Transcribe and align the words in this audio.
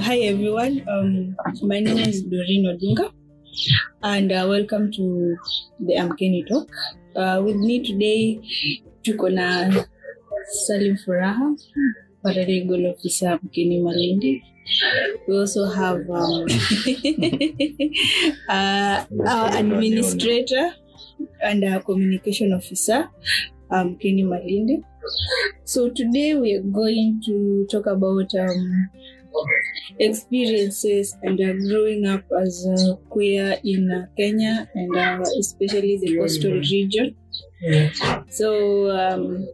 Hi 0.00 0.16
everyone. 0.32 0.80
Um, 0.88 1.36
my 1.62 1.80
name 1.80 1.98
is 1.98 2.22
Doreen 2.22 2.64
Odinga, 2.64 3.12
and 4.02 4.32
uh, 4.32 4.46
welcome 4.48 4.90
to 4.92 5.36
the 5.78 5.94
Amkeni 5.94 6.48
Talk. 6.48 6.68
Uh, 7.14 7.42
with 7.44 7.56
me 7.56 7.84
today, 7.84 8.40
tuko 9.04 9.28
na 9.28 9.68
Salim 10.66 10.96
Furaha, 10.96 11.52
paralegal 12.24 12.96
officer 12.96 13.36
Amkeni 13.36 13.82
Malindi. 13.84 14.40
We 15.28 15.36
also 15.38 15.66
have 15.68 16.08
um, 16.08 16.46
uh, 18.48 19.04
our 19.28 19.56
administrator 19.56 20.72
and 21.42 21.64
our 21.64 21.80
communication 21.82 22.52
officer, 22.52 23.08
um, 23.70 23.96
Malindi. 24.00 24.82
So 25.64 25.90
today 25.90 26.34
we 26.34 26.54
are 26.54 26.62
going 26.62 27.22
to 27.26 27.66
talk 27.70 27.86
about 27.86 28.30
um, 28.38 28.88
experiences 29.98 31.16
and 31.22 31.40
uh, 31.40 31.52
growing 31.68 32.06
up 32.06 32.24
as 32.40 32.66
a 32.66 32.96
queer 33.10 33.58
in 33.64 33.90
uh, 33.90 34.06
Kenya 34.16 34.68
and 34.74 34.96
uh, 34.96 35.22
especially 35.38 35.98
the 35.98 36.16
coastal 36.16 36.52
region. 36.52 37.16
So 38.28 38.90
um, 38.90 39.48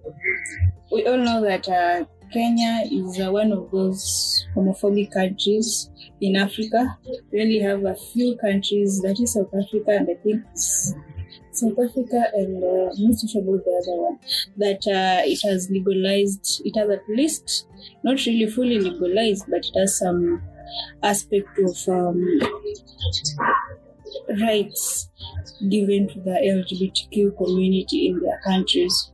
we 0.92 1.06
all 1.06 1.18
know 1.18 1.42
that 1.42 1.68
uh, 1.68 2.04
Kenya 2.32 2.82
is 2.90 3.20
uh, 3.20 3.30
one 3.30 3.52
of 3.52 3.70
those 3.70 4.46
homophobic 4.54 5.12
countries 5.12 5.90
in 6.20 6.36
Africa. 6.36 6.98
We 7.32 7.42
only 7.42 7.60
have 7.60 7.84
a 7.84 7.94
few 7.94 8.36
countries, 8.36 9.00
that 9.02 9.18
is 9.20 9.34
South 9.34 9.52
Africa, 9.54 9.90
and 9.90 10.08
I 10.10 10.14
think 10.22 10.44
it's 10.52 10.94
South 11.56 11.78
Africa 11.78 12.30
and 12.34 12.62
uh, 12.62 12.90
I'm 12.92 13.10
not 13.10 13.14
so 13.16 13.26
sure 13.26 13.42
about 13.42 13.64
the 13.64 13.82
other 13.82 14.00
one, 14.02 14.18
that 14.56 14.82
uh, 14.86 15.22
it 15.24 15.40
has 15.48 15.68
legalized, 15.70 16.62
it 16.64 16.76
has 16.78 16.90
at 16.90 17.02
least 17.08 17.66
not 18.04 18.24
really 18.26 18.48
fully 18.50 18.78
legalized, 18.78 19.44
but 19.48 19.64
it 19.64 19.78
has 19.78 19.98
some 19.98 20.42
aspect 21.02 21.58
of 21.58 21.76
um, 21.88 22.22
rights 24.40 25.08
given 25.70 26.08
to 26.08 26.20
the 26.20 26.30
LGBTQ 26.30 27.36
community 27.36 28.08
in 28.08 28.20
their 28.20 28.40
countries. 28.44 29.10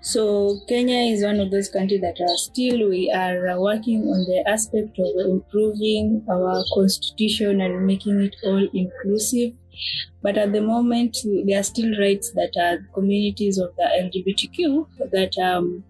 So 0.00 0.60
Kenya 0.68 1.12
is 1.12 1.22
one 1.24 1.40
of 1.40 1.50
those 1.50 1.68
countries 1.68 2.00
that 2.00 2.20
are 2.20 2.36
still 2.36 2.88
we 2.90 3.10
are 3.10 3.58
working 3.60 4.02
on 4.02 4.24
the 4.26 4.42
aspect 4.46 4.98
of 4.98 5.26
improving 5.26 6.24
our 6.30 6.64
constitution 6.74 7.60
and 7.60 7.86
making 7.86 8.20
it 8.20 8.36
all 8.44 8.68
inclusive. 8.74 9.54
But 10.22 10.38
at 10.38 10.52
the 10.52 10.60
moment, 10.60 11.18
there 11.46 11.60
are 11.60 11.62
still 11.62 11.98
rights 11.98 12.32
that 12.32 12.52
are 12.58 12.86
communities 12.94 13.58
of 13.58 13.74
the 13.76 13.84
LGBTQ 13.84 15.10
that 15.10 15.36
um, 15.38 15.84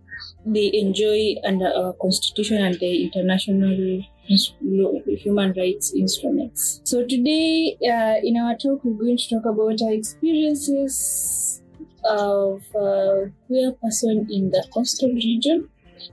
they 0.46 0.70
enjoy 0.74 1.34
under 1.44 1.68
our 1.68 1.92
constitution 1.94 2.58
and 2.62 2.78
the 2.78 3.04
international 3.04 4.04
human 4.26 5.52
rights 5.52 5.92
instruments. 5.94 6.80
So 6.84 7.06
today, 7.06 7.76
uh, 7.82 8.16
in 8.22 8.36
our 8.36 8.56
talk, 8.56 8.80
we're 8.84 9.04
going 9.04 9.18
to 9.18 9.28
talk 9.28 9.44
about 9.44 9.82
our 9.82 9.92
experiences 9.92 11.62
of 12.04 12.62
uh, 12.74 13.30
queer 13.46 13.72
person 13.72 14.26
in 14.30 14.50
the 14.50 14.66
coastal 14.72 15.10
region. 15.10 15.68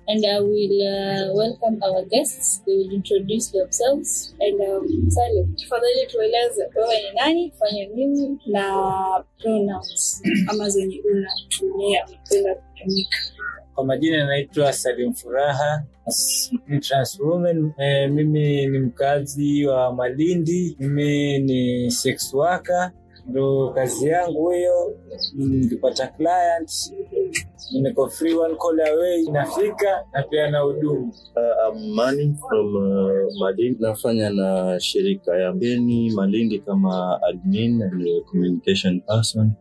And 0.07 0.25
I 0.25 0.39
will 0.39 0.77
uh, 0.81 1.33
welcome 1.35 1.79
our 1.83 2.03
guests. 2.05 2.61
They 2.65 2.75
will 2.77 2.91
introduce 2.91 3.51
themselves. 3.51 4.33
And 4.39 4.59
um, 4.61 5.09
Salim, 5.09 5.55
tafadhali 5.55 6.07
tueleze 6.07 6.69
wewe 6.75 6.95
ni 7.01 7.19
nani, 7.19 7.51
fanya 7.59 7.85
nini 7.95 8.39
na 8.45 9.23
pronouns 9.37 10.21
ama 10.47 10.69
zenye 10.69 11.01
unatumia 11.11 12.05
unapenda 12.07 12.55
kutumika. 12.55 13.17
Kwa 13.75 13.85
majina 13.85 14.25
naitwa 14.27 14.73
Salim 14.73 15.13
Furaha, 15.13 15.83
trans. 16.81 17.19
E, 17.77 18.07
mimi 18.07 18.67
ni 18.67 18.79
mkazi 18.79 19.65
wa 19.65 19.93
Malindi, 19.93 20.75
mimi 20.79 21.39
ni 21.39 21.91
sex 21.91 22.33
worker, 22.33 22.91
ndo 23.27 23.69
kazi 23.75 24.07
yangu 24.07 24.49
hiyo. 24.51 24.95
Nikipata 25.35 26.07
client 26.07 26.71
niko 27.81 28.09
free 28.09 28.33
one 28.33 28.55
call 28.55 28.79
away, 28.81 29.23
nafika 29.31 30.05
na 30.13 30.23
pia 30.23 30.51
na 30.51 30.59
hudumu. 30.59 31.13
Uh, 31.35 31.75
I'm 31.77 32.35
from 32.35 32.75
uh, 32.75 33.39
Malindi. 33.39 33.77
Nafanya 33.83 34.29
na 34.29 34.79
shirika 34.79 35.35
ya 35.37 35.51
Beni 35.53 36.11
Malindi 36.11 36.59
kama 36.59 37.19
admin 37.29 37.81
and 37.83 38.01
uh, 38.07 38.25
communication 38.31 39.01
person. 39.01 39.51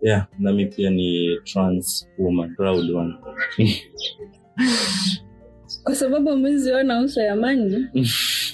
Yeah, 0.00 0.26
nami 0.38 0.66
pia 0.66 0.90
ni 0.90 1.38
trans 1.44 2.08
woman, 2.18 2.54
proud 2.56 2.90
one. 2.90 3.14
Kwa 5.84 5.94
sababu 5.94 6.36
mweziona 6.36 7.00
uso 7.00 7.20
ya 7.20 7.36
mani 7.36 7.86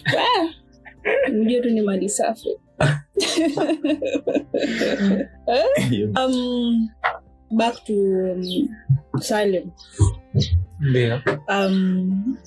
Ah, 0.06 1.30
mjue 1.32 1.60
tu 1.60 1.70
ni 1.70 1.80
mali 1.80 2.08
safi. 2.08 2.48
Um, 6.16 6.90
back 7.52 7.74
to 7.86 8.34
um, 8.36 9.20
Salem. 9.20 9.72
Yeah. 10.80 11.20
um, 11.48 12.38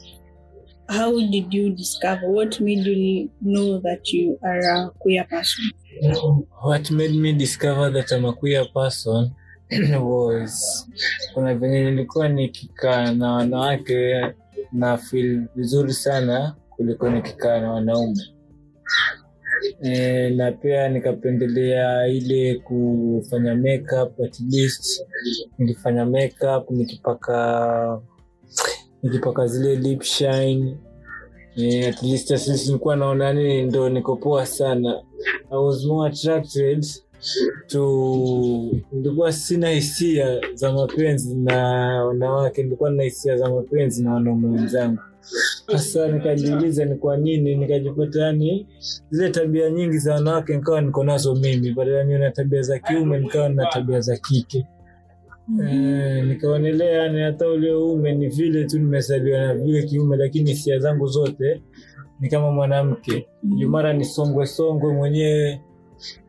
how 0.90 1.12
did 1.19 1.53
you 1.53 1.75
discover 1.75 2.30
what 2.30 2.59
made 2.62 2.86
you 2.86 3.30
know 3.42 3.80
that 3.80 4.08
you 4.14 4.38
are 4.44 4.59
a 4.59 4.90
queer 5.00 5.25
person 5.25 5.66
What 6.62 6.90
made 6.92 7.13
me 7.16 7.34
discover 7.34 7.90
that 7.92 8.12
I'm 8.12 8.25
a 8.25 8.34
queer 8.34 8.66
person 8.74 9.36
was 10.00 10.88
kuna 11.34 11.56
venye 11.56 11.84
nilikuwa 11.84 12.30
nikikaa 12.30 13.13
na 13.13 13.31
wanawake 13.34 14.25
na 14.72 14.98
feel 14.98 15.48
vizuri 15.56 15.94
sana 15.94 16.56
kuliko 16.69 17.09
nikikaa 17.09 17.59
na 17.59 17.72
wanaume 17.72 18.22
e, 19.84 20.30
na 20.30 20.52
pia 20.52 20.90
nikapendelea 20.90 22.08
ile 22.08 22.56
kufanya 22.56 23.56
makeup 23.56 24.20
at 24.22 24.40
least. 24.40 25.06
Nikifanya 25.58 26.06
makeup 26.06 26.72
nikipaka 26.72 28.02
nikipaka 29.04 29.48
zile 29.48 29.76
lip 29.76 30.02
shine. 30.02 30.78
E, 31.56 31.88
at 31.88 32.04
least 32.04 32.32
at 32.32 32.48
least 32.48 32.70
naona 32.86 33.34
nini 33.34 33.62
ndo 33.62 33.90
niko 33.90 34.16
poa 34.16 34.46
sana. 34.46 35.02
I 35.52 35.56
was 35.58 35.86
more 35.86 36.10
attracted 36.10 36.86
to 37.68 37.82
nilikuwa 38.92 39.34
sina 39.34 39.70
hisia 39.70 40.42
za 40.54 40.72
mapenzi 40.74 41.36
na 41.36 41.56
wanawake 42.06 42.64
nilikuwa 42.64 42.90
na 42.90 43.04
hisia 43.04 43.38
za 43.38 43.50
mapenzi 43.50 44.04
na 44.04 44.14
wanaume 44.14 44.48
wenzangu 44.48 45.02
sasa 45.68 46.08
nikajiuliza 46.08 46.86
ni 46.86 46.96
kwa 46.96 47.18
nini 47.18 47.56
nikajipata 47.56 48.22
yani 48.22 48.68
zile 49.09 49.30
tabia 49.30 49.70
nyingi 49.70 49.98
za 49.98 50.14
wanawake 50.14 50.56
nikawa 50.56 50.82
niko 50.82 51.04
nazo 51.04 51.36
mimi. 51.36 51.72
Badala 51.72 52.04
niwe 52.04 52.20
na 52.20 52.32
tabia 52.32 52.62
za 52.62 52.80
kiume 52.80 53.20
nikawa 53.20 53.50
na 53.50 53.66
tabia 53.66 54.00
za 54.02 54.18
kike. 54.18 54.66
Eh, 55.70 56.26
nikaonelea 56.26 56.90
yani 57.04 57.22
hata 57.22 57.48
ule 57.48 57.74
uume 57.74 58.16
ni 58.16 58.28
vile 58.28 58.64
tu 58.66 58.80
nimezaliwa 58.80 59.40
na 59.40 59.56
vile 59.56 59.84
kiume 59.84 60.18
lakini 60.18 60.50
hisia 60.50 60.80
zangu 60.80 61.08
zote 61.08 61.62
ni 62.20 62.30
kama 62.30 62.52
mwanamke. 62.52 63.28
Juu 63.44 63.70
mara 63.70 63.94
nisongwe 63.94 64.46
songwe 64.46 64.94
mwenyewe 64.94 65.62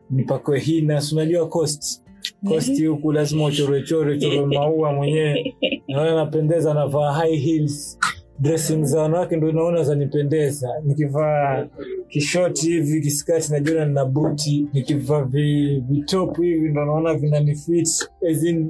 nipakwe 0.09 0.59
hina. 0.59 1.01
Si 1.01 1.15
unajua 1.15 1.47
cost? 1.47 2.03
Cost 2.47 2.85
huku 2.85 3.11
lazima 3.11 3.45
uchorechore 3.45 4.17
chore 4.17 4.45
maua 4.45 4.93
mwenyewe. 4.93 5.55
Naona 5.87 6.15
napendeza 6.15 6.73
navaa 6.73 7.11
high 7.11 7.35
heels 7.37 7.99
dressing 8.39 8.83
za 8.85 9.01
wanawake 9.01 9.35
ndo 9.35 9.51
naona 9.51 9.83
zanipendeza. 9.83 10.69
Nikivaa 10.85 11.67
kishoti 12.09 12.67
hivi 12.71 13.01
kiskati 13.01 13.51
najiona 13.51 13.85
nina 13.85 14.05
buti 14.05 14.67
nikivaa 14.73 15.23
vi- 15.23 15.83
vitop 15.89 16.37
hivi 16.37 16.69
ndo 16.69 16.85
naona 16.85 17.13
vinanifit. 17.13 17.89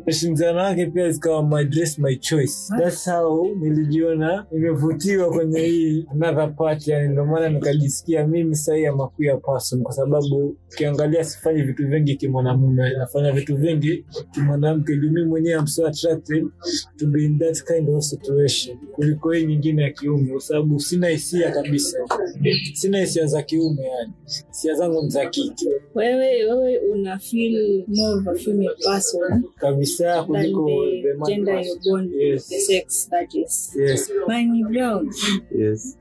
Dressing 0.06 0.36
za 0.36 0.48
wanawake 0.48 0.86
pia 0.86 1.10
zikawa 1.10 1.48
my 1.48 1.66
dress 1.66 2.00
my 2.00 2.16
choice. 2.16 2.54
Thats 2.80 3.10
how 3.10 3.56
nilijiona 3.56 4.46
nimevutiwa 4.52 5.30
kwenye 5.32 5.60
hii 5.60 6.06
another 6.12 6.56
part 6.56 6.88
yani 6.88 7.08
ndo 7.14 7.26
maana 7.26 7.50
nikajisikia 7.50 8.28
mimi 8.28 8.56
sahii 8.56 8.86
ama 8.86 9.08
queer 9.08 9.42
person 9.42 9.82
kwa 9.84 9.94
sababu 9.94 10.56
ukiangalia 10.74 11.24
sifanyi 11.24 11.62
vitu 11.62 11.88
vingi 11.88 12.16
kimwanamume 12.16 12.90
nafanya 12.98 13.32
vitu 13.32 13.58
vingi 13.58 14.06
kimwanamke. 14.32 14.96
Juu 14.98 15.12
mimi 15.12 15.26
mwenyewe 15.26 15.56
am 15.60 15.68
so 15.68 15.88
attracted 15.88 16.46
to 16.98 17.08
be 17.08 17.24
in 17.26 17.40
that 17.40 17.64
kind 17.64 17.90
of 17.90 18.04
situation. 18.04 18.78
Kuliko 18.92 19.32
hii 19.32 19.46
nyingine 19.54 19.84
ya 19.84 19.92
kiume 19.92 20.32
kwa 20.32 20.42
sababu 20.42 20.80
sina 20.80 21.08
hisia 21.08 21.52
kabisa. 21.52 21.98
Sina 22.74 23.00
hisia 23.00 23.26
za 23.26 23.42
kiume 23.42 23.82
yani. 23.84 24.14
Hisia 24.48 24.74
zangu 24.76 25.04
ni 25.04 25.10
za 25.10 25.26
kike. 25.30 25.70
Wewe 25.96 26.46
wewe 26.46 26.78
una 26.78 27.20
feel 27.20 27.84
more 27.88 28.14
of 28.14 28.28
a 28.28 28.36
female 28.36 28.76
person 28.86 29.44
kabisa 29.56 30.24
kuliko 30.24 30.86
the 30.86 31.02
the 31.02 31.14
man 31.14 31.28
gender 31.30 31.66
you 31.66 31.80
born 31.84 32.12
Yes. 32.14 32.50
the 32.50 32.60
sex 32.60 33.10
that 33.10 33.36
is. 33.36 33.76
Yes. 33.80 34.12
Mani 34.28 34.64
Brown 34.64 35.10
Yes. 35.60 35.98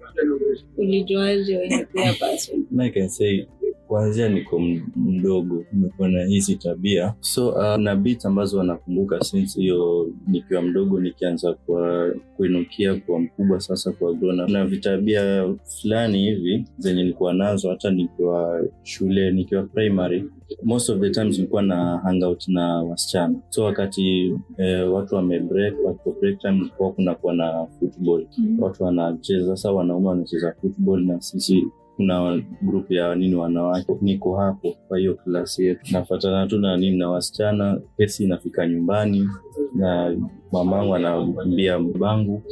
ulijuaje 0.76 1.56
wewe 1.58 1.86
pia 1.92 2.12
person? 2.12 2.66
I 2.80 2.90
can 2.90 3.08
say 3.08 3.46
kuanzia 3.92 4.28
niko 4.28 4.60
mdogo 4.96 5.64
nimekuwa 5.72 6.08
na 6.08 6.24
hizi 6.24 6.56
tabia. 6.56 7.14
So 7.20 7.48
uh, 7.48 7.76
na 7.76 7.96
bit 7.96 8.24
ambazo 8.26 8.58
wanakumbuka 8.58 9.20
since 9.20 9.60
hiyo 9.60 10.08
nikiwa 10.26 10.62
mdogo 10.62 11.00
nikianza 11.00 11.52
kwa 11.52 12.10
kuinukia 12.36 12.94
kwa 12.94 13.20
mkubwa 13.20 13.60
sasa 13.60 13.92
kwa 13.92 14.14
grona 14.14 14.46
na 14.46 14.64
vitabia 14.66 15.54
fulani 15.64 16.18
hivi 16.22 16.64
zenye 16.78 17.02
nilikuwa 17.02 17.34
nazo 17.34 17.70
hata 17.70 17.90
nikiwa 17.90 18.64
shule 18.82 19.30
nikiwa 19.30 19.62
primary 19.62 20.24
most 20.62 20.90
of 20.90 21.00
the 21.00 21.10
times 21.10 21.36
nilikuwa 21.36 21.62
na 21.62 21.98
hangout 21.98 22.48
na 22.48 22.82
wasichana. 22.82 23.34
So 23.48 23.64
wakati 23.64 24.34
eh, 24.58 24.92
watu 24.92 25.14
wame 25.14 25.40
break 25.40 25.74
wako 25.84 26.16
break 26.20 26.38
time 26.38 26.58
kulikuwa 26.58 26.92
kunakuwa 26.92 27.34
na 27.34 27.66
football. 27.80 28.26
Watu 28.58 28.84
wanacheza 28.84 29.46
sasa 29.56 29.72
wanaume 29.72 30.08
wanacheza 30.08 30.54
football 30.60 31.04
na 31.04 31.20
sisi 31.20 31.64
kuna 31.96 32.42
grupu 32.62 32.92
ya 32.92 33.14
nini 33.14 33.34
wanawake 33.34 33.92
niko 34.00 34.36
hapo 34.36 34.76
kwa 34.88 34.98
hiyo 34.98 35.14
klasi 35.14 35.66
yetu. 35.66 35.92
Nafatana 35.92 36.46
tu 36.46 36.58
na 36.58 36.76
nini 36.76 36.96
na 36.98 37.10
wasichana 37.10 37.80
kesi 37.96 38.24
inafika 38.24 38.66
nyumbani 38.68 39.28
na 39.74 40.16
mamangu 40.52 40.94
anaambia 40.94 41.78
mbangu 41.78 42.42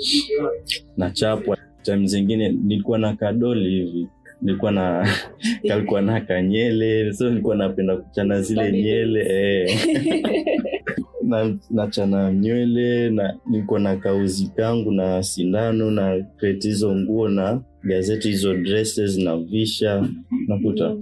na 0.96 1.10
chapwa. 1.10 1.56
Time 1.82 2.06
zingine 2.06 2.48
nilikuwa 2.48 2.98
na 2.98 3.16
kadoli 3.16 3.70
hivi 3.70 4.08
nilikuwa 4.42 4.72
na 4.72 5.08
kalikuwa 5.68 6.00
na 6.02 6.20
kanyele 6.20 7.12
so 7.12 7.28
nilikuwa 7.30 7.56
napenda 7.56 7.96
kuchana 7.96 8.42
zile 8.42 8.72
nyele 8.72 9.26
eh. 9.28 9.78
na 11.30 11.56
nachana 11.70 12.32
nywele 12.32 13.10
na 13.10 13.36
niko 13.50 13.78
na 13.78 13.96
kauzi 13.96 14.46
kangu 14.56 14.90
na 14.92 15.22
sindano 15.22 15.90
na 15.90 16.24
kreti 16.36 16.68
hizo 16.68 16.94
nguo 16.96 17.28
na 17.28 17.60
gazeti 17.84 18.28
hizo 18.28 18.54
dresses 18.54 19.18
na 19.18 19.36
visha 19.36 20.08
nakuta 20.46 20.96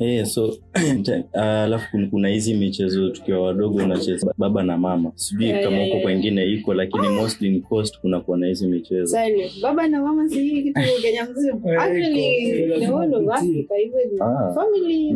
Yeah, 0.00 0.26
so 0.26 0.56
alafu 1.32 1.86
kuna- 1.90 2.06
kuna 2.06 2.28
hizi 2.28 2.54
michezo 2.54 3.10
tukiwa 3.10 3.40
wadogo 3.42 3.78
unacheza 3.84 4.34
baba 4.38 4.62
na 4.62 4.78
mama 4.78 5.12
sijui 5.14 5.44
Yeah, 5.46 5.62
kama 5.64 5.76
huko 5.76 5.88
yeah. 5.88 6.02
kwengine 6.02 6.44
iko 6.52 6.74
lakini 6.74 7.08
mostly 7.08 7.48
in 7.48 7.62
coast 7.62 7.98
kunakuwa 8.00 8.38
na 8.38 8.46
hizi 8.46 8.66
michezo 8.66 9.16
baba 9.62 9.88
na 9.88 10.02
mama 10.02 10.28
si 10.28 10.62
kitu 10.62 10.80
Kenya 11.02 11.24
mzima. 11.30 11.60
Eh, 11.72 11.80
Actually, 11.82 12.66
the 12.80 12.86
whole 12.86 13.14
of 13.16 13.28
Africa 13.28 13.72
Ah. 14.20 14.52
family 14.54 15.14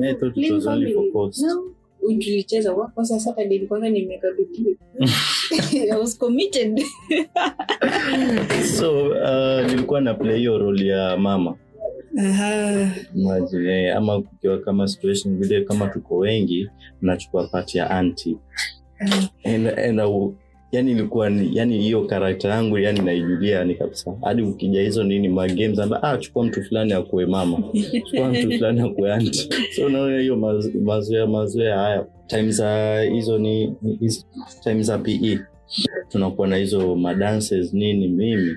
family. 0.59 1.13
Tulicheza 2.19 2.73
wako 2.73 3.05
Saturday 3.05 3.67
kwanza 3.67 3.89
I 5.95 5.99
was 6.01 6.19
committed. 6.19 6.81
So 8.79 9.09
uh, 9.09 9.67
nilikuwa 9.67 10.01
na 10.01 10.15
play 10.15 10.39
hiyo 10.39 10.59
role 10.59 10.87
ya 10.87 11.17
mama. 11.17 11.57
Aha. 12.19 12.91
Imagine, 13.17 13.85
eh, 13.87 13.97
ama 13.97 14.23
kukiwa 14.23 14.59
kama 14.59 14.89
situation 14.89 15.39
vile 15.39 15.65
kama 15.65 15.89
tuko 15.89 16.17
wengi 16.17 16.69
nachukua 17.03 17.49
pati 17.49 17.79
ya 17.79 17.91
anti 17.91 18.39
and, 19.45 19.67
and, 19.79 20.01
uh, 20.01 20.33
yani 20.73 20.91
ilikuwa 20.91 21.31
ni- 21.31 21.57
yani 21.57 21.79
hiyo 21.79 22.05
karakta 22.05 22.49
yangu 22.49 22.79
yani 22.79 23.01
naijulia 23.01 23.59
yani 23.59 23.75
kabisa. 23.75 24.17
Hadi 24.23 24.43
ukija 24.43 24.81
hizo 24.83 25.05
nini 25.05 25.29
magames 25.29 25.79
amba 25.79 26.03
ah, 26.03 26.17
chukua 26.19 26.45
mtu 26.45 26.63
fulani 26.65 26.93
akuwe 26.93 27.27
mama. 27.27 27.59
Chukua 28.11 28.29
mtu 28.29 28.53
fulani 28.53 28.81
akuwe 28.81 29.13
anti 29.13 29.49
so 29.77 29.87
unaona 29.87 30.19
hiyo 30.21 30.37
mazoea 30.85 31.27
mazoea 31.27 31.79
haya 31.79 32.07
time 32.27 32.51
za 32.51 33.01
hizo 33.03 33.39
ni 33.39 33.75
time 34.63 34.83
za 34.83 34.99
pe 34.99 35.39
tunakuwa 36.09 36.49
na 36.49 36.57
hizo 36.57 36.97
madances 36.97 37.73
nini 37.75 38.09
mimi. 38.09 38.57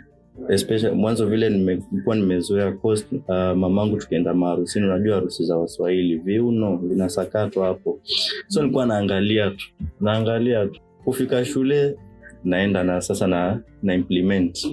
Especially 0.50 0.96
mwanzo 0.96 1.26
vile 1.26 1.50
nimekuwa 1.50 2.16
nimezoea 2.16 2.72
cost 2.72 3.08
uh, 3.12 3.36
mamangu 3.36 3.98
tukienda 3.98 4.34
maharusini 4.34 4.86
unajua 4.86 5.16
harusi 5.16 5.46
za 5.46 5.58
waswahili 5.58 6.16
viuno 6.16 6.78
vinasakatwa 6.78 7.68
hapo. 7.68 8.00
So 8.48 8.62
nilikuwa 8.62 8.86
naangalia 8.86 9.50
tu 9.50 9.66
naangalia 10.02 10.66
tu. 10.66 10.80
Kufika 11.04 11.46
shule 11.46 11.96
naenda 12.44 12.84
na 12.84 13.02
sasa 13.02 13.28
na 13.28 13.60
na 13.84 13.94
implement. 13.94 14.68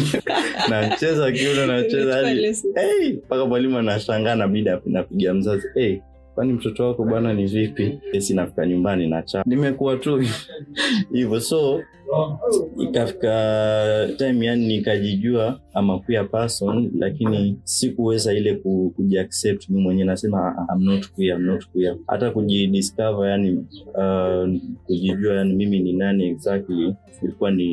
Nacheza 0.70 1.32
kiuno 1.32 1.66
nacheza 1.66 2.28
hey, 2.28 3.12
mpaka 3.12 3.46
mwalimu 3.46 3.78
anashangaa 3.78 4.34
nabidi 4.34 4.70
napiga 4.86 5.34
mzazi 5.34 5.68
hey, 5.74 5.98
kwani 6.34 6.52
mtoto 6.52 6.86
wako 6.88 7.04
bwana 7.04 7.34
ni 7.34 7.46
vipi? 7.46 7.98
Esi 8.12 8.34
nafika 8.34 8.66
nyumbani 8.66 9.06
na 9.06 9.22
cha. 9.22 9.42
Nimekuwa 9.46 9.96
tu. 9.96 10.24
Hivyo 11.12 11.40
so 11.40 11.82
ikafika 12.78 14.08
time 14.18 14.46
yani 14.46 14.66
nikajijua 14.66 15.60
ama 15.74 15.98
queer 15.98 16.30
person 16.30 16.90
lakini 16.98 17.58
sikuweza 17.64 18.34
ile 18.34 18.54
ku, 18.54 18.92
kujiaccept 18.96 19.68
mi 19.68 19.80
mwenyewe. 19.80 20.06
Nasema 20.06 20.56
"Ah, 20.58 20.74
I'm 20.74 20.84
not 20.84 21.08
queer, 21.12 21.36
I'm 21.36 21.46
not 21.46 21.66
queer. 21.72 21.96
hata 22.06 22.30
kujidiscover 22.30 23.28
yani 23.30 23.52
uh, 23.94 24.60
kujijua 24.86 25.34
yani 25.34 25.54
mimi 25.54 25.80
ni 25.80 25.92
nani 25.92 26.24
exactly 26.28 26.94
ilikuwa 27.22 27.50
ni 27.50 27.72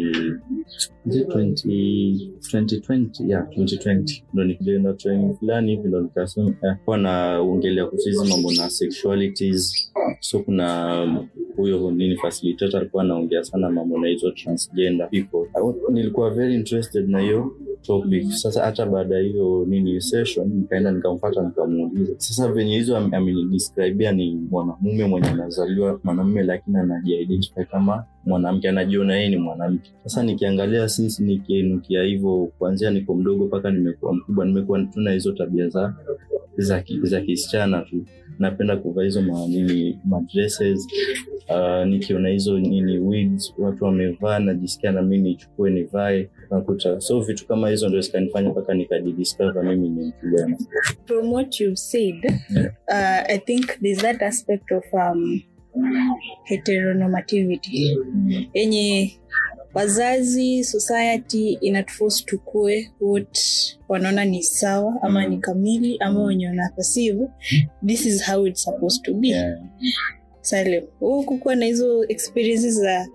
is 1.06 1.16
it 1.16 1.28
20, 1.28 2.30
2020 2.54 3.30
ya 3.30 3.40
2020 3.42 4.24
ndo 4.34 4.44
nikienda 4.44 4.94
training 4.94 5.36
fulani 5.40 5.72
hivi 5.76 5.88
ndo 5.88 6.02
nikasema 6.02 6.50
eh, 6.64 6.76
kuwa 6.86 6.98
naongelea 6.98 7.86
kuhusu 7.86 8.26
mambo 8.26 8.52
na 8.52 8.70
sexualities. 8.70 9.92
So 10.20 10.40
kuna 10.40 10.96
huyo 11.56 11.92
nini 11.92 12.18
facilitator 12.18 12.80
alikuwa 12.82 13.04
anaongea 13.04 13.44
sana 13.44 13.70
mambo 13.70 14.00
na 14.00 14.08
hizo 14.08 14.23
transgender 14.32 15.10
people. 15.10 15.50
Nilikuwa 15.92 16.30
very 16.30 16.56
interested 16.56 17.10
na 17.10 17.20
hiyo 17.20 17.52
topic. 17.82 18.32
Sasa 18.32 18.64
hata 18.66 18.86
baada 18.86 19.16
ya 19.16 19.22
hiyo 19.22 19.66
nini 19.70 20.02
session 20.02 20.48
nikaenda 20.48 20.92
nikamfata 20.92 21.42
nikamuuliza. 21.44 22.14
Sasa 22.18 22.52
venye 22.52 22.76
hizo 22.76 22.98
am- 22.98 23.14
ni 24.12 24.36
mwanamume 24.52 25.06
mwenye 25.08 25.28
anazaliwa 25.28 26.00
mwanamume 26.04 26.44
lakini 26.44 26.78
anajiidentify 26.78 27.66
kama 27.72 28.06
mwanamke 28.26 28.70
anajiona 28.70 29.16
yeye 29.16 29.30
ni 29.30 29.38
mwanamke. 29.38 29.92
Sasa 30.04 30.24
nikiangalia 30.24 30.90
since 30.90 31.24
nikiinukia 31.24 32.04
hivyo 32.04 32.52
kuanzia 32.58 32.92
niko 32.92 33.16
mdogo 33.16 33.46
mpaka 33.46 33.72
nimekuwa 33.72 34.14
mkubwa 34.16 34.46
nimekuwa 34.46 34.84
tuna 34.84 35.12
hizo 35.12 35.32
tabia 35.32 35.70
za 35.70 35.94
za 37.02 37.22
kisichana 37.22 37.82
tu 37.82 38.06
napenda 38.40 38.78
kuvaa 38.78 39.04
hizo 39.04 39.22
manini 39.22 40.00
madresses 40.06 40.88
uh, 41.50 41.86
nikiona 41.88 42.30
hizo 42.30 42.60
nini 42.60 42.98
wigs 42.98 43.54
watu 43.58 43.84
wamevaa 43.86 44.40
najisikia 44.40 44.92
na 44.92 45.02
mi 45.02 45.18
nichukue 45.18 45.70
nivae 45.72 46.30
nakuta. 46.52 47.02
So 47.02 47.20
vitu 47.20 47.48
kama 47.48 47.70
hizo 47.70 47.88
ndio 47.90 48.02
zikanifanya 48.02 48.50
mpaka 48.50 48.74
nikajidiscover 48.74 49.64
mimi 49.64 49.90
ni 49.90 50.06
mtu 50.06 50.28
gani. 50.38 50.56
From 51.06 51.34
what 51.34 51.60
you've 51.62 51.76
said 51.78 52.16
uh, 52.88 53.30
i 53.30 53.38
think 53.40 53.66
there's 53.82 54.02
that 54.02 54.22
aspect 54.22 54.72
of 54.72 54.84
um, 54.94 55.42
heteronormativity. 56.44 57.98
Yenye 58.54 59.12
wazazi 59.74 60.64
society 60.64 61.52
inatuforce 61.62 62.24
tukue 62.26 62.92
what 63.02 63.38
wanaona 63.90 64.26
ni 64.26 64.44
sawa 64.44 65.00
ama 65.02 65.28
ni 65.28 65.38
kamili 65.38 65.98
ama 66.00 66.24
wenye 66.24 66.48
wana 66.48 66.72
this 67.86 68.06
is 68.06 68.26
how 68.32 68.48
it's 68.48 68.64
supposed 68.64 69.04
to 69.04 69.14
be. 69.14 69.28
Yeah. 69.28 69.58
Salem, 70.44 70.84
huu 71.00 71.24
kukuwa 71.24 71.56
na 71.56 71.66
hizo 71.66 72.06
experiences 72.08 72.76
za 72.82 73.08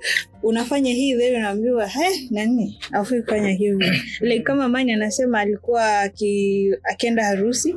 unafanya 0.43 0.91
hii 0.93 1.17
then 1.17 1.35
unaambiwa 1.37 1.87
"He, 1.87 2.29
nani? 2.31 2.79
Afui 2.93 3.23
kufanya 3.23 3.49
hivi. 3.51 3.85
Like 4.21 4.41
kama 4.43 4.69
mani 4.69 4.93
anasema 4.93 5.41
alikuwa 5.41 6.01
aki, 6.01 6.71
akienda 6.83 7.25
harusi 7.25 7.75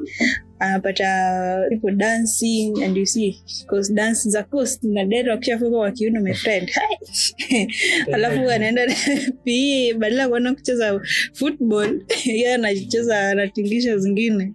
anapata 0.59 1.65
people 1.69 1.91
dancing 1.95 2.83
and 2.83 2.97
you 2.97 3.05
see 3.05 3.35
because 3.61 3.93
dance 3.93 4.29
za 4.29 4.43
coast 4.43 4.83
na 4.83 5.05
dera 5.05 5.31
wakishafika 5.33 5.69
kwa 5.69 5.91
kiuno 5.91 6.21
my 6.21 6.33
friend. 6.33 6.71
Alafu 8.13 8.49
anaenda 8.49 8.81
pe 9.45 9.93
badala 9.97 10.29
kuenda 10.29 10.53
kucheza 10.53 11.01
football 11.33 12.01
yeye 12.25 12.53
anacheza 12.53 13.29
anatingisha 13.29 13.97
zingine. 13.97 14.53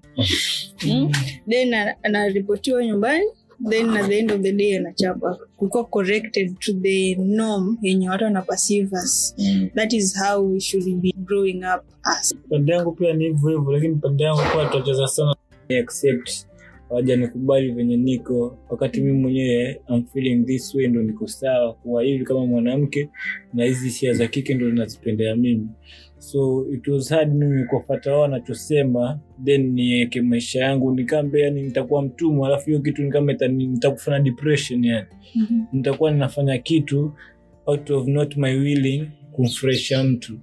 Mm? 0.87 1.13
then 1.49 1.75
anaripotiwa 2.03 2.85
nyumbani 2.85 3.25
then 3.71 3.97
at 3.97 4.07
the 4.07 4.19
end 4.19 4.31
of 4.31 4.41
the 4.41 4.53
day 4.53 4.77
anachapa 4.77 5.39
kukuwa 5.57 5.85
corrected 5.85 6.59
to 6.59 6.73
the 6.73 7.15
norm 7.15 7.79
yenye 7.83 8.09
watu 8.11 8.25
wana 8.25 8.43
perceive 8.43 8.97
as 8.97 9.35
mm. 9.39 9.69
that 9.75 9.93
is 9.93 10.19
how 10.23 10.53
we 10.53 10.61
should 10.61 11.01
be 11.01 11.15
growing 11.17 11.59
up 11.77 11.83
as 12.03 12.35
pande 12.51 12.73
yangu 12.73 12.93
pia 12.93 13.13
ni 13.15 13.25
hivyo 13.25 13.51
hivyo 13.51 13.73
lakini 13.73 13.95
pande 13.95 14.25
yangu 14.25 14.41
kuwa 14.53 14.67
tutacheza 14.67 15.07
sana. 15.07 15.37
Accept 15.83 16.47
hawajanikubali 16.89 17.71
venye 17.73 17.97
niko. 17.97 18.59
Wakati 18.71 19.01
mimi 19.01 19.19
mwenyewe 19.19 19.81
I'm 19.89 20.05
feeling 20.05 20.45
this 20.45 20.75
way 20.75 20.89
ndo 20.89 21.03
niko 21.03 21.27
sawa 21.27 21.75
kuwa 21.75 22.03
hivi 22.03 22.25
kama 22.25 22.47
mwanamke 22.47 23.09
na 23.55 23.65
hizi 23.65 23.85
hisia 23.85 24.13
za 24.13 24.27
kike 24.27 24.55
ndo 24.55 24.71
nazipendea 24.73 25.37
mimi. 25.37 25.69
So 26.19 26.67
it 26.75 26.89
was 26.89 27.11
hard 27.11 27.35
mimi 27.35 27.65
kuwafata 27.65 28.13
wao 28.13 28.21
wanachosema 28.21 29.21
then 29.45 29.73
niweke 29.73 30.21
maisha 30.23 30.61
yangu 30.65 30.95
nikambe 30.95 31.41
yani 31.41 31.63
nitakuwa 31.63 32.03
mtumwa 32.03 32.49
alafu 32.49 32.67
hiyo 32.67 32.81
kitu 32.81 33.03
nikama 33.03 33.33
itani- 33.33 33.67
nitakufanya 33.71 34.19
depression 34.21 34.85
yani. 34.85 35.07
Nitakuwa 35.73 36.11
ninafanya 36.11 36.59
kitu 36.59 37.13
out 37.67 37.91
of 37.91 38.07
not 38.09 38.37
my 38.37 38.55
willing 38.55 39.09
kumfurahisha 39.33 40.05
mtu 40.05 40.39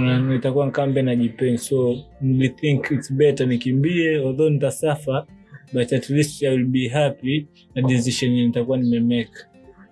nitakuwa 0.00 0.66
nkambe 0.66 1.02
na 1.02 1.16
jipen 1.16 1.56
so 1.56 1.98
nilithink 2.20 2.90
its 2.90 3.12
better 3.12 3.46
nikimbie 3.48 4.16
although 4.18 4.50
nitasafa 4.50 5.26
but 5.72 5.92
at 5.92 6.10
least 6.10 6.42
I 6.42 6.48
will 6.48 6.66
be 6.66 6.88
happy 6.88 7.46
na 7.74 7.82
decision 7.82 8.32
nitakuwa 8.32 8.78
nimemake 8.78 9.30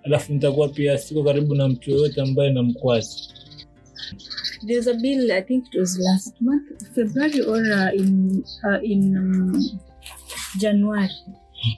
alafu 0.03 0.33
nitakuwa 0.33 0.69
pia 0.69 0.97
siko 0.97 1.23
karibu 1.23 1.55
na 1.55 1.67
mtu 1.67 1.91
yoyote 1.91 2.21
ambaye 2.21 2.53
namkwazi. 2.53 3.17
There's 4.67 4.87
a 4.87 4.93
bill, 4.93 5.31
I 5.31 5.41
think 5.41 5.65
it 5.73 5.79
was 5.79 5.99
last 5.99 6.41
month, 6.41 6.93
February 6.95 7.41
or 7.41 7.61
uh, 7.61 8.01
in 8.01 8.43
uh, 8.63 8.83
in 8.91 9.17
um, 9.17 9.79
January. 10.59 11.09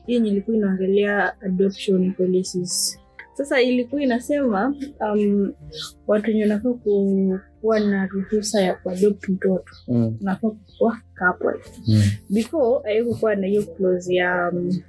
Hii 0.07 0.19
nilikuwa 0.19 0.57
inaongelea 0.57 1.41
adoption 1.41 2.13
policies. 2.13 2.99
Sasa 3.33 3.61
ilikuwa 3.61 4.01
inasema 4.03 4.75
um, 4.99 5.53
watu 6.07 6.27
wenye 6.31 6.41
wanafaa 6.41 6.73
ku- 6.73 7.39
kuwa 7.61 7.79
na 7.79 8.05
ruhusa 8.07 8.61
ya 8.61 8.73
kuadopt 8.73 9.29
mtoto 9.29 9.71
Mm. 9.87 10.17
unafaa 10.21 10.51
kuwa 10.77 10.97
couple. 11.19 11.59
Mm. 11.87 12.01
Before 12.29 12.79
haikukuwa 12.89 13.35
na 13.35 13.47
hiyo 13.47 13.63
clause 13.63 14.15
ya 14.15 14.51
um, 14.53 14.81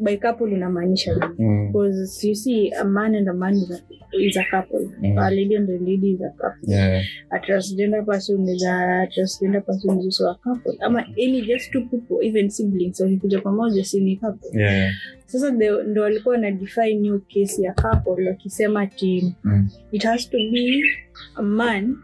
by 0.00 0.16
couple 0.16 0.52
inamaanisha? 0.52 1.32
Mm. 1.38 1.66
Because 1.66 2.28
you 2.28 2.34
see 2.34 2.72
a 2.72 2.84
man 2.84 3.14
and 3.14 3.28
a 3.28 3.32
man 3.32 3.54
is 3.54 3.70
a, 3.70 3.80
is 4.20 4.36
a 4.36 4.44
couple. 4.50 4.88
Mm. 5.02 5.18
A 5.18 5.30
lady 5.30 5.56
and 5.56 5.70
a 5.70 5.72
lady 5.72 6.10
is 6.10 6.20
a 6.22 6.30
couple. 6.30 6.74
Yeah. 6.74 7.02
a 7.30 7.38
transgender 7.38 8.04
person 8.06 8.48
is 8.48 8.64
a 8.64 9.06
transgender 9.06 9.62
person 9.64 9.98
is 9.98 10.04
also 10.06 10.30
a 10.30 10.34
couple 10.34 10.76
ama 10.80 11.00
any 11.24 11.42
just 11.42 11.70
two 11.72 11.80
people 11.80 12.26
even 12.26 12.48
siblings 12.50 13.00
wakikuja 13.00 13.40
pamoja 13.40 13.84
si 13.84 14.00
ni 14.00 14.16
couple 14.16 14.60
Yeah. 14.60 14.92
Sasa 15.38 15.50
ndo 15.86 16.02
walikuwa 16.02 16.38
na 16.38 16.50
define 16.50 16.94
new 16.94 17.18
case 17.20 17.62
ya 17.62 17.74
couple 17.74 18.28
wakisema 18.28 18.80
ati 18.80 19.34
Mm. 19.44 19.68
it 19.92 20.02
has 20.04 20.30
to 20.30 20.36
be 20.52 20.82
a 21.34 21.42
man 21.42 21.96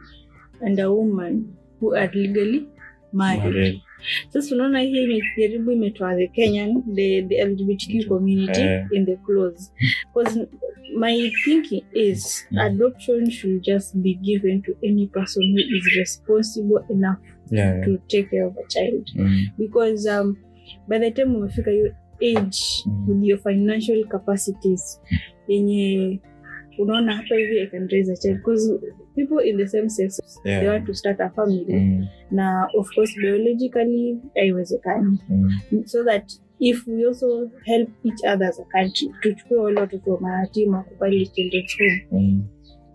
and 0.60 0.80
a 0.80 0.88
woman 0.90 1.44
who 1.80 1.96
are 1.96 2.18
legally 2.20 2.68
married 3.12 3.44
Married. 3.54 3.80
sasa 4.28 4.54
unaona 4.54 4.80
hii 4.80 5.02
imejaribu 5.04 5.70
imetoa 5.70 6.16
the 6.16 6.28
kenyan 6.28 6.82
the, 6.94 7.22
the 7.22 7.44
lgbtq 7.44 8.08
community 8.08 8.60
Eh. 8.60 8.86
in 8.92 9.06
the 9.06 9.16
clause 9.16 9.72
because 10.14 10.46
my 10.98 11.30
thinking 11.44 11.82
is 11.92 12.46
Mm. 12.50 12.58
adoption 12.58 13.30
should 13.30 13.62
just 13.62 13.96
be 13.96 14.14
given 14.14 14.62
to 14.62 14.72
any 14.88 15.06
person 15.06 15.42
who 15.52 15.58
is 15.76 15.84
responsible 15.96 16.80
enough 16.90 17.18
Yeah. 17.50 17.84
to 17.84 17.96
take 17.96 18.22
care 18.30 18.44
of 18.46 18.56
a 18.58 18.66
child 18.68 19.10
Mm. 19.14 19.38
because 19.58 20.10
um, 20.20 20.36
by 20.88 20.98
the 20.98 21.10
time 21.10 21.36
umefika 21.36 21.70
hiyo 21.70 21.94
age 22.20 22.58
Mm. 22.86 23.08
with 23.08 23.24
your 23.24 23.38
financial 23.38 24.04
capacities 24.08 25.00
yenye 25.48 26.20
unaona 26.78 27.12
hapa 27.16 27.34
hivi 27.34 27.60
i 27.60 27.66
can 27.66 27.88
raise 27.88 28.12
a 28.12 28.16
child 28.16 28.36
because 28.36 28.80
people 29.14 29.48
in 29.50 29.56
the 29.56 29.66
same 29.68 29.88
sex 29.88 30.40
Yeah. 30.44 30.60
they 30.60 30.68
want 30.70 30.86
to 30.86 30.94
start 30.94 31.20
a 31.20 31.30
family 31.30 31.64
Mm. 31.74 32.06
na 32.30 32.68
of 32.78 32.94
course 32.94 33.16
biologically 33.20 34.18
haiwezekani 34.34 35.18
Mm. 35.28 35.50
so 35.84 36.04
that 36.04 36.32
if 36.58 36.86
we 36.88 37.06
also 37.06 37.50
help 37.64 37.88
each 38.04 38.24
other 38.34 38.46
as 38.48 38.60
a 38.60 38.64
country 38.64 39.10
tuchukue 39.20 39.56
wale 39.58 39.80
watoto 39.80 40.12
wa 40.14 40.20
mayatima 40.20 40.82
kupali 40.82 41.26
children's 41.26 41.78
home 41.78 42.02
Mm. 42.22 42.42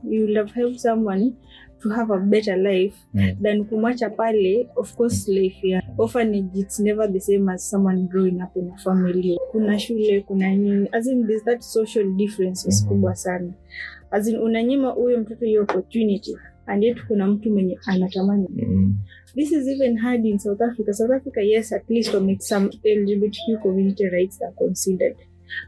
you 0.09 0.25
will 0.25 0.35
have 0.37 0.51
helped 0.53 0.77
someone 0.79 1.31
to 1.79 1.89
have 1.89 2.13
a 2.13 2.17
better 2.19 2.57
life 2.57 2.95
Mm. 3.13 3.35
than 3.41 3.65
kumwacha 3.65 4.09
pale 4.09 4.67
of 4.75 4.95
course 4.95 5.27
life 5.31 5.67
ya 5.67 5.83
orphanage 5.97 6.49
it's 6.55 6.79
never 6.79 7.07
the 7.11 7.19
same 7.19 7.49
as 7.49 7.69
someone 7.69 8.07
growing 8.07 8.41
up 8.41 8.55
in 8.57 8.71
a 8.73 8.77
family. 8.77 9.37
Kuna 9.51 9.79
shule 9.79 10.21
kuna 10.27 10.55
nini. 10.55 10.89
As 10.93 11.07
in 11.07 11.27
there's 11.27 11.43
that 11.43 11.63
social 11.63 12.03
difference 12.17 12.65
is 12.69 12.85
kubwa 12.85 13.15
sana. 13.15 13.53
As 14.11 14.27
in 14.27 14.35
unanyima 14.39 14.89
huyo 14.89 15.19
mtoto 15.19 15.45
hiyo 15.45 15.63
opportunity 15.63 16.37
and 16.65 16.83
yet 16.83 16.97
kuna 17.07 17.27
mtu 17.27 17.51
mwenye 17.51 17.79
anatamani. 17.85 18.47
Mm. 18.49 18.95
this 19.35 19.51
is 19.51 19.67
even 19.67 19.97
hard 19.97 20.25
in 20.25 20.39
south 20.39 20.61
africa. 20.61 20.93
South 20.93 21.11
africa 21.11 21.37
yes 21.43 21.73
at 21.73 21.89
least 21.89 22.13
we 22.13 22.19
make 22.19 22.39
some 22.41 22.69
lgbtq 22.83 23.61
community 23.61 24.05
rights 24.09 24.41
are 24.41 24.53
considered 24.57 25.15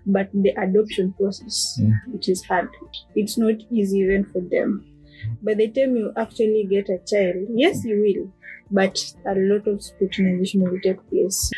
but 0.05 0.27
the 0.43 0.51
adoption 0.57 1.11
process 1.13 1.79
Mm. 1.83 1.93
it 2.15 2.27
is 2.27 2.47
hard. 2.47 2.69
It's 3.15 3.37
not 3.37 3.55
easy 3.71 3.99
even 3.99 4.25
for 4.25 4.41
them. 4.49 4.83
By 5.41 5.55
the 5.55 5.67
time 5.67 5.97
you 5.97 6.11
actually 6.15 6.63
get 6.69 6.89
a 6.89 6.97
child 7.05 7.47
yes 7.55 7.85
you 7.85 8.01
will 8.01 8.27
but 8.71 9.13
a 9.25 9.33
lot 9.35 9.67
of 9.67 9.79
scrutinization 9.79 10.61
will 10.61 10.79
take 10.81 11.07
place. 11.09 11.51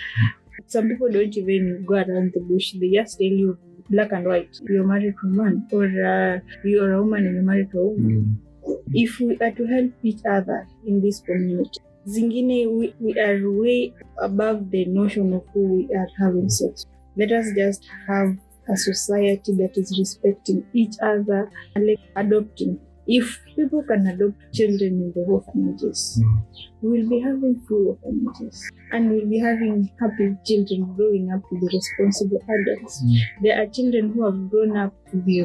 Some 0.68 0.90
people 0.90 1.10
don't 1.12 1.36
even 1.36 1.86
go 1.86 1.96
around 1.96 2.34
the 2.34 2.42
bush. 2.42 2.74
They 2.74 2.92
just 2.92 3.18
tell 3.18 3.28
you 3.28 3.58
black 3.90 4.12
and 4.12 4.28
white. 4.28 4.56
You're 4.68 4.86
married 4.86 5.16
to 5.22 5.28
a 5.28 5.30
man 5.30 5.68
or 5.72 5.86
uh, 5.86 6.40
you're 6.64 6.94
a 6.94 7.02
woman 7.02 7.26
and 7.26 7.36
you're 7.36 7.44
married 7.44 7.72
to 7.72 7.80
a 7.80 7.88
woman. 7.88 8.40
Mm. 8.42 8.50
if 8.94 9.20
we 9.20 9.38
are 9.42 9.52
to 9.52 9.66
help 9.66 9.92
each 10.04 10.24
other 10.26 10.68
in 10.86 11.02
this 11.02 11.22
community 11.22 11.80
zingine 12.08 12.72
we, 12.78 12.94
we 13.00 13.20
are 13.20 13.40
way 13.52 13.94
above 14.22 14.70
the 14.72 14.86
notion 14.86 15.34
of 15.34 15.44
who 15.54 15.64
we 15.76 15.96
are 15.96 16.08
having 16.18 16.50
sex. 16.50 16.86
Let 17.18 17.32
us 17.32 17.48
just 17.56 17.88
have 18.08 18.38
a 18.70 18.78
society 18.78 19.54
that 19.56 19.78
is 19.78 19.98
respecting 19.98 20.66
each 20.74 20.96
other 21.02 21.52
and 21.76 21.88
like 21.88 22.00
adopting 22.16 22.80
if 23.18 23.26
people 23.56 23.82
can 23.90 24.06
adopt 24.12 24.38
children 24.58 24.94
in 25.04 25.12
the 25.16 25.24
orphanages 25.36 26.02
Mm. 26.22 26.36
we'll 26.82 27.10
be 27.14 27.20
having 27.28 27.56
full 27.68 27.86
orphanages 27.94 28.58
and 28.92 29.10
we'll 29.12 29.30
be 29.36 29.40
having 29.48 29.76
happy 30.02 30.28
children 30.50 30.86
growing 30.98 31.26
up 31.36 31.42
to 31.50 31.56
be 31.62 31.68
responsible 31.78 32.42
adults 32.58 33.02
Mm. 33.04 33.18
there 33.44 33.58
are 33.62 33.68
children 33.80 34.12
who 34.14 34.26
have 34.28 34.40
grown 34.52 34.78
up 34.86 34.94
to 35.12 35.18
be 35.30 35.38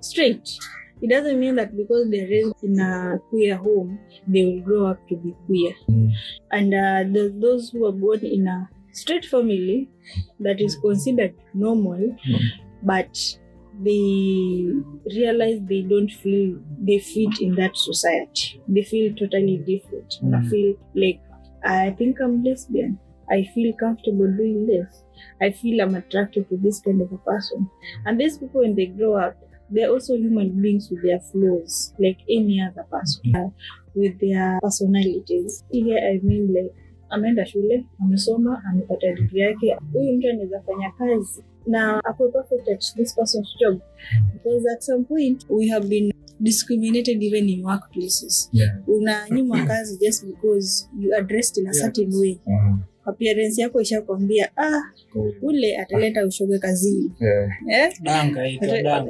straight 0.00 0.48
it 1.04 1.08
doesn't 1.10 1.38
mean 1.40 1.56
that 1.56 1.76
because 1.76 2.08
they're 2.10 2.28
raised 2.28 2.62
in 2.62 2.78
a 2.80 3.18
queer 3.30 3.56
home 3.56 3.98
they 4.26 4.44
will 4.44 4.60
grow 4.68 4.86
up 4.86 5.00
to 5.08 5.16
be 5.16 5.32
queer 5.46 5.72
Mm. 5.88 6.10
and 6.50 6.74
uh, 6.74 7.02
the, 7.14 7.22
those 7.40 7.70
who 7.70 7.84
are 7.86 7.92
born 8.04 8.20
in 8.24 8.46
a 8.46 8.68
straight 8.92 9.24
family 9.24 9.88
that 10.40 10.60
is 10.60 10.76
considered 10.76 11.34
normal 11.54 12.02
but 12.82 13.16
they 13.80 14.72
realize 15.16 15.58
they 15.62 15.82
don't 15.82 16.10
feel 16.10 16.58
they 16.78 16.98
fit 16.98 17.40
in 17.40 17.54
that 17.56 17.76
society. 17.76 18.60
They 18.68 18.82
feel 18.82 19.14
totally 19.14 19.58
different. 19.58 20.14
And 20.22 20.34
i 20.36 20.40
Mm. 20.40 20.50
feel 20.50 20.74
like 20.94 21.20
i 21.64 21.90
think 21.98 22.20
i'm 22.20 22.42
lesbian. 22.44 22.98
I 23.30 23.44
feel 23.54 23.72
comfortable 23.80 24.30
doing 24.36 24.66
this. 24.66 25.04
I 25.40 25.50
feel 25.52 25.80
i'm 25.82 25.94
attracted 25.94 26.48
to 26.50 26.56
this 26.56 26.80
kind 26.80 27.00
of 27.02 27.12
a 27.12 27.18
person. 27.18 27.70
And 28.04 28.20
these 28.20 28.38
people 28.38 28.60
when 28.60 28.74
they 28.74 28.86
grow 28.86 29.14
up 29.16 29.36
they're 29.74 29.88
also 29.90 30.14
human 30.16 30.60
beings 30.60 30.88
with 30.90 31.02
their 31.02 31.20
flaws 31.20 31.94
like 31.98 32.18
any 32.28 32.60
other 32.60 32.84
person 32.90 33.34
uh, 33.34 33.48
with 33.94 34.18
their 34.20 34.58
personalities. 34.62 35.64
Here 35.70 35.98
i 36.12 36.20
mean 36.22 36.52
like 36.56 36.72
ameenda 37.12 37.46
shule 37.46 37.86
amesoma 38.04 38.62
amepata 38.70 39.12
digri 39.12 39.40
yake 39.40 39.76
huyu 39.92 40.12
mtu 40.16 40.28
anaweza 40.28 40.60
fanya 40.62 40.90
kazi 40.98 41.44
na 41.66 42.04
ako 42.04 42.28
perfect 42.28 42.68
at 42.68 42.94
this 42.96 43.14
person's 43.14 43.48
job 43.60 43.80
because 44.32 44.70
at 44.72 44.80
some 44.80 45.04
point 45.04 45.46
we 45.50 45.68
have 45.68 45.86
been 45.88 46.12
discriminated 46.40 47.22
even 47.22 47.48
in 47.48 47.64
workplaces 47.64 48.48
Yeah. 48.52 48.78
unanyimwa 48.88 49.64
kazi 49.64 49.98
just 50.06 50.26
because 50.26 50.88
you 51.00 51.14
are 51.14 51.24
dressed 51.24 51.56
in 51.56 51.66
a 51.66 51.70
Yeah. 51.74 51.84
certain 51.86 52.14
way 52.14 52.38
Mm. 52.46 52.80
Appearance 53.04 53.62
yako 53.62 53.80
ishakwambia 53.80 54.50
ah 54.56 54.80
ule 55.42 55.78
ataleta 55.78 56.26
ushoga 56.26 56.58
kazini. 56.58 57.12
Yeah. 57.20 57.50
eh? 57.70 57.92
danga 58.02 58.42
naitwa 58.42 59.06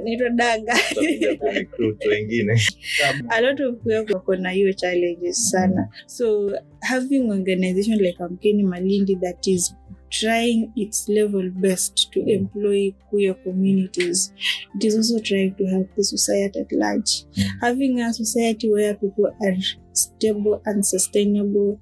a 3.29 3.41
lot 3.41 3.65
of 3.65 3.75
people 3.77 4.15
wako 4.15 4.37
na 4.37 4.51
hiyo 4.51 4.73
challenges 4.73 5.51
sana. 5.51 5.89
So 6.07 6.53
having 6.81 7.31
organization 7.31 7.99
like 8.01 8.23
amkeni 8.23 8.63
malindi 8.63 9.17
that 9.17 9.47
is 9.47 9.75
trying 10.09 10.71
its 10.77 11.09
level 11.09 11.51
best 11.51 12.11
to 12.11 12.21
employ 12.21 12.93
queer 13.11 13.35
communities 13.43 14.35
it 14.75 14.85
is 14.85 14.97
also 14.97 15.19
trying 15.19 15.51
to 15.51 15.65
help 15.67 15.95
the 15.97 16.05
society 16.05 16.61
at 16.61 16.73
large. 16.73 17.25
Mm. 17.37 17.45
having 17.61 18.01
a 18.01 18.13
society 18.13 18.71
where 18.71 18.95
people 18.95 19.27
are 19.41 19.57
stable 19.93 20.61
and 20.65 20.85
sustainable 20.85 21.81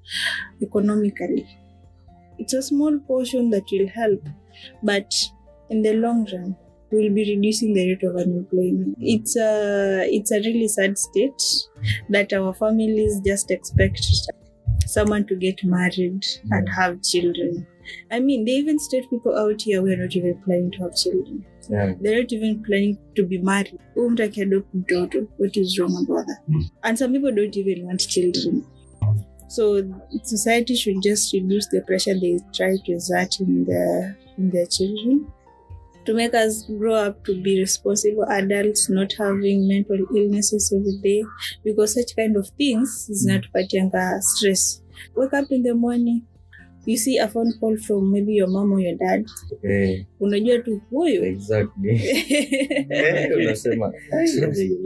economically 0.61 1.45
it's 2.41 2.53
a 2.61 2.61
small 2.71 2.99
portion 3.13 3.49
that 3.55 3.75
will 3.77 3.87
help 4.01 4.33
but 4.91 5.21
in 5.69 5.81
the 5.87 5.93
long 6.05 6.27
run 6.33 6.55
we'll 6.91 7.13
be 7.13 7.35
reducing 7.35 7.73
the 7.73 7.87
rate 7.89 8.03
of 8.03 8.15
unemployment. 8.15 8.95
Hmm. 8.97 9.03
It's 9.15 9.35
a 9.37 10.07
it's 10.11 10.31
a 10.31 10.39
really 10.39 10.67
sad 10.67 10.97
state 10.97 11.41
that 12.09 12.33
our 12.33 12.53
families 12.53 13.19
just 13.25 13.51
expect 13.51 14.05
someone 14.85 15.25
to 15.27 15.35
get 15.35 15.63
married 15.63 16.25
hmm. 16.43 16.53
and 16.53 16.69
have 16.69 17.01
children. 17.01 17.67
I 18.11 18.19
mean 18.19 18.45
they 18.45 18.51
even 18.63 18.79
state 18.79 19.09
people 19.09 19.37
out 19.37 19.61
here 19.61 19.81
we 19.81 19.93
are 19.93 19.97
not 19.97 20.15
even 20.15 20.41
planning 20.43 20.71
to 20.71 20.83
have 20.83 20.95
children. 20.95 21.45
Yeah. 21.69 21.93
they're 22.01 22.21
not 22.21 22.33
even 22.33 22.63
planning 22.63 22.97
to 23.15 23.25
be 23.25 23.37
married. 23.37 23.79
Huyu 23.95 24.09
mtu 24.09 24.23
akiadopt 24.23 24.73
mtoto 24.73 25.27
what 25.37 25.57
is 25.57 25.79
wrong 25.79 25.97
about 26.03 26.27
that? 26.27 26.39
Hmm. 26.47 26.61
And 26.83 26.97
some 26.97 27.13
people 27.13 27.31
don't 27.31 27.57
even 27.57 27.85
want 27.85 28.07
children 28.07 28.63
so 29.51 29.83
society 30.23 30.75
should 30.75 31.01
just 31.03 31.33
reduce 31.33 31.67
the 31.67 31.81
pressure 31.81 32.13
they 32.17 32.39
try 32.53 32.77
to 32.85 32.91
exert 32.93 33.39
in 33.41 33.65
their 33.65 34.17
in 34.37 34.49
their 34.49 34.65
children. 34.65 35.31
To 36.05 36.13
make 36.15 36.33
us 36.33 36.63
grow 36.63 36.95
up 36.95 37.23
to 37.25 37.39
be 37.43 37.59
responsible 37.59 38.23
adults 38.23 38.89
not 38.89 39.13
having 39.19 39.67
mental 39.67 39.99
illnesses 40.15 40.73
every 40.75 40.97
day 41.03 41.23
because 41.63 41.93
such 41.93 42.15
kind 42.15 42.35
of 42.37 42.49
things 42.57 43.07
is 43.09 43.27
zinatupatianga 43.27 44.21
stress. 44.21 44.81
Wake 45.15 45.33
up 45.33 45.51
in 45.51 45.63
the 45.63 45.75
morning 45.75 46.25
you 46.85 46.97
see 46.97 47.19
a 47.19 47.27
phone 47.27 47.53
call 47.59 47.77
from 47.77 48.11
maybe 48.11 48.33
your 48.35 48.49
mom 48.49 48.71
or 48.71 48.79
your 48.81 48.97
dad. 48.97 49.25
Hey. 49.61 50.05
unajua 50.19 50.59
tu 50.59 50.81
huyu? 50.89 51.23
Exactly. 51.25 51.91
Eh, 52.89 53.29
unasema 53.37 53.93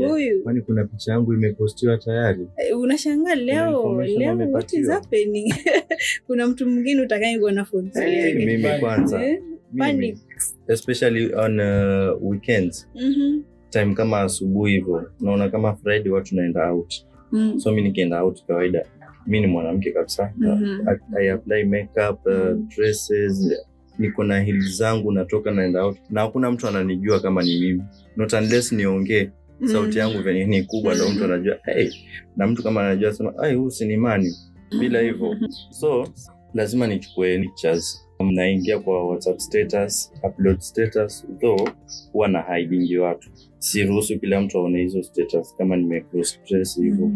huyu 0.07 0.43
kwani 0.43 0.61
kuna 0.61 0.85
picha 0.85 1.11
yangu 1.11 1.33
imepostiwa 1.33 1.97
tayari? 1.97 2.39
Unashanga 2.41 2.77
unashangaa 2.77 3.35
leo 3.35 4.01
leo 4.01 4.51
what 4.51 4.73
is 4.73 4.87
happening? 4.89 5.53
Kuna 6.27 6.47
mtu 6.47 6.69
mwingine 6.69 7.01
utakaye 7.01 7.39
kuwa 7.39 7.51
na 7.51 7.65
phone 7.65 7.91
Eh, 8.05 8.35
mimi 8.35 8.79
kwanza. 8.79 9.25
Eh, 9.25 9.41
panic. 9.77 9.99
mimi, 9.99 10.19
especially 10.67 11.33
on 11.35 11.59
uh, 11.59 12.29
weekends. 12.31 12.87
Mhm. 12.95 13.41
time 13.69 13.93
kama 13.93 14.21
asubuhi 14.21 14.73
hivyo 14.73 15.11
naona 15.19 15.49
kama 15.49 15.75
friday 15.75 16.11
watu 16.11 16.35
naenda 16.35 16.71
out. 16.71 16.93
Mm. 17.31 17.59
so 17.59 17.71
mi 17.71 17.81
nikienda 17.81 18.23
out 18.23 18.45
kawaida 18.45 18.85
mi 19.27 19.41
ni 19.41 19.47
mwanamke 19.47 19.91
kabisa. 19.91 20.33
Mm 20.37 20.47
-hmm. 20.47 20.97
I 21.19 21.31
apply 21.31 21.63
makeup 21.63 22.25
uh, 22.25 22.57
dresses 22.75 23.53
niko 23.99 24.23
na 24.23 24.39
hili 24.39 24.61
zangu 24.61 25.11
natoka 25.11 25.51
naenda 25.51 25.83
out. 25.85 25.97
Na 26.09 26.21
hakuna 26.21 26.51
mtu 26.51 26.67
ananijua 26.67 27.19
kama 27.19 27.43
ni 27.43 27.59
mimi. 27.59 27.83
Not 28.17 28.33
unless 28.33 28.71
niongee. 28.71 29.29
Sauti 29.65 29.97
yangu 29.97 30.21
venye 30.21 30.45
ni 30.45 30.63
kubwa 30.63 30.95
ndo 30.95 31.09
mtu 31.09 31.23
anajua. 31.23 31.57
Hey. 31.63 31.89
na 32.37 32.47
mtu 32.47 32.63
kama 32.63 32.81
anajua 32.81 33.13
sema 33.13 33.33
"Ai, 33.41 33.55
huu 33.55 33.69
sinimani 33.69 34.33
bila 34.79 35.01
hivyo. 35.01 35.35
So 35.69 36.07
lazima 36.53 36.87
nichukue 36.87 37.39
pictures. 37.39 38.01
Naingia 38.31 38.79
kwa 38.79 39.07
whatsapp 39.07 39.39
status 39.39 40.13
upload 40.23 40.59
status 40.59 41.27
though 41.39 41.69
huwa 42.11 42.27
na 42.27 42.41
haidingi 42.41 42.97
watu 42.97 43.29
siruhusu 43.65 44.19
kila 44.19 44.41
mtu 44.41 44.57
aone 44.57 44.79
hizo 44.81 45.03
status 45.03 45.55
kama 45.57 45.75
nime 45.75 46.05
stress 46.21 46.81
hivyo 46.81 47.11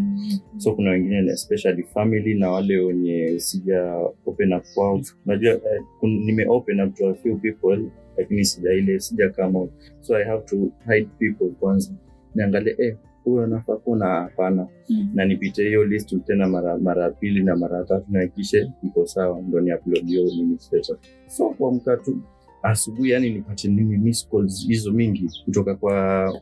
so 0.58 0.74
kuna 0.76 0.90
wengine 0.92 1.32
especially 1.32 1.84
family 1.84 2.34
na 2.36 2.52
wale 2.52 2.78
wenye 2.78 3.40
sija 3.40 3.96
open 4.26 4.54
up 4.54 4.64
kwao. 4.74 5.02
Unajua 5.26 5.56
uh, 5.56 6.10
nime 6.10 6.46
open 6.48 6.82
up 6.82 6.96
to 6.96 7.10
a 7.10 7.14
few 7.14 7.38
people 7.38 7.90
lakini 8.18 8.46
sija 8.46 8.74
ile 8.74 9.00
sija 9.00 9.30
come 9.30 9.58
out. 9.58 9.72
So 10.02 10.16
i 10.18 10.24
have 10.26 10.44
to 10.46 10.56
hide 10.88 11.10
people 11.20 11.50
kwanza. 11.60 11.92
Niangalie 12.36 12.76
eh 12.80 12.96
huyo 13.24 13.44
anafaa 13.44 13.76
kuna 13.76 14.06
hapana. 14.06 14.68
Mm. 14.90 15.10
na 15.14 15.26
nipite 15.26 15.64
hiyo 15.64 15.86
list 15.86 16.26
tena 16.26 16.48
mara 16.48 16.78
mara 16.78 17.10
pili 17.10 17.44
na 17.44 17.56
mara 17.56 17.84
tatu 17.84 18.06
na 18.10 18.28
kishe 18.28 18.72
iko 18.84 19.06
sawa. 19.08 19.42
Ndo 19.42 19.60
ni 19.62 19.74
upload 19.74 20.06
hiyo 20.08 20.24
nini 20.24 20.60
status. 20.60 20.98
So 21.28 21.50
kuamka 21.50 21.98
tu 21.98 22.18
asubuhi 22.64 23.10
yani 23.10 23.30
nipate 23.30 23.68
nini 23.68 23.98
miss 23.98 24.30
calls 24.30 24.68
hizo 24.68 24.92
mingi 24.92 25.30
kutoka 25.46 25.76
kwa 25.76 26.34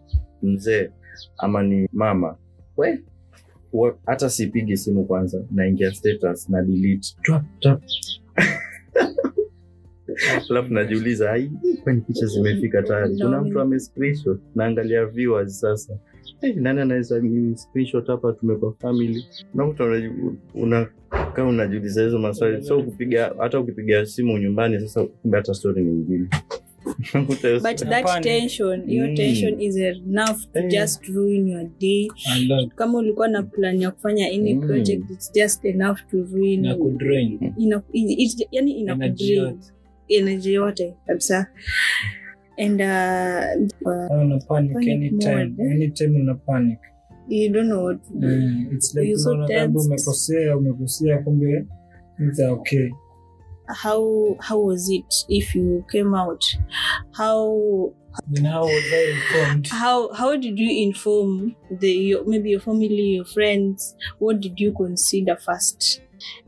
mzee 0.44 0.90
ama 1.38 1.64
ni 1.64 1.88
mama. 1.94 2.38
We 2.78 3.00
hata 4.06 4.30
sipigi 4.30 4.78
simu 4.78 5.06
kwanza 5.06 5.44
naingia 5.52 5.92
status 5.94 6.50
na 6.50 6.62
delete. 6.62 7.16
Alafu 10.50 10.74
najiuliza 10.74 11.32
ai 11.32 11.52
kwani 11.84 12.02
picha 12.02 12.26
zimefika 12.26 12.84
tayari? 12.84 13.18
Kuna 13.18 13.42
mtu 13.42 13.62
ame 13.62 13.80
naangalia 14.56 15.06
viewers 15.06 15.60
sasa 15.60 16.00
hey, 16.42 16.54
nani 16.54 16.82
anaweza 16.82 17.20
ni 17.20 17.58
screenshot 17.58 18.08
hapa 18.08 18.34
tumekuwa 18.34 18.74
family 18.74 19.26
unakuta 19.54 19.84
unakaa 20.54 21.44
unajiuliza 21.46 22.04
hizo 22.04 22.20
maswali 22.20 22.64
so 22.64 22.84
kupiga 22.84 23.34
hata 23.40 23.60
ukipiga 23.60 24.06
simu 24.06 24.38
nyumbani 24.38 24.80
sasa 24.80 25.04
kumbe 25.06 25.38
hata 25.38 25.54
story 25.54 25.84
ni 25.84 25.92
nyingine 25.92 26.28
but 27.64 27.80
that 27.90 28.22
tension 28.24 28.90
your 28.90 29.08
Mm. 29.10 29.16
tension 29.16 29.62
is 29.62 29.76
enough 29.78 30.38
to 30.54 30.60
Eh. 30.60 30.68
just 30.70 31.06
ruin 31.06 31.48
your 31.48 31.66
day 31.80 32.08
kama 32.76 32.98
ulikuwa 32.98 33.28
na 33.28 33.44
plan 33.44 33.82
ya 33.82 33.92
kufanya 33.92 34.28
any 34.28 34.54
Mm. 34.54 34.62
project 34.68 35.12
it's 35.12 35.34
just 35.34 35.66
enough 35.66 35.98
to 36.12 36.24
ruin 36.32 36.66
Inakudrain. 36.66 37.54
ina, 37.58 37.82
yani 38.52 38.72
inakudrain 38.72 39.58
energy 40.08 40.54
yote 40.54 40.96
kabisa 41.08 41.48
and 42.58 42.82
uh, 42.82 43.90
uh, 43.92 44.22
una 44.22 44.40
panic 44.40 44.74
Panic 44.74 44.88
anytime 44.90 45.46
mode. 45.58 45.72
anytime 45.74 46.16
una 46.22 46.36
panic 46.36 46.80
you 47.30 47.50
don't 47.50 47.68
know 47.68 47.84
what 47.84 48.04
to 48.08 48.14
do. 48.14 48.28
Mm, 48.28 48.74
it's 48.74 48.96
like 48.96 49.08
You're 49.08 49.20
so 49.20 49.48
tense. 49.48 49.86
umekosea 49.86 50.58
umekosea 50.58 51.18
kumbe 51.24 51.66
it's 52.20 52.40
okay 52.40 52.90
how 53.84 54.36
how 54.40 54.66
was 54.66 54.90
it 54.90 55.26
if 55.30 55.56
you 55.56 55.84
came 55.92 56.16
out 56.16 56.44
how 57.12 57.94
then 58.32 58.46
how 58.46 58.64
was 58.64 58.84
I 58.94 59.12
informed 59.12 59.68
how 59.68 60.14
how 60.14 60.38
did 60.38 60.58
you 60.60 60.88
inform 60.88 61.56
the 61.80 61.92
your, 61.92 62.26
maybe 62.26 62.52
your 62.52 62.62
family 62.62 63.16
your 63.16 63.26
friends 63.26 63.96
what 64.20 64.40
did 64.40 64.60
you 64.60 64.72
consider 64.74 65.36
first 65.38 66.02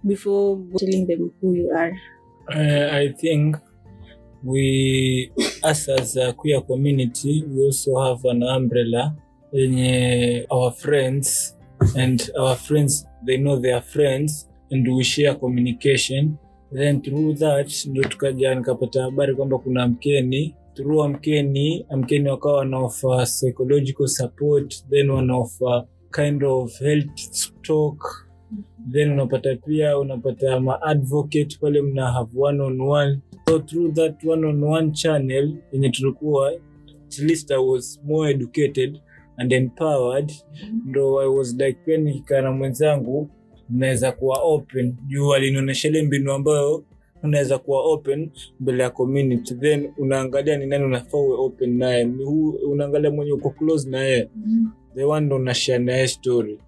before 0.07 0.57
telling 0.77 1.07
them 1.07 1.31
who 1.41 1.53
you 1.55 1.71
are 1.77 1.91
Uh, 2.51 2.89
I 2.97 3.13
think 3.21 3.57
we, 4.43 5.32
us 5.63 5.89
as 5.89 6.17
a 6.17 6.34
queer 6.34 6.62
community, 6.62 7.43
we 7.47 7.65
also 7.65 7.99
have 8.02 8.25
an 8.30 8.43
umbrella 8.43 9.15
yenye 9.54 10.45
our 10.52 10.71
friends, 10.71 11.56
and 11.97 12.30
our 12.39 12.56
friends 12.56 13.06
they 13.25 13.38
know 13.38 13.60
their 13.60 13.82
friends, 13.82 14.47
and 14.71 14.88
we 14.88 15.04
share 15.04 15.36
communication. 15.36 16.38
Then 16.71 17.02
through 17.02 17.34
that 17.39 17.86
ndo 17.86 18.04
tukaja 18.04 18.56
nikapata 18.56 19.02
habari 19.02 19.36
kwamba 19.36 19.58
kuna 19.60 19.88
mkeni. 19.88 20.56
Through 20.73 21.04
amkeni 21.04 21.86
amkeni 21.89 22.30
wakawa 22.30 22.58
wanaofa 22.58 23.25
psychological 23.25 24.08
support 24.08 24.86
then 24.89 25.10
wanaofa 25.10 25.86
kind 26.12 26.43
of 26.43 26.80
health 26.80 27.52
talk. 27.62 28.25
Then 28.91 29.12
unapata 29.12 29.56
pia 29.56 29.97
unapata 29.97 30.60
maadvocate 30.60 31.58
pale 31.62 31.82
mna 31.82 32.12
have 32.12 32.30
one 32.39 32.63
on 32.63 32.82
one 32.82 33.19
so 33.49 33.59
through 33.59 33.91
that 33.93 34.15
one 34.23 34.45
on 34.45 34.63
one 34.63 34.91
channel 34.93 35.53
yenye 35.71 35.89
tulikuwa 35.89 36.51
at 37.07 37.19
least 37.19 37.51
i 37.51 37.57
was 37.57 37.99
more 38.03 38.31
educated 38.31 39.01
and 39.38 39.53
empowered. 39.53 40.31
Ndo 40.85 41.21
i 41.21 41.27
was 41.27 41.53
like 41.53 41.73
pia 41.85 41.97
nikikaa 41.97 42.41
na 42.41 42.51
mwenzangu 42.51 43.29
naweza 43.69 44.12
kuwa 44.12 44.38
open. 44.41 44.95
Juu 45.07 45.33
alinionyesha 45.33 45.88
ile 45.88 46.01
mbinu 46.03 46.31
ambayo 46.31 46.83
unaweza 47.23 47.57
kuwa 47.57 47.81
open 47.81 48.31
mbele 48.59 48.83
ya 48.83 48.89
community. 48.89 49.55
Then 49.55 49.91
unaangalia 49.97 50.57
ni 50.57 50.65
nani 50.65 50.85
unafaa 50.85 51.17
uwe 51.17 51.35
open 51.38 51.77
naye. 51.77 52.09
Unaangalia 52.71 53.12
mwenye 53.12 53.31
uko 53.31 53.49
close 53.49 53.89
naye 53.89 54.29
mm-hmm. 54.35 54.71
the 54.95 55.03
one 55.03 55.25
ndo 55.25 55.35
unashare 55.35 55.83
naye 55.83 56.07
story. 56.07 56.59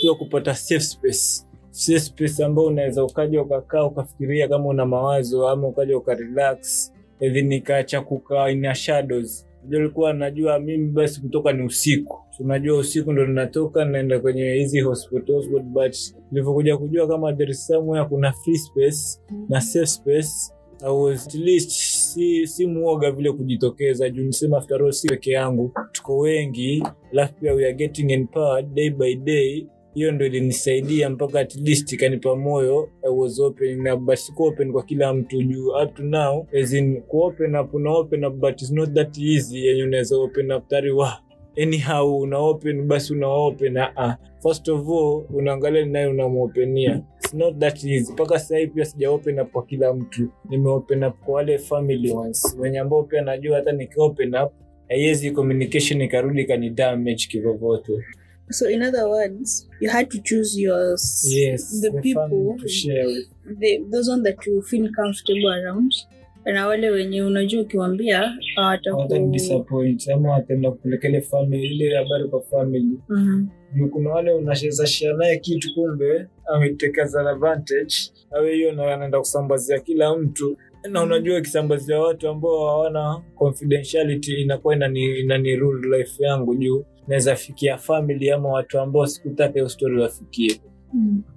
Pia 0.00 0.14
kupata 0.14 0.54
safe 0.54 0.80
space 0.80 1.46
space 1.74 2.40
ambao 2.44 2.64
unaweza 2.64 3.04
ukaja 3.04 3.42
ukakaa 3.42 3.84
ukafikiria 3.84 4.48
kama 4.48 4.64
una 4.66 4.86
mawazo 4.86 5.48
ama 5.48 5.68
ukaja 5.68 5.96
ukarelax 5.98 6.92
then 7.18 7.52
ikaacha 7.52 8.00
kukaa 8.00 8.50
ina 8.50 8.74
shadows. 8.74 9.46
Unajua 9.62 9.80
ulikuwa 9.80 10.12
najua 10.12 10.58
mimi 10.58 10.88
basi 10.90 11.20
kutoka 11.20 11.52
ni 11.52 11.62
usiku. 11.62 12.18
Unajua 12.40 12.78
usiku 12.78 13.12
ndo 13.12 13.26
ninatoka 13.26 13.84
naenda 13.84 14.20
kwenye 14.20 14.52
hizi 14.52 14.80
hospitals 14.80 15.48
but 15.48 15.96
nilivyokuja 16.32 16.76
kujua 16.76 17.08
kama 17.08 17.32
there 17.32 17.50
is 17.50 17.66
somewhere 17.66 18.04
kuna 18.08 18.32
free 18.32 18.58
space 18.58 19.20
na 19.48 19.60
safe 19.60 19.86
space 19.86 20.50
I 20.82 20.90
was 20.90 21.26
at 21.26 21.34
least 21.34 21.70
si, 21.70 22.46
si 22.46 22.66
muoga 22.66 23.10
vile 23.10 23.32
kujitokeza. 23.32 24.10
Juu 24.10 24.22
nisema 24.24 24.58
after 24.58 24.82
all 24.82 24.92
si 24.92 25.08
peke 25.08 25.30
yangu. 25.30 25.72
Tuko 25.92 26.18
wengi 26.18 26.82
alafu 27.12 27.34
pia 27.34 27.54
we 27.54 27.64
are 27.64 27.74
getting 27.74 28.10
empowered 28.12 28.74
day 28.74 28.90
by 28.90 29.14
day 29.16 29.66
hiyo 29.94 30.12
ndo 30.12 30.26
ilinisaidia 30.26 31.10
mpaka 31.10 31.40
at 31.40 31.54
least 31.56 31.92
ikanipa 31.92 32.36
moyo 32.36 32.88
I 33.02 33.10
was 33.10 33.40
open 33.40 33.82
na 33.82 33.96
basi 33.96 34.32
open 34.38 34.72
kwa 34.72 34.82
kila 34.82 35.14
mtu 35.14 35.42
juu 35.42 35.68
up 35.84 35.94
to 35.94 36.02
now 36.02 36.46
as 36.62 36.72
in 36.72 37.02
ku 37.02 37.20
open 37.22 37.56
up 37.56 37.74
una 37.74 37.90
open 37.90 38.24
up 38.24 38.34
but 38.34 38.62
it's 38.62 38.72
not 38.72 38.92
that 38.94 39.18
easy 39.18 39.66
yenye 39.66 39.84
unaweza 39.84 40.16
open 40.16 40.52
up 40.52 40.68
tari 40.68 40.90
wa 40.92 41.18
anyhow 41.62 42.18
una 42.20 42.38
open 42.38 42.82
basi 42.82 43.12
una 43.12 43.28
open 43.28 43.76
uh 43.76 43.82
-uh. 43.82 44.14
first 44.42 44.68
of 44.68 44.88
all 44.88 45.24
unaangalia 45.34 45.84
ni 45.84 45.92
naye 45.92 46.06
unamuopenia 46.06 47.02
it's 47.18 47.34
not 47.34 47.58
that 47.58 47.84
easy. 47.84 48.12
Mpaka 48.12 48.38
sasa 48.38 48.58
hivi 48.58 48.72
pia 48.72 48.84
sija 48.84 49.10
open 49.10 49.40
up 49.40 49.50
kwa 49.52 49.64
kila 49.66 49.94
mtu. 49.94 50.28
Nime 50.50 50.68
open 50.68 51.04
up 51.04 51.14
kwa 51.24 51.34
wale 51.34 51.58
family 51.58 52.12
ones. 52.12 52.56
Wenye 52.58 52.78
ambao 52.78 53.02
pia 53.02 53.22
najua 53.22 53.56
hata 53.56 53.72
niki 53.72 54.00
open 54.00 54.34
up 54.34 54.52
haiwezi 54.88 55.30
communication 55.30 56.00
ikarudi 56.00 56.44
kani 56.44 56.70
damage 56.70 57.26
kivyovyote 57.30 57.92
so 58.50 58.70
in 58.70 58.82
other 58.82 59.08
words 59.08 59.68
you 59.80 59.90
had 59.90 60.08
to 60.10 60.18
choose 60.18 60.60
yours. 60.60 61.24
yes 61.28 61.80
the, 61.80 61.90
the 61.90 62.00
people 62.00 62.56
to 62.58 62.68
share 62.68 63.06
with. 63.06 63.28
the, 63.60 63.80
those 63.92 64.10
one 64.10 64.22
that 64.22 64.46
you 64.46 64.62
feel 64.62 64.88
comfortable 64.92 65.50
around. 65.52 65.92
Na 66.44 66.66
wale 66.66 66.90
wenye 66.90 67.22
unajua 67.22 67.62
ukiwambia 67.62 68.32
ama 70.14 70.30
wataenda 70.32 70.70
kupeleka 70.70 71.08
ile 71.08 71.20
family 71.20 71.66
ile 71.66 71.96
habari 71.96 72.28
kwa 72.28 72.40
family. 72.42 72.98
Juu 73.74 73.88
kuna 73.88 74.10
wale 74.10 74.32
unashezashia 74.32 75.12
naye 75.12 75.38
kitu 75.38 75.74
kumbe 75.74 76.26
ametekeza 76.46 77.30
advantage. 77.30 77.94
Awe 78.30 78.54
hiyo 78.54 78.72
na 78.72 78.94
anaenda 78.94 79.18
kusambazia 79.18 79.80
kila 79.80 80.16
mtu. 80.16 80.56
Na 80.90 81.02
unajua 81.02 81.38
ikisambazia 81.38 82.00
watu 82.00 82.28
ambao 82.28 82.66
hawana 82.66 83.22
confidentiality 83.34 84.32
inakuwa 84.40 84.76
inani, 84.76 85.18
inani 85.20 85.56
rule 85.56 85.98
life 85.98 86.24
yangu 86.24 86.54
juu 86.54 86.84
naweza 87.08 87.36
fikia 87.36 87.78
family 87.78 88.30
ama 88.30 88.48
watu 88.48 88.80
ambao 88.80 89.06
sikutaka 89.06 89.52
hiyo 89.52 89.68
stori 89.68 90.00
wafikie. 90.00 90.60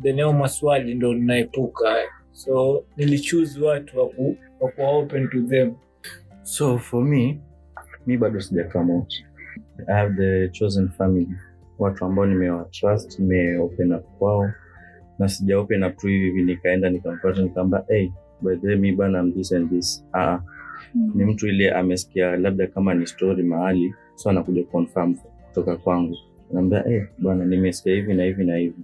Then 0.01 0.19
hao 0.19 0.33
maswali 0.33 0.95
ndo 0.95 1.13
ninaepuka. 1.13 1.95
So 2.31 2.83
nilichuse 2.97 3.61
watu 3.61 3.99
waku, 3.99 4.37
open 4.77 5.29
to 5.29 5.41
them. 5.41 5.73
So 6.43 6.77
for 6.77 7.03
me 7.03 7.39
mi 8.05 8.17
bado 8.17 8.39
sija 8.41 8.69
out 8.75 9.13
i 9.87 9.93
have 9.93 10.15
the 10.15 10.49
chosen 10.49 10.89
family. 10.89 11.27
Watu 11.79 12.05
ambao 12.05 12.25
nimewatrust 12.25 13.19
nimeopen 13.19 13.93
up 13.93 14.03
kwao. 14.19 14.51
Na 15.19 15.27
sija 15.27 15.59
open 15.59 15.83
up 15.83 15.97
tu 15.97 16.07
hivi 16.07 16.25
hivi 16.25 16.43
nikaenda 16.43 16.89
nikampata 16.89 17.41
nikaamba 17.41 17.85
hey, 17.87 18.09
by 18.41 18.55
the 18.55 18.67
way 18.67 18.75
mi 18.75 18.91
bana 18.91 19.31
this 19.31 19.51
and 19.51 19.69
this. 19.69 20.05
Ah, 20.13 20.39
ni 21.15 21.25
mtu 21.25 21.47
ile 21.47 21.71
amesikia 21.71 22.37
labda 22.37 22.67
kama 22.67 22.93
ni 22.93 23.07
story 23.07 23.43
mahali 23.43 23.93
so 24.15 24.29
anakuja 24.29 24.63
confirm 24.63 25.15
kutoka 25.57 25.77
kwangu. 25.77 26.17
Naambia 26.51 26.81
hey, 26.81 27.01
bwana 27.19 27.45
nimesikia 27.45 27.93
hivi 27.95 28.13
na 28.13 28.23
hivi 28.23 28.45
na 28.45 28.55
hivi. 28.57 28.75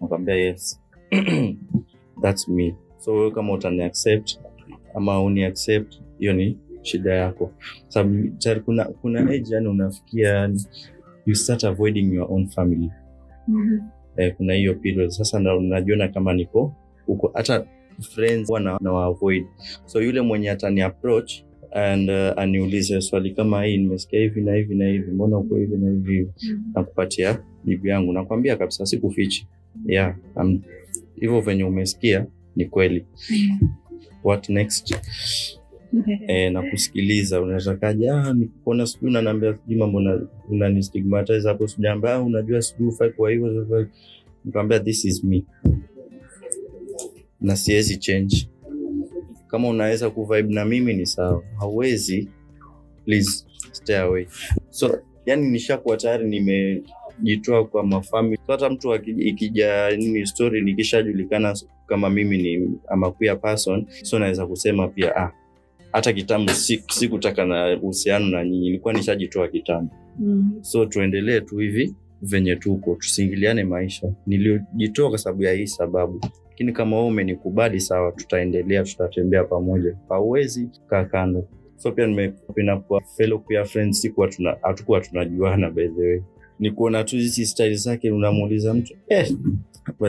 Nakwambia 0.00 0.34
yes. 0.34 0.80
That's 2.22 2.48
me. 2.48 2.74
So 2.98 3.12
wewe 3.14 3.30
kama 3.30 3.52
utani 3.52 3.82
accept 3.82 4.38
ama 4.94 5.22
uni 5.22 5.44
accept 5.44 5.94
hiyo 6.18 6.32
ni 6.32 6.58
shida 6.82 7.14
yako. 7.14 7.52
Sababu 7.88 8.28
tayari 8.38 8.60
kuna 8.60 8.84
kuna 8.84 9.20
age 9.20 9.54
yani 9.54 9.68
unafikia 9.68 10.50
you 11.26 11.34
start 11.34 11.64
avoiding 11.64 12.14
your 12.14 12.32
own 12.32 12.46
family. 12.48 12.90
Mhm. 13.48 13.78
eh, 14.16 14.34
kuna 14.36 14.54
hiyo 14.54 14.74
period. 14.74 15.10
Sasa 15.10 15.40
na 15.40 15.56
unajiona 15.56 16.08
kama 16.08 16.32
niko 16.32 16.74
huko 17.06 17.30
hata 17.34 17.66
friends 18.00 18.50
wana 18.50 18.72
na, 18.72 18.78
na 18.80 19.04
avoid. 19.04 19.44
So 19.84 20.02
yule 20.02 20.20
mwenye 20.20 20.50
atani 20.50 20.80
approach 20.82 21.42
and 21.72 22.10
uh, 22.10 22.38
aniulize 22.38 23.00
swali 23.00 23.30
kama 23.30 23.64
hii 23.64 23.76
nimesikia 23.76 24.20
hivi 24.20 24.40
na 24.40 24.54
hivi 24.54 24.74
na 24.74 24.88
hivi 24.88 25.10
mbona 25.10 25.38
uko 25.38 25.56
hivi 25.56 25.76
na 25.76 25.90
hivi 25.90 26.12
hivi? 26.14 26.30
Nakupatia 26.74 27.42
jibu 27.64 27.86
yangu. 27.86 28.12
Nakwambia 28.12 28.56
kabisa 28.56 28.86
sikufichi. 28.86 29.46
Yeah 29.86 30.16
um, 30.36 30.60
hivyo 31.20 31.40
venye 31.40 31.64
umesikia 31.64 32.26
ni 32.56 32.64
kweli. 32.64 33.04
What 34.24 34.48
next? 34.48 34.94
E, 36.26 36.50
na 36.50 36.62
kusikiliza 36.62 37.40
unatakaje 37.42 38.10
ah, 38.10 38.32
nikuona 38.32 38.86
sijui 38.86 39.08
unaniambia 39.10 39.54
sijui 39.54 39.76
mambo 39.78 40.20
unanistigmatize 40.50 41.48
hapo 41.48 41.68
sijaambia 41.68 42.14
ah, 42.14 42.22
unajua 42.22 42.62
sijui 42.62 42.88
ufai 42.88 43.10
kwa 43.10 43.30
hivyo 43.30 43.64
sasa." 43.64 44.80
this 44.80 45.04
is 45.04 45.24
me. 45.24 45.44
Na 47.40 47.56
siwezi 47.56 47.96
change 47.96 48.48
kama 49.48 49.68
unaweza 49.68 50.10
kuvibe 50.10 50.54
na 50.54 50.64
mimi 50.64 50.94
ni 50.94 51.06
sawa. 51.06 51.42
Hauwezi. 51.58 52.28
Please 53.04 53.44
stay 53.72 53.96
away. 53.96 54.26
So 54.70 54.98
yani 55.26 55.48
nishakuwa 55.50 55.96
tayari 55.96 56.28
nimejitoa 56.28 57.64
kwa 57.64 57.82
mafamili 57.86 58.36
so 58.46 58.52
hata 58.52 58.70
mtu 58.70 58.94
ikija 58.94 59.90
nini 59.96 60.26
story 60.26 60.60
nikishajulikana 60.64 61.56
kama 61.86 62.10
mimi 62.10 62.38
ni 62.42 62.70
ama 62.88 63.10
queer 63.10 63.40
person 63.40 63.86
so 64.02 64.18
naweza 64.18 64.46
kusema 64.46 64.88
pia 64.88 65.16
ah, 65.16 65.32
hata 65.92 66.12
kitambo 66.12 66.52
si- 66.52 66.84
sikutaka 66.90 67.44
na 67.44 67.76
uhusiano 67.82 68.26
na 68.26 68.44
nyinyi. 68.44 68.66
Ilikuwa 68.68 68.94
nishajitoa 68.94 69.48
kitambo. 69.48 69.94
Mhm. 70.18 70.62
so 70.62 70.86
tuendelee 70.86 71.40
tu 71.40 71.58
hivi 71.58 71.94
venye 72.22 72.56
tuko 72.56 72.94
tusiingiliane 72.94 73.64
maisha. 73.64 74.12
Nilijitoa 74.26 75.08
kwa 75.08 75.18
sababu 75.18 75.42
ya 75.42 75.52
hii 75.52 75.66
sababu 75.66 76.20
lakini 76.58 76.72
kama 76.72 76.96
wewe 76.96 77.08
umenikubali 77.08 77.80
sawa 77.80 78.12
tutaendelea 78.12 78.82
tutatembea 78.84 79.44
pamoja. 79.44 79.96
Hauwezi 80.08 80.68
kaa 80.86 81.04
kando. 81.04 81.48
So 81.76 81.92
pia 81.92 82.06
nimependa 82.06 82.76
kwa 82.76 83.02
fellow 83.16 83.38
queer 83.38 83.66
friends 83.66 84.00
sikuwa 84.00 84.28
tuna 84.28 84.56
hatukuwa 84.62 85.00
tunajuana 85.00 85.70
by 85.70 85.88
the 85.88 86.00
way. 86.02 86.20
Ni 86.58 86.70
kuona 86.70 87.04
tu 87.04 87.16
hizi 87.16 87.46
style 87.46 87.74
zake 87.74 88.10
unamuuliza 88.10 88.74
mtu 88.74 88.94
eh, 89.08 89.36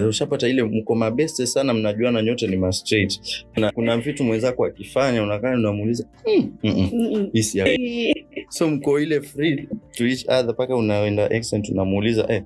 ushapata 0.09 0.47
ile 0.47 0.63
mko 0.63 0.95
mabeste 0.95 1.45
sana 1.47 1.73
mnajuana 1.73 2.21
nyote 2.21 2.47
ni 2.47 2.55
ma 2.57 2.71
straight. 2.71 3.45
Na 3.57 3.71
kuna 3.71 3.97
vitu 3.97 4.23
mwenzako 4.23 4.65
akifanya 4.65 5.23
unakaa 5.23 5.53
unamuuliza 5.53 6.05
mm, 6.27 6.51
mm, 6.63 6.89
mm. 6.93 7.29
So 8.49 8.67
mko 8.69 8.99
ile 8.99 9.21
free 9.21 9.67
to 9.91 10.07
each 10.07 10.25
other 10.25 10.49
mpaka 10.53 10.75
unaenda 10.75 11.31
accent 11.31 11.69
unamuuliza 11.69 12.25
eh, 12.29 12.43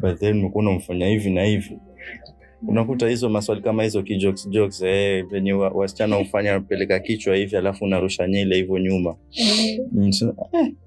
but 0.00 0.18
then 0.18 0.36
mko 0.42 0.58
unamfanya 0.58 1.06
hivi 1.08 1.30
na 1.30 1.44
hivi 1.44 1.78
unakuta 2.68 3.08
hizo 3.08 3.28
maswali 3.28 3.60
kama 3.62 3.82
hizo 3.82 4.02
kijokes 4.02 4.48
jokes 4.50 4.82
eh, 4.82 5.26
venye 5.30 5.52
wasichana 5.52 6.16
hufanya 6.16 6.52
napeleka 6.52 6.98
kichwa 6.98 7.36
hivi 7.36 7.56
alafu 7.56 7.84
unarusha 7.84 8.28
nyele 8.28 8.56
hivyo 8.56 8.78
nyuma. 8.78 9.16
Mm, 9.92 10.10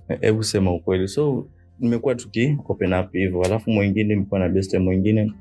eh, 0.09 0.17
hebu 0.21 0.43
sema 0.43 0.73
ukweli. 0.73 1.07
So 1.07 1.47
nimekuwa 1.79 2.15
tuki 2.15 2.57
open 2.67 2.93
up 2.93 3.11
hivyo 3.11 3.41
alafu 3.43 3.71
mwingine 3.71 4.15
nilikuwa 4.15 4.39
na 4.39 4.49
beste 4.49 4.79
mwingine 4.79 5.31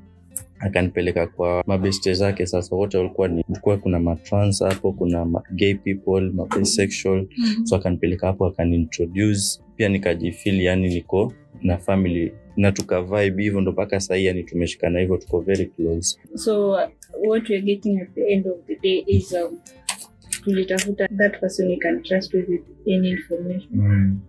akanipeleka 0.59 1.27
kwa 1.27 1.63
mabeste 1.67 2.13
zake 2.13 2.45
sasa. 2.45 2.75
Wote 2.75 2.97
walikuwa 2.97 3.27
ni 3.27 3.43
kulikuwa 3.43 3.77
kuna 3.77 3.99
matrans 3.99 4.63
hapo 4.63 4.91
kuna 4.91 5.25
ma 5.25 5.43
gay 5.51 5.73
people 5.75 6.21
ma 6.33 6.45
bisexual. 6.59 7.27
So 7.63 7.75
akanipeleka 7.75 8.27
hapo 8.27 8.45
akanintroduce 8.45 9.61
pia 9.75 9.89
nikajifili 9.89 10.65
yani 10.65 10.87
niko 10.93 11.33
na 11.61 11.77
family 11.77 12.31
na 12.57 12.71
tukavibe 12.71 13.43
hivyo 13.43 13.61
ndo 13.61 13.71
mpaka 13.71 13.99
sahii 13.99 14.25
yani 14.25 14.43
tumeshikana 14.43 14.99
hivyo 14.99 15.17
tuko 15.17 15.39
very 15.39 15.65
close. 15.65 16.19
So 16.35 16.69
what 17.23 17.49
we 17.49 17.55
are 17.55 17.61
getting 17.61 18.01
at 18.01 18.13
the 18.13 18.33
end 18.33 18.47
of 18.47 18.57
the 18.67 18.75
day 18.75 19.03
is 19.07 19.33
um, 19.33 19.59
tulitafuta 20.43 21.07
that 21.07 21.39
person 21.39 21.71
you 21.71 21.79
can 21.79 22.03
trust 22.03 22.33
with, 22.33 22.49
any 22.87 23.09
information. 23.09 23.69
Mm. 23.71 24.19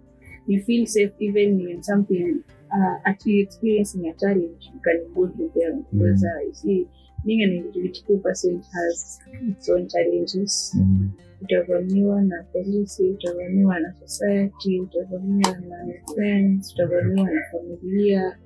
you 0.47 0.63
feel 0.63 0.87
safe 0.87 1.13
even 1.21 1.65
when 1.65 1.83
something 1.83 2.43
uh, 2.73 2.95
actually 3.07 3.41
experiencing 3.41 4.09
a 4.09 4.15
challenge 4.15 4.71
you 4.75 4.81
can 4.85 5.07
go 5.15 5.27
to 5.27 5.51
them. 5.55 5.85
Because 5.93 6.25
uh, 6.25 6.41
you 6.47 6.55
see 6.55 6.87
being 7.25 7.43
an 7.43 7.73
LGBTQ 7.73 8.23
person 8.23 8.63
has 8.75 9.21
its 9.33 9.69
own 9.69 9.89
challenges. 9.89 10.75
Mm. 10.77 11.11
Utavamiwa 11.43 12.23
na 12.23 12.43
polisi 12.53 13.03
utavamiwa 13.11 13.81
na 13.81 13.95
society 14.07 14.81
utavamiwa 14.81 15.59
na 15.69 15.95
friends 16.15 16.73
utavamiwa 16.75 17.31
na 17.31 17.41
familia 17.53 18.39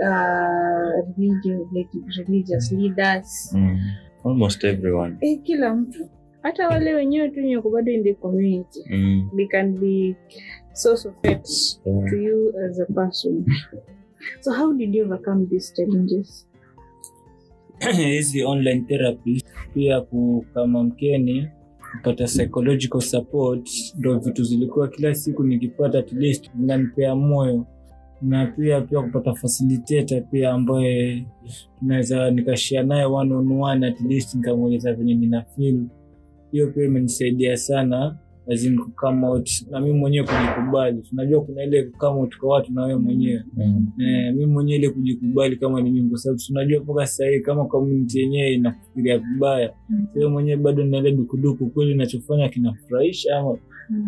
uh, 0.00 1.08
religious 2.18 2.72
leaders 2.72 3.52
Mm. 3.54 3.78
almost 4.24 4.64
everyone 4.64 5.16
eh, 5.20 5.40
kila 5.42 5.74
mtu 5.74 6.08
hata 6.42 6.68
wale 6.68 6.94
wenyewe 6.94 7.28
tu 7.28 7.40
nyoko 7.40 7.70
bado 7.70 7.92
in 7.92 8.02
the 8.04 8.14
community 8.14 8.80
mm. 8.90 9.30
they 9.36 9.46
can 9.46 9.78
be 9.78 10.16
source 10.72 11.08
of 11.08 11.14
threat 11.22 11.48
yeah. 11.84 12.10
to 12.10 12.16
you 12.16 12.52
as 12.70 12.80
a 12.80 12.86
person 12.86 13.44
so 14.40 14.52
how 14.52 14.72
did 14.72 14.94
you 14.94 15.04
overcome 15.04 15.46
these 15.46 15.74
challenges 15.74 16.48
hizi 17.96 18.44
online 18.44 18.80
therapy. 18.88 19.42
Pia 19.74 20.00
ku- 20.00 20.44
kama 20.54 20.84
mkeni 20.84 21.48
kupata 21.96 22.24
psychological 22.24 23.00
support 23.00 23.68
ndo 23.98 24.18
vitu 24.18 24.44
zilikuwa 24.44 24.88
kila 24.88 25.14
siku 25.14 25.44
nikipata 25.44 25.98
at 25.98 26.12
least 26.12 26.50
zinanipea 26.60 27.14
moyo. 27.14 27.66
Na 28.22 28.46
pia 28.46 28.80
pia 28.80 29.00
kupata 29.02 29.34
facilitator 29.34 30.22
pia 30.30 30.50
ambaye 30.52 31.26
naweza 31.82 32.30
nikashia 32.30 32.82
naye 32.82 33.04
one 33.04 33.34
on 33.34 33.52
one 33.62 33.86
at 33.86 34.00
least 34.00 34.34
nikamweleza 34.34 34.94
venye 34.94 35.14
nina 35.14 35.42
feel. 35.42 35.80
Hiyo 36.52 36.66
pia 36.66 36.84
imenisaidia 36.84 37.56
sana 37.56 38.18
lazima 38.46 38.84
kukama 38.84 39.28
out. 39.28 39.50
Na 39.70 39.80
mimi 39.80 39.98
mwenyewe 39.98 40.26
kujikubali. 40.26 41.02
Unajua 41.12 41.40
kuna 41.44 41.64
ile 41.64 41.82
kukama 41.82 42.16
out 42.16 42.36
kwa 42.38 42.48
watu 42.54 42.72
na 42.72 42.84
wewe 42.84 42.98
mwenyewe. 43.00 43.42
Mm. 43.56 43.86
Eh, 44.00 44.34
mi 44.34 44.46
mwenyewe 44.46 44.78
ile 44.78 44.90
kujikubali 44.90 45.56
kama 45.56 45.80
ni 45.80 45.90
mimi 45.90 46.08
kwa 46.10 46.18
sababu 46.18 46.40
tunajua 46.46 46.80
mpaka 46.80 47.06
sasa 47.06 47.26
hivi 47.26 47.40
kama 47.44 47.64
community 47.64 48.20
yenyewe 48.20 48.52
inafikiria 48.52 49.18
vibaya. 49.18 49.72
Mm. 49.88 50.06
sio 50.14 50.30
mwenyewe 50.30 50.56
bado 50.56 50.84
nina 50.84 50.98
ile 50.98 51.12
dukuduku 51.12 51.70
kweli 51.70 51.92
ninachofanya 51.92 52.48
kinafurahisha 52.48 53.36
ama 53.38 53.58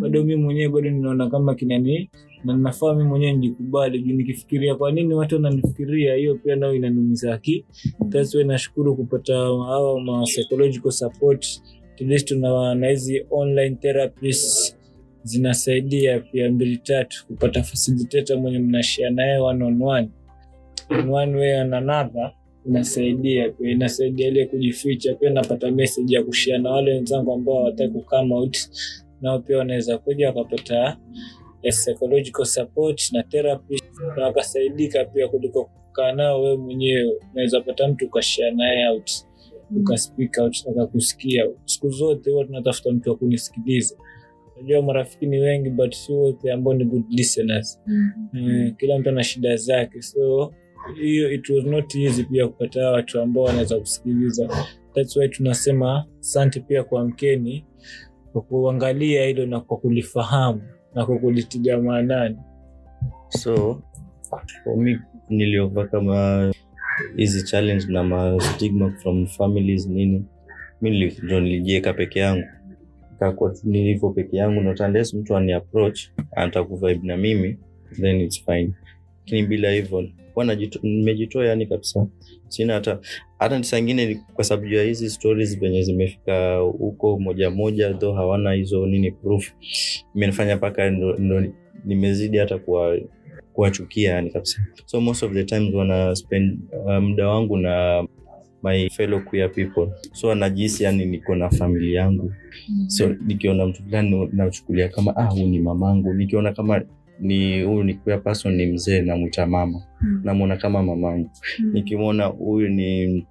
bado 0.00 0.24
mi 0.24 0.36
mwenyewe 0.36 0.68
bado 0.72 0.90
ninaona 0.90 1.30
kama 1.30 1.54
kinani 1.54 2.10
na 2.44 2.56
nafaa 2.56 2.94
mi 2.94 3.04
mwenyewe 3.04 3.32
nijikubali. 3.32 4.02
Juu 4.02 4.14
nikifikiria 4.16 4.74
kwa 4.74 4.92
nini 4.92 5.14
watu 5.14 5.34
wananifikiria 5.34 6.14
hiyo 6.14 6.34
pia 6.34 6.56
nayo 6.56 6.74
inanumiza 6.74 7.34
aki 7.34 7.64
that's 8.08 8.34
why 8.34 8.44
nashukuru 8.44 8.96
kupata 8.96 9.34
hawa 9.36 10.00
ma 10.00 10.22
psychological 10.22 10.90
support 10.90 11.62
at 11.94 12.00
least 12.00 12.30
na 12.30 12.88
hizi 12.88 13.26
online 13.30 13.76
therapies 13.76 14.76
zinasaidia 15.22 16.20
pia 16.20 16.50
mbili 16.50 16.76
tatu 16.76 17.26
kupata 17.26 17.62
facilitator 17.62 18.38
mwenye 18.38 18.58
mnashia 18.58 19.10
naye 19.10 19.38
one 19.38 19.64
on 19.64 19.82
one. 19.82 20.08
Way 21.36 21.60
and 21.60 21.74
another 21.74 22.32
inasaidia 22.66 23.48
pia 23.50 23.70
inasaidia 23.70 24.28
ile 24.28 24.46
kujificha 24.46 25.14
pia 25.14 25.30
napata 25.30 25.70
message 25.70 26.14
ya 26.14 26.22
kushia 26.22 26.58
na 26.58 26.70
wale 26.70 26.92
wenzangu 26.92 27.32
ambao 27.32 27.56
hawataki 27.56 27.92
kukama 27.92 28.34
out 28.34 28.56
nao 29.20 29.38
pia 29.38 29.58
wanaweza 29.58 29.98
kuja 29.98 30.28
wakapata 30.32 30.96
psychological 31.62 32.44
support 32.44 33.12
na 33.12 33.22
therapy. 33.22 33.82
Na 34.16 34.24
wakasaidika 34.24 35.04
pia 35.04 35.28
kuliko 35.28 35.64
kukaa 35.64 36.12
nao 36.12 36.42
wewe 36.42 36.56
mwenyewe. 36.56 37.12
Unaweza 37.32 37.60
pata 37.60 37.88
mtu 37.88 38.06
ukashia 38.06 38.50
naye 38.50 38.88
out 38.88 39.10
ukaspeak 39.76 40.38
out 40.38 40.64
kusikia. 40.92 41.46
Siku 41.64 41.88
zote 41.90 42.30
huwa 42.30 42.44
tunatafuta 42.44 42.92
mtu 42.92 43.10
wa 43.10 43.16
kunisikiliza. 43.16 43.96
Najua 44.56 44.82
marafiki 44.82 45.26
ni 45.26 45.38
wengi 45.38 45.70
but 45.70 45.94
si 45.94 46.12
wote 46.12 46.52
ambao 46.52 46.74
ni 46.74 46.84
good 46.84 47.04
listeners. 47.10 47.80
Eh, 48.34 48.74
kila 48.76 48.98
mtu 48.98 49.08
ana 49.08 49.24
shida 49.24 49.56
zake. 49.56 50.02
So 50.02 50.52
hiyo 51.02 51.32
it 51.32 51.50
was 51.50 51.64
not 51.64 51.94
easy 51.94 52.24
pia 52.24 52.48
kupata 52.48 52.90
watu 52.90 53.20
ambao 53.20 53.44
wanaweza 53.44 53.78
kusikiliza. 53.80 54.48
That's 54.94 55.16
why 55.16 55.28
tunasema 55.28 56.06
sante 56.20 56.60
pia 56.60 56.84
kwa 56.84 57.04
Mkeni 57.04 57.64
kwa 58.32 58.42
kuangalia 58.42 59.26
hilo 59.26 59.46
na 59.46 59.60
kwa 59.60 59.76
kulifahamu 59.76 60.62
na 60.94 61.06
kwa 61.06 61.18
kulitilia 61.18 61.78
maanani. 61.78 62.36
so 63.28 63.82
for 64.64 64.76
me 64.76 64.98
niliova 65.28 65.86
kama 65.86 66.52
hizi 67.16 67.42
challenge 67.44 67.84
na 67.88 68.04
ma 68.04 68.40
stigma 68.40 68.90
from 69.02 69.26
families 69.26 69.86
nini? 69.88 70.24
Mi 70.80 71.12
ndo 71.22 71.40
nilijieka 71.40 71.92
peke 71.94 72.18
yangu. 72.18 72.44
Nilivyo 73.64 74.10
peke 74.10 74.36
yangu 74.36 74.60
not 74.60 74.80
mtu 75.14 75.36
ani 75.36 75.52
approach 75.52 76.00
anataka 76.36 76.94
na 77.02 77.16
mimi 77.16 77.58
then 78.00 78.20
it's 78.20 78.44
fine. 78.44 78.70
Lakini 79.24 79.46
bila 79.46 79.70
hivyo 79.70 80.08
nimejitoa 80.82 81.46
yani 81.46 81.66
kabisa. 81.66 82.06
Sina 82.48 82.74
hata 82.74 82.98
hata 83.38 83.58
nisangine 83.58 84.20
kwa 84.34 84.44
sababu 84.44 84.68
ya 84.68 84.82
hizi 84.84 85.10
stories 85.10 85.60
venye 85.60 85.82
zimefika 85.82 86.56
huko 86.56 87.18
moja 87.18 87.50
moja 87.50 87.94
tho 87.94 88.12
hawana 88.12 88.52
hizo 88.52 88.86
nini 88.86 89.10
proof. 89.12 89.52
Imenifanya 90.14 90.56
mpaka 90.56 90.90
ndo, 90.90 91.16
ndo 91.16 91.52
nimezidi 91.84 92.38
hata 92.38 92.58
kuwa 92.58 92.98
kuwachukia 93.54 94.14
yani 94.14 94.30
kabisa. 94.30 94.62
So 94.86 95.00
most 95.00 95.22
of 95.22 95.32
the 95.32 95.44
times 95.44 95.74
wana 95.74 96.14
spend 96.16 96.58
uh, 96.86 96.98
muda 96.98 97.28
wangu 97.28 97.56
na 97.56 98.04
my 98.62 98.88
fellow 98.90 99.20
queer 99.24 99.52
people. 99.52 99.88
So 100.12 100.32
anajihisi 100.32 100.84
yani 100.84 101.04
niko 101.06 101.34
na 101.34 101.50
familia 101.50 102.00
yangu. 102.00 102.32
So 102.86 103.08
nikiona 103.26 103.66
mtu 103.66 103.82
fulani 103.82 104.28
nachukulia 104.32 104.88
kama 104.88 105.16
ah 105.16 105.24
huu 105.24 105.46
ni 105.46 105.58
mamangu. 105.60 106.14
Nikiona 106.14 106.52
kama 106.52 106.82
ni 107.20 107.62
huyu 107.62 107.82
ni 107.84 107.94
queer 107.94 108.22
person 108.22 108.54
ni 108.54 108.66
mzee 108.66 109.02
namwita 109.02 109.46
mama. 109.46 109.82
Namwona 110.24 110.56
kama 110.56 110.82
mamangu. 110.82 111.30
Nikimwona 111.72 112.24
huyu 112.24 112.68
ni 112.68 113.26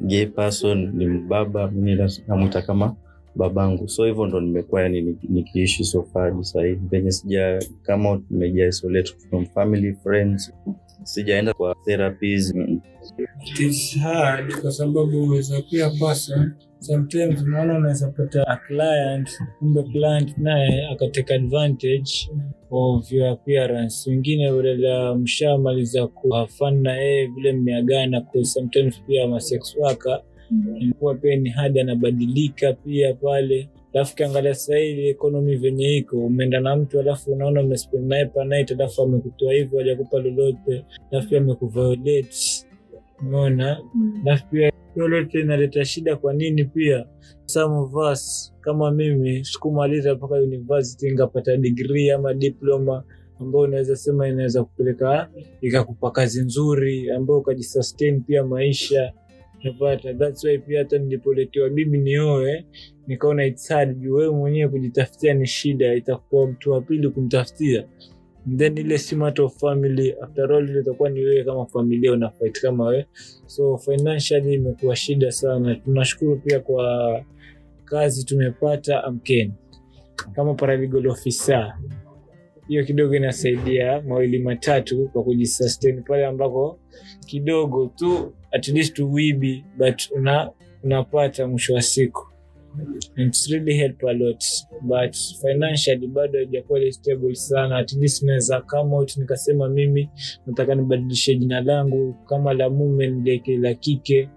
gay 0.00 0.26
person 0.26 0.92
ni 0.96 1.06
mbaba 1.06 1.70
mimi 1.70 1.98
namwita 2.28 2.62
kama 2.62 2.96
babangu. 3.36 3.88
So 3.88 4.04
hivyo 4.04 4.26
ndo 4.26 4.40
nimekuwa 4.40 4.82
yani 4.82 5.00
niki- 5.02 5.28
nikiishi 5.28 5.84
so 5.84 6.02
far 6.02 6.44
sahii 6.44 6.74
venye 6.74 7.10
sija 7.10 7.58
kama 7.82 8.22
nimeja 8.30 8.66
isolate 8.66 9.12
from 9.30 9.46
family 9.46 9.94
friends 9.94 10.52
sijaenda 11.02 11.54
kwa 11.54 11.76
therapies. 11.84 12.54
It's 13.60 13.98
hard 13.98 14.60
kwa 14.60 14.72
sababu 14.72 15.22
uweza 15.24 15.62
pia 15.70 15.90
person 15.90 16.52
sometimes 16.80 17.42
unaona 17.42 17.78
unaweza 17.78 18.08
pata 18.10 18.46
a 18.48 18.56
client 18.56 19.30
kumbe 19.58 19.82
client 19.82 20.38
naye 20.38 20.86
akateka 20.92 21.34
advantage 21.34 22.30
of 22.70 23.12
your 23.12 23.28
appearance. 23.28 24.10
Wengine 24.10 24.52
badala 24.52 25.14
mshamaliza 25.14 26.06
kuhafan 26.06 26.82
na 26.82 26.92
yeye 26.96 27.26
vile 27.26 27.52
mmeagana 27.52 28.20
kwa 28.20 28.44
sometimes 28.44 29.02
pia 29.06 29.28
masex 29.28 29.76
worker 29.76 30.22
inakuwa 30.80 31.14
pia 31.14 31.36
ni 31.36 31.48
hadi 31.50 31.80
anabadilika 31.80 32.72
pia 32.72 33.14
pale. 33.14 33.68
Alafu 33.94 34.12
ukiangalia 34.12 34.54
sasa 34.54 34.78
hivi 34.78 35.08
economy 35.08 35.56
venye 35.56 35.96
iko 35.96 36.18
umeenda 36.18 36.60
na 36.60 36.76
mtu 36.76 37.00
alafu 37.00 37.32
unaona 37.32 37.60
umespend 37.60 38.06
naye 38.06 38.26
panit, 38.26 38.70
alafu 38.72 39.02
amekutoa 39.02 39.52
hivyo 39.52 39.78
hajakupa 39.78 40.18
lolote 40.18 40.84
alafu 41.12 41.28
pia 41.28 41.38
amekuviolate. 41.38 42.26
Umeona? 43.20 43.80
Alafu 44.26 44.46
pia 44.50 44.72
lolote 44.96 45.40
inaleta 45.40 45.84
shida 45.84 46.16
kwa 46.16 46.32
nini 46.34 46.64
pia? 46.64 47.06
Some 47.46 47.74
of 47.74 47.94
us 48.12 48.52
kama 48.60 48.90
mimi 48.90 49.44
sikumaliza 49.44 50.14
mpaka 50.14 50.34
university 50.34 51.12
ngapata 51.12 51.56
degree 51.56 52.10
ama 52.10 52.34
diploma 52.34 53.04
ambayo 53.40 53.64
unaweza 53.64 53.96
sema 53.96 54.28
inaweza 54.28 54.64
kupeleka 54.64 55.30
ikakupa 55.60 56.10
kazi 56.10 56.42
nzuri 56.42 57.10
ambayo 57.10 57.38
ukajisustain 57.40 58.20
pia 58.20 58.44
maisha 58.44 59.12
napata 59.64 60.14
that's 60.14 60.44
why 60.44 60.58
pia 60.58 60.78
hata 60.78 60.98
nilipoletewa 60.98 61.68
bibi 61.68 61.98
nioe 61.98 62.66
nikaona 63.06 63.44
it's 63.44 63.68
hard 63.68 63.98
juu 63.98 64.14
wewe 64.14 64.34
mwenyewe 64.34 64.68
kujitafutia 64.68 65.34
ni 65.34 65.46
shida 65.46 65.94
itakuwa 65.94 66.46
mtu 66.48 66.72
wa 66.72 66.80
pili 66.80 67.08
kumtafutia. 67.08 67.84
Then 68.56 68.78
ile 68.78 68.98
si 68.98 69.16
matter 69.16 69.44
of 69.44 69.58
family 69.60 70.14
after 70.22 70.52
all 70.52 70.68
ile 70.70 70.80
itakuwa 70.80 71.08
ni 71.10 71.20
wewe 71.20 71.44
kama 71.44 71.66
familia 71.66 72.12
una 72.12 72.30
fight 72.30 72.60
kama 72.60 72.84
wewe. 72.86 73.06
So 73.46 73.78
financially 73.78 74.54
imekuwa 74.54 74.96
shida 74.96 75.32
sana. 75.32 75.74
Tunashukuru 75.74 76.36
pia 76.36 76.60
kwa 76.60 77.24
kazi 77.84 78.24
tumepata 78.24 79.04
amkeni 79.04 79.54
kama 80.34 80.54
paralegal 80.54 81.06
officer 81.06 81.74
hiyo 82.68 82.84
kidogo 82.84 83.16
inasaidia 83.16 84.02
mawili 84.02 84.38
matatu 84.38 85.08
kwa 85.08 85.22
kujisustain 85.24 86.02
pale 86.02 86.26
ambako 86.26 86.78
kidogo 87.26 87.86
tu 87.96 88.32
at 88.52 88.68
least 88.68 88.98
uwibi 88.98 89.64
but 89.78 90.10
una, 90.10 90.50
unapata 90.82 91.46
mwisho 91.48 91.74
wa 91.74 91.82
siku. 91.82 92.26
It's 93.16 93.50
really 93.50 93.74
help 93.74 94.04
a 94.04 94.12
lot 94.12 94.44
but 94.82 95.16
financially 95.40 96.06
bado 96.06 96.38
haijakuwa 96.38 96.92
stable 96.92 97.34
sana. 97.34 97.76
At 97.78 97.92
least 97.92 98.22
naweza 98.22 98.60
come 98.60 98.94
out 98.94 99.16
nikasema 99.16 99.68
mimi 99.68 100.08
nataka 100.46 100.74
nibadilishe 100.74 101.34
jina 101.34 101.60
langu 101.60 102.14
kama 102.28 102.54
la 102.54 102.70
mume 102.70 103.06
nileke 103.06 103.56
la 103.58 103.74
kike 103.74 104.28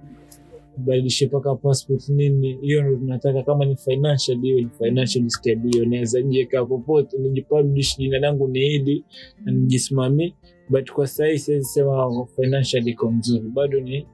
badilishe 0.85 1.25
mpaka 1.27 1.55
passport 1.55 2.09
nini 2.09 2.57
hiyo 2.61 2.83
ndo 2.83 2.95
tunataka 2.97 3.43
kama 3.43 3.65
ni 3.65 3.75
financial 3.75 4.41
hiyo 4.41 4.57
ni 4.57 4.69
financial 4.77 5.29
stable 5.29 5.85
naweza 5.85 6.21
jiweka 6.21 6.65
popote 6.65 7.17
nijipublish 7.17 7.97
jina 7.97 8.19
langu 8.19 8.47
ni 8.47 8.59
hili 8.59 9.03
na 9.45 9.51
nijisimamie. 9.51 10.33
But 10.69 10.91
kwa 10.91 11.07
sahii 11.07 11.37
siwezi 11.37 11.65
sema 11.65 12.25
financial 12.35 12.87
iko 12.87 13.11
mzuri. 13.11 13.49
Bado 13.49 13.79
ni 13.79 14.07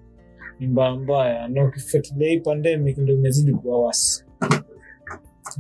mbaya 0.60 0.95
mbaya. 0.95 1.47
Na 1.47 1.65
ukifuatilia 1.65 2.30
hii 2.30 2.39
pandemic 2.39 2.97
ndo 2.97 3.13
imezidi 3.13 3.54
kuwa 3.54 3.82
wasi 3.86 4.25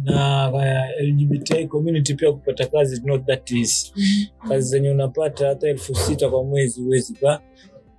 na 0.03 0.51
uh, 0.53 1.03
lgbti 1.07 1.67
community 1.67 2.13
pia 2.13 2.31
kupata 2.31 2.65
kazi 2.67 3.01
not 3.05 3.25
that 3.25 3.51
easy. 3.51 3.93
Kazi 4.49 4.69
zenye 4.69 4.89
unapata 4.89 5.47
hata 5.47 5.67
elfu 5.69 5.95
sita 5.95 6.29
kwa 6.29 6.43
mwezi 6.43 6.81
huwezi 6.81 7.13
pa 7.13 7.41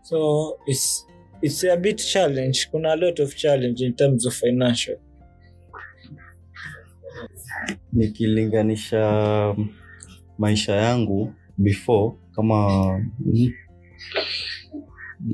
so 0.02 0.48
it's, 0.66 1.06
it's 1.42 1.64
a 1.64 1.76
bit 1.76 1.98
challenge. 1.98 2.68
Kuna 2.70 2.94
a 2.94 2.96
lot 2.96 3.18
of 3.22 3.36
challenge 3.36 3.80
in 3.82 3.94
terms 3.94 4.26
of 4.26 4.34
financial. 4.34 4.96
Nikilinganisha 7.92 9.56
maisha 10.38 10.72
yangu 10.76 11.32
before 11.58 12.14
kama 12.34 12.54
mm, 13.20 13.52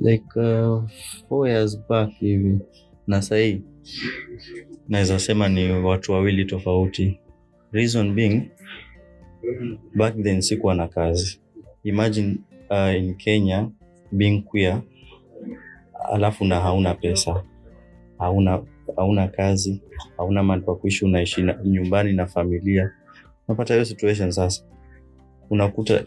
like 0.00 0.36
uh, 0.36 0.82
four 1.28 1.48
years 1.48 1.78
back 1.88 2.10
hivi 2.20 2.58
na 3.06 3.22
sahii 3.22 3.62
naweza 4.88 5.18
sema 5.18 5.48
ni 5.48 5.70
watu 5.72 6.12
wawili 6.12 6.44
tofauti. 6.44 7.18
Reason 7.72 8.14
being 8.14 8.50
back 9.94 10.22
then 10.22 10.40
sikuwa 10.40 10.74
na 10.74 10.88
kazi. 10.88 11.40
Imagine 11.84 12.36
uh, 12.70 12.94
in 12.96 13.14
kenya 13.14 13.68
being 14.12 14.42
queer 14.42 14.82
alafu 16.12 16.44
na 16.44 16.60
hauna 16.60 16.94
pesa 16.94 17.44
hauna 18.18 18.62
hauna 18.96 19.28
kazi 19.28 19.82
hauna 20.16 20.42
mahali 20.42 20.64
pa 20.64 20.74
kuishi 20.74 21.04
unaishi 21.04 21.44
nyumbani 21.64 22.12
na 22.12 22.26
familia. 22.26 22.90
Unapata 23.48 23.74
hiyo 23.74 23.84
situation 23.84 24.30
sasa. 24.30 24.64
Unakuta 25.50 26.04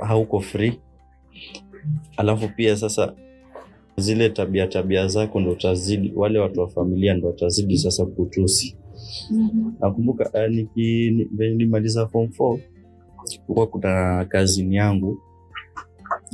hauko 0.00 0.40
free. 0.40 0.80
Alafu 2.16 2.48
pia 2.48 2.76
sasa 2.76 3.12
zile 3.96 4.28
tabia 4.28 4.66
tabia 4.66 5.06
zako 5.08 5.40
ndo 5.40 5.50
utazidi 5.50 6.12
wale 6.16 6.38
watu 6.38 6.60
wa 6.60 6.68
familia 6.68 7.14
ndo 7.14 7.26
watazidi 7.28 7.78
sasa 7.78 8.06
kutusi. 8.06 8.76
Nakumbuka 9.80 10.24
uh, 10.30 10.54
niki- 10.54 11.26
nilimaliza 11.38 12.06
form 12.08 12.26
4 12.38 12.58
kuwa 13.46 13.66
kuna 13.66 14.24
kazini 14.24 14.76
yangu 14.76 15.18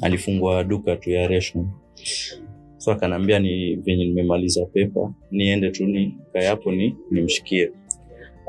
alifungua 0.02 0.64
duka 0.64 0.96
tu 0.96 1.10
ya 1.10 1.28
ration 1.28 1.68
so 2.88 2.92
akanaambia 2.92 3.38
ni 3.38 3.76
venye 3.76 4.04
nimemaliza 4.04 4.66
pepa 4.66 5.12
niende 5.30 5.70
tu 5.70 5.86
nikae 5.86 6.46
hapo 6.46 6.72
ni 6.72 6.96
nimshikie. 7.10 7.72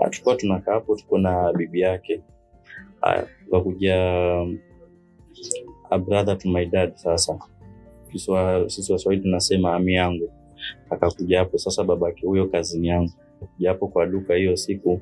Ah, 0.02 0.10
tulikuwa 0.10 0.36
tunakaa 0.36 0.74
hapo 0.74 0.96
tuko 0.96 1.18
na 1.18 1.54
bibi 1.54 1.80
yake. 1.80 2.22
Ah, 3.02 3.22
tukakuja 3.46 3.96
um, 4.42 4.60
a 5.90 5.98
brother 5.98 6.38
to 6.38 6.50
my 6.50 6.66
dad 6.66 6.96
sasa. 6.96 7.40
Sisi 8.68 8.92
waswahili 8.94 9.24
tunasema 9.24 9.76
ami 9.76 9.94
yangu. 9.94 10.32
Akakuja 10.90 11.40
hapo 11.40 11.58
sasa 11.58 11.84
babake 11.84 12.26
huyo 12.28 12.48
kazini 12.48 12.88
yangu. 12.88 13.12
Akakuja 13.42 13.70
hapo 13.70 13.88
kwa 13.88 14.06
duka 14.06 14.36
hiyo 14.36 14.56
siku. 14.58 15.02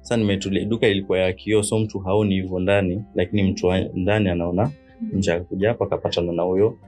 Sasa 0.00 0.16
nimetulia 0.16 0.64
duka 0.64 0.88
ilikuwa 0.88 1.18
ya 1.18 1.32
kioo 1.32 1.62
so 1.62 1.78
mtu 1.78 1.98
haoni 1.98 2.34
hivyo 2.34 2.58
ndani 2.58 3.04
lakini 3.14 3.42
mtu 3.42 3.72
ndani 3.94 4.28
anaona 4.28 4.70
nje. 5.12 5.32
Akakuja 5.32 5.68
hapo 5.68 5.84
akapatana 5.84 6.32
na 6.32 6.42
huyo 6.42 6.78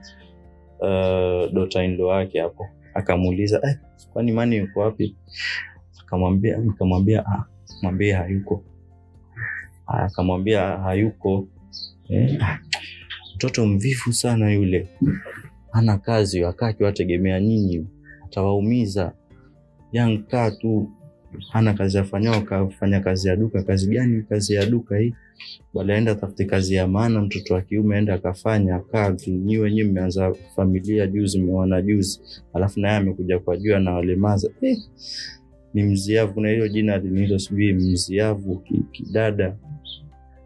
uh, 0.79 1.53
dota 1.53 1.83
indo 1.83 2.07
wake 2.07 2.39
hapo. 2.41 2.67
Akamuuliza 2.93 3.61
eh, 3.63 3.77
kwani 4.13 4.31
mani 4.31 4.55
yuko 4.57 4.79
wapi? 4.79 5.15
Akamwambia 6.01 7.25
ah, 7.25 7.45
mwambie 7.81 8.13
hayuko. 8.13 8.63
Akamwambia 9.87 10.61
hayuko. 10.77 11.47
Eh, 12.09 12.43
mtoto 13.35 13.65
mvivu 13.65 14.13
sana 14.13 14.51
yule. 14.53 14.87
Hana 15.71 15.97
kazi 15.97 16.43
akaa 16.43 16.67
akiwategemea 16.67 17.39
nyinyi. 17.39 17.87
Atawaumiza. 18.25 19.13
Yankaa 19.91 20.51
tu 20.51 20.91
hana 21.51 21.73
kazi 21.73 21.97
afanyao 21.97 22.41
kafanya 22.41 22.99
kazi 22.99 23.27
ya 23.27 23.35
duka. 23.35 23.63
Kazi 23.63 23.87
gani? 23.87 24.23
Kazi 24.23 24.53
ya 24.53 24.65
duka 24.65 24.97
hii. 24.97 25.13
Bali 25.73 25.91
aenda 25.91 26.15
tafute 26.15 26.45
kazi 26.45 26.75
ya 26.75 26.87
maana 26.87 27.21
mtoto 27.21 27.53
wa 27.53 27.61
kiume 27.61 27.95
aenda 27.95 28.13
akafanya 28.13 28.79
kazi. 28.79 29.25
tu. 29.25 29.31
Nyi 29.31 29.57
wenyewe 29.57 29.89
mmeanza 29.89 30.33
familia 30.55 31.07
juzi 31.07 31.39
mmeona 31.39 31.81
juzi. 31.81 32.21
Alafu 32.53 32.79
naye 32.79 32.97
amekuja 32.97 33.39
kwa 33.39 33.57
juu 33.57 33.75
anawalemaza 33.75 34.49
eh, 34.61 34.77
ni 35.73 35.83
mziavu. 35.83 36.33
Kuna 36.33 36.49
hilo 36.49 36.67
jina 36.67 36.97
linaitwa 36.97 37.39
sijui 37.39 37.73
mziavu 37.73 38.63
kidada. 38.91 39.55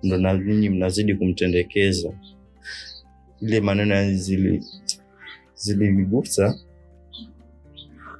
Ndo 0.03 0.17
na 0.17 0.33
ninyi 0.33 0.69
mnazidi 0.69 1.15
kumtendekeza. 1.15 2.13
Ile 3.41 3.59
maneno 3.61 4.13
zili 4.13 4.63
zilinigusa. 5.55 6.59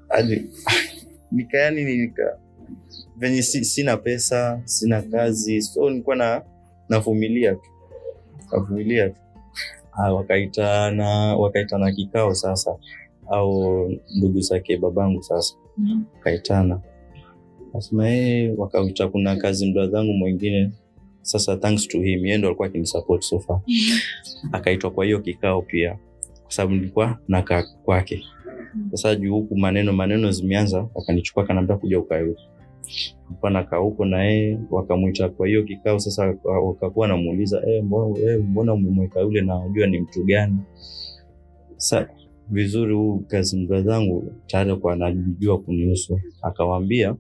Hadi 0.10 0.46
nika 1.32 1.58
yani 1.58 1.84
nika 1.98 2.38
venye 3.20 3.42
si, 3.42 3.66
sina 3.66 3.98
pesa 3.98 4.62
sina 4.66 5.02
kazi 5.02 5.62
so 5.62 5.90
nilikuwa 5.90 6.16
na 6.16 6.42
navumilia 6.90 7.56
tu. 7.56 7.70
Navumilia 8.52 9.10
tu. 9.10 9.16
Ah, 9.92 10.14
wakaitana 10.14 11.36
wakaitana 11.36 11.92
kikao 11.92 12.34
sasa. 12.36 12.76
Au 13.30 13.90
ndugu 14.18 14.40
zake 14.42 14.78
babangu 14.78 15.24
sasa. 15.24 15.56
Wakaitana. 16.16 16.80
Nasema 17.74 18.08
hey, 18.08 18.52
wakauta 18.58 19.08
kuna 19.08 19.36
kazi 19.36 19.72
mdadhangu 19.72 20.14
mwingine. 20.14 20.72
Sasa 21.22 21.58
thanks 21.58 21.88
to 21.88 22.02
him 22.02 22.26
yeye 22.26 22.38
ndo 22.38 22.48
alikuwa 22.48 22.68
akinisupport 22.68 23.22
so 23.24 23.40
far. 23.40 23.60
Akaitwa 24.52 24.92
kwa 24.92 25.06
hiyo 25.06 25.20
kikao 25.20 25.62
pia 25.62 25.98
kwa 26.44 26.52
sababu 26.52 26.74
nilikuwa 26.76 27.18
nakaa 27.28 27.64
kwake. 27.84 28.24
Sasa 28.92 29.16
juu 29.16 29.34
huku 29.34 29.58
maneno 29.58 29.94
maneno 29.94 30.32
zimeanza 30.32 30.88
akanichukua 31.02 31.46
kanaambia 31.46 31.78
kuja 31.78 32.00
ukae 32.00 32.24
huku 32.24 32.42
nilikuwa 33.30 33.64
kauko 33.64 34.06
na 34.06 34.24
yeye 34.24 34.60
wakamwita 34.72 35.30
kwa 35.30 35.48
hiyo 35.48 35.64
kikao. 35.64 36.00
Sasa 36.00 36.36
wakakuwa 36.44 37.08
namuuliza 37.08 37.62
eh, 37.68 37.84
mbona, 37.84 38.74
umemweka 38.74 39.20
yule 39.20 39.42
na 39.42 39.56
unajua 39.60 39.88
ni 39.88 40.00
mtu 40.00 40.24
gani? 40.24 40.58
Sasa 41.78 42.10
vizuri 42.50 42.94
huu 42.96 43.20
kazi 43.28 43.66
bradhangu 43.66 44.34
tayari 44.48 44.76
kwa 44.76 44.94
anajua 44.94 45.60
kunihusu. 45.60 46.20
Akawaambia 46.42 47.16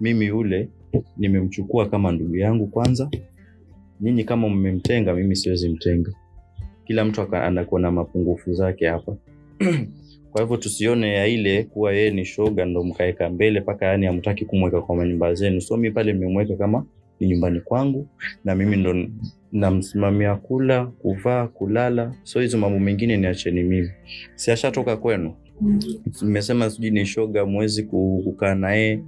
mimi 0.00 0.26
yule 0.26 0.68
nimemchukua 1.16 1.88
kama 1.88 2.12
ndugu 2.12 2.36
yangu 2.36 2.66
kwanza. 2.66 3.10
Nyinyi 4.00 4.24
kama 4.24 4.48
mmemtenga 4.48 5.14
mimi 5.14 5.36
siwezi 5.36 5.68
mtenga. 5.68 6.12
Kila 6.84 7.04
mtu 7.04 7.20
anakuwa 7.36 7.80
na 7.80 7.90
mapungufu 7.90 8.52
zake 8.54 8.86
hapa 8.86 9.16
kwa 10.36 10.42
hivyo 10.42 10.56
tusione 10.56 11.14
ya 11.14 11.26
ile 11.26 11.62
kuwa 11.64 11.92
yeye 11.92 12.10
ni 12.10 12.24
shoga 12.24 12.64
ndo 12.64 12.82
mkaweka 12.84 13.30
mbele 13.30 13.60
mpaka 13.60 13.86
yani 13.86 14.06
hamtaki 14.06 14.44
kumweka 14.44 14.82
kwa 14.82 14.96
manyumba 14.96 15.34
zenu. 15.34 15.60
So 15.60 15.76
mi 15.76 15.90
pale 15.90 16.12
nimemweka 16.12 16.56
kama 16.56 16.86
ni 17.20 17.28
nyumbani 17.28 17.60
kwangu 17.60 18.08
na 18.44 18.54
mimi 18.54 18.76
ndo 18.76 19.08
namsimamia 19.52 20.34
kula 20.36 20.86
kuvaa 20.86 21.46
kulala. 21.46 22.14
So 22.22 22.40
hizo 22.40 22.58
mambo 22.58 22.78
mengine 22.78 23.16
niacheni 23.16 23.62
mimi. 23.62 23.90
Si 24.34 24.50
ashatoka 24.50 24.96
kwenu? 24.96 25.34
Nimesema 26.22 26.70
sijui 26.70 26.90
ni 26.90 27.06
shoga 27.06 27.46
mwezi 27.46 27.82
kukaa 27.82 28.54
naye 28.54 29.02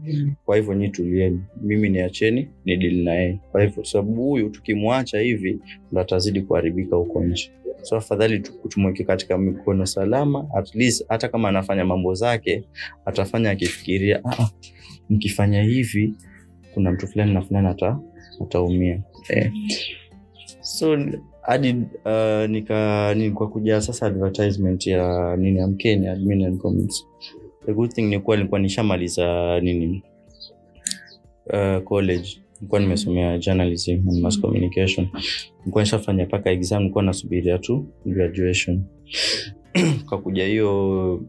kwa 0.45 0.57
hivyo 0.57 0.75
nyi 0.75 0.89
tulieni. 0.89 1.41
Mimi 1.63 1.89
niacheni 1.89 2.49
ni 2.65 2.77
dili 2.77 3.05
na 3.05 3.39
kwa 3.53 3.63
hivyo 3.63 3.85
sababu 3.85 4.23
huyu 4.23 4.51
tukimwacha 4.51 5.19
hivi 5.21 5.59
ndo 5.93 6.01
atazidi 6.01 6.41
kuharibika 6.43 6.97
huko 6.97 7.25
nje 7.25 7.51
so 7.89 7.97
afadhali 7.97 8.41
tu- 8.41 8.69
tumweke 8.69 9.05
katika 9.05 9.39
mikono 9.39 9.87
salama 9.87 10.47
at 10.57 10.75
least 10.75 11.05
hata 11.09 11.29
kama 11.29 11.49
anafanya 11.49 11.85
mambo 11.85 12.15
zake 12.15 12.65
atafanya 13.05 13.51
akifikiria 13.51 14.21
"Ah, 14.25 14.43
ah, 14.43 14.51
nikifanya 15.09 15.63
hivi 15.63 16.15
kuna 16.75 16.93
mtu 16.93 17.07
fulani 17.07 17.35
na 17.35 17.43
fulani 17.43 17.69
ata, 17.69 17.99
ataumia. 18.43 19.03
Eh. 19.29 19.53
so 20.61 20.99
hadi 21.43 21.73
uh, 22.05 22.51
nika 22.51 23.15
ni 23.15 23.31
kwa 23.31 23.49
kuja 23.49 23.81
sasa 23.81 24.07
advertisement 24.07 24.87
ya 24.87 25.37
nini 25.37 25.59
ya 25.59 25.67
mkenya 25.69 26.13
admin 26.13 26.45
and 26.45 26.59
comments. 26.61 27.07
The 27.67 27.73
good 27.73 27.93
thing 27.93 28.03
ni 28.03 28.21
kuwa 28.21 28.37
nilikuwa 28.37 28.61
nishamaliza 28.61 29.61
nini 29.61 30.03
uh, 31.47 31.83
college 31.85 32.43
nilikuwa 32.61 32.81
nimesomea 32.81 33.39
journalism 33.39 34.09
and 34.09 34.21
mass 34.23 34.41
communication. 34.41 35.09
Nilikuwa 35.61 35.85
nishafanya 35.85 36.27
paka 36.27 36.51
exam 36.51 36.79
nilikuwa 36.83 37.05
nasubiria 37.05 37.59
tu 37.59 37.87
graduation. 38.07 38.83
Kakuja 40.11 40.47
hiyo 40.47 41.23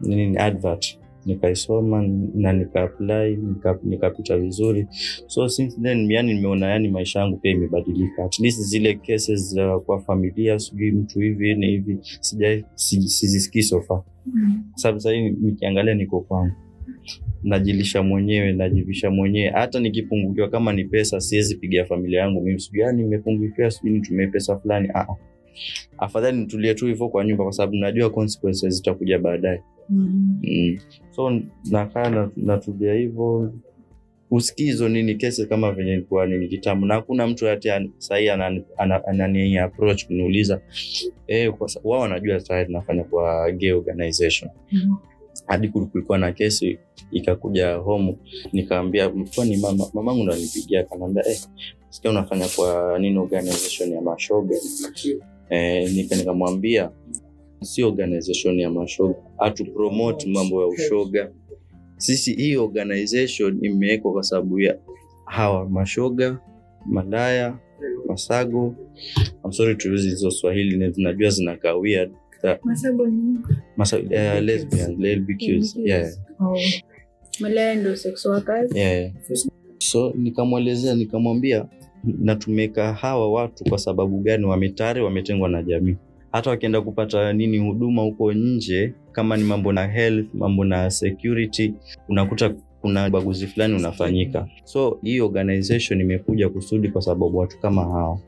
nini 0.00 0.36
advert. 0.38 0.98
Nikaisoma 1.26 2.02
na 2.34 2.52
nikaapply 2.52 3.36
nika- 3.36 3.78
nikapita 3.84 4.38
vizuri. 4.38 4.86
So 5.26 5.48
since 5.48 5.80
then 5.82 6.10
yani 6.10 6.34
nimeona 6.34 6.66
yani 6.66 6.88
maisha 6.88 7.20
yangu 7.20 7.36
pia 7.36 7.50
imebadilika. 7.50 8.24
At 8.24 8.38
least 8.38 8.60
zile 8.60 8.94
cases 8.94 9.54
za 9.54 9.78
kwa 9.78 10.00
familia 10.00 10.58
sijui 10.58 10.90
mtu 10.92 11.20
hivi 11.20 11.54
ni 11.54 11.66
hivi. 11.66 11.98
Sizisikii 12.74 13.62
sofa 13.62 14.04
sababu 14.74 15.00
sahii 15.00 15.30
nikiangalia 15.30 15.94
niko 15.94 16.20
kwangu 16.20 16.52
najilisha 17.42 18.02
mwenyewe 18.02 18.52
najivisha 18.52 19.10
mwenyewe. 19.10 19.50
Hata 19.50 19.80
nikipungukiwa 19.80 20.48
kama 20.48 20.72
ni 20.72 20.84
pesa 20.84 21.20
siwezi 21.20 21.56
pigia 21.56 21.84
familia 21.84 22.20
yangu 22.20 22.40
mimi 22.40 22.60
sijui 22.60 22.80
yani 22.80 23.02
nimepungukiwa 23.02 23.70
sijui 23.70 23.92
nitumie 23.92 24.26
pesa 24.26 24.56
fulani. 24.58 24.88
Ah, 24.94 25.00
ah. 25.00 25.16
afadhali 25.98 26.38
nitulie 26.38 26.74
tu 26.74 26.86
hivyo 26.86 27.08
kwa 27.08 27.24
nyumba 27.24 27.44
kwa 27.44 27.52
sababu 27.52 27.76
najua 27.76 28.10
consequences 28.10 28.74
zitakuja 28.74 29.18
baadaye. 29.18 29.62
Mm. 29.90 30.78
so 31.10 31.40
nakaa 31.70 32.30
natulia 32.36 32.94
hivyo. 32.94 33.52
Usikii 34.30 34.64
hizo 34.64 34.88
nini 34.88 35.14
kesi 35.14 35.46
kama 35.46 35.72
venye 35.72 35.92
ilikuwa 35.92 36.26
nini 36.26 36.48
kitambo 36.48 36.86
na 36.86 36.94
hakuna 36.94 37.26
mtu 37.26 37.48
ati 37.48 37.68
sahii 37.98 38.28
anani 38.28 38.62
ana, 38.76 39.06
anani 39.06 39.58
approach 39.58 40.06
kuniuliza. 40.06 40.60
Eh, 41.26 41.54
wao 41.84 42.00
wanajua 42.00 42.40
tayari 42.40 42.72
nafanya 42.72 43.04
kwa 43.04 43.52
gay 43.52 43.72
organization 43.72 44.50
hadi 45.46 45.68
kulikuwa 45.68 46.18
na 46.18 46.32
kesi 46.32 46.78
ikakuja 47.10 47.74
home 47.74 48.16
nikaambia 48.52 49.08
kwani 49.34 49.56
mama 49.56 49.84
mamangu 49.94 50.22
ndo 50.24 50.32
alinipigia 50.32 50.80
akanaambia 50.80 51.28
eh, 51.28 51.38
sikia 51.90 52.10
unafanya 52.10 52.48
kwa 52.56 52.98
nini 52.98 53.18
organization 53.18 53.92
ya 53.92 54.00
mashoga? 54.02 54.56
Eh, 55.50 55.92
nika 55.92 56.16
nikamwambia 56.16 56.90
si 57.62 57.82
organization 57.84 58.60
ya 58.60 58.70
mashoga 58.70 59.14
atu 59.38 59.64
promote 59.64 60.28
mambo 60.28 60.60
ya 60.62 60.66
ushoga. 60.68 61.30
Sisi 61.96 62.34
hii 62.34 62.56
organization 62.56 63.58
imewekwa 63.62 64.12
kwa 64.12 64.22
sababu 64.22 64.60
ya 64.60 64.78
hawa 65.24 65.68
mashoga 65.68 66.38
malaya 66.86 67.58
masago. 68.08 68.74
I'm 69.44 69.52
sorry 69.52 69.76
to 69.76 69.92
use 69.94 70.08
hizo 70.08 70.30
swahili 70.30 70.92
najua 70.96 71.30
zinakaa 71.30 71.74
weird 71.74 72.10
That- 72.42 72.58
ni 73.10 73.38
masa, 73.76 73.98
uh, 73.98 74.40
lesbian, 74.42 75.04
LBQs, 75.04 75.76
yeah. 75.76 76.10
Oh. 76.40 76.56
Malaya 77.40 77.74
ndo 77.74 77.96
sex 77.96 78.26
workers. 78.26 78.74
Yeah. 78.74 79.12
so 79.78 80.12
nikamwelezea 80.16 80.94
nikamwambia 80.94 81.64
na 82.04 82.36
tumeweka 82.36 82.92
hawa 82.92 83.32
watu 83.32 83.64
kwa 83.64 83.78
sababu 83.78 84.18
gani 84.20 84.44
wametare 84.44 85.00
wametengwa 85.00 85.48
na 85.48 85.62
jamii 85.62 85.96
hata 86.32 86.50
wakienda 86.50 86.80
kupata 86.80 87.32
nini 87.32 87.58
huduma 87.58 88.02
huko 88.02 88.32
nje 88.32 88.92
kama 89.12 89.36
ni 89.36 89.44
mambo 89.44 89.72
na 89.72 89.86
health 89.86 90.26
mambo 90.34 90.64
na 90.64 90.90
security 90.90 91.72
unakuta 92.08 92.54
kuna 92.80 93.06
ubaguzi 93.08 93.46
fulani 93.46 93.74
unafanyika 93.74 94.48
so 94.64 94.98
hii 95.02 95.20
organization 95.20 96.00
imekuja 96.00 96.48
kusudi 96.48 96.88
kwa 96.88 97.02
sababu 97.02 97.38
watu 97.38 97.58
kama 97.60 97.82
hawa 97.84 98.18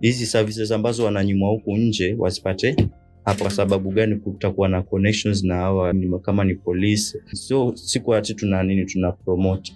hizi 0.00 0.26
services 0.26 0.70
ambazo 0.72 1.04
wananyimwa 1.04 1.50
huku 1.50 1.76
nje 1.76 2.14
wasipate 2.18 2.76
hapa 3.24 3.40
kwa 3.44 3.50
sababu 3.50 3.90
gani 3.90 4.16
kutakuwa 4.16 4.68
na 4.68 4.82
connections 4.82 5.44
na 5.44 5.54
hawa 5.54 5.94
kama 6.22 6.44
ni 6.44 6.54
polisi 6.54 7.18
so 7.32 7.72
siku 7.76 8.14
ati 8.14 8.34
tuna 8.34 8.62
nini 8.62 8.84
tuna 8.84 9.12
promote. 9.12 9.72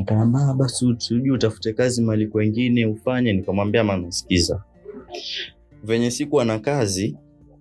Akaambia 0.00 0.54
basi 0.54 0.94
sijui 0.98 1.30
utafute 1.30 1.72
kazi 1.72 2.02
mali 2.02 2.26
kwengine 2.26 2.86
ufanye. 2.86 3.32
Nikamwambia 3.32 3.84
mama, 3.84 4.10
sikiza, 4.12 4.62
venye 5.84 6.10
sikuwa 6.10 6.44
na 6.44 6.58
kazi 6.58 7.16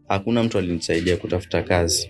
hakuna 0.07 0.43
mtu 0.43 0.57
alinisaidia 0.57 1.17
kutafuta 1.17 1.63
kazi, 1.63 2.09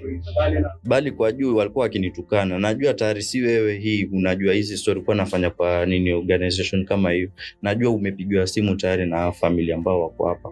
bali 0.83 1.11
kwa 1.11 1.31
juu 1.31 1.55
walikuwa 1.55 1.83
wakinitukana. 1.83 2.59
Najua 2.59 2.93
tayari 2.93 3.21
si 3.23 3.41
wewe 3.41 3.77
hii, 3.79 4.05
unajua 4.05 4.53
hizi 4.53 4.77
story 4.77 5.01
kuwa 5.01 5.15
nafanya 5.15 5.49
kwa 5.49 5.85
nini 5.85 6.11
organization 6.13 6.85
kama 6.85 7.11
hiyo, 7.11 7.29
najua 7.61 7.91
umepigiwa 7.91 8.47
simu 8.47 8.75
tayari 8.75 9.05
na 9.05 9.31
familia 9.31 9.75
ambao 9.75 10.01
wako 10.01 10.27
hapa, 10.27 10.49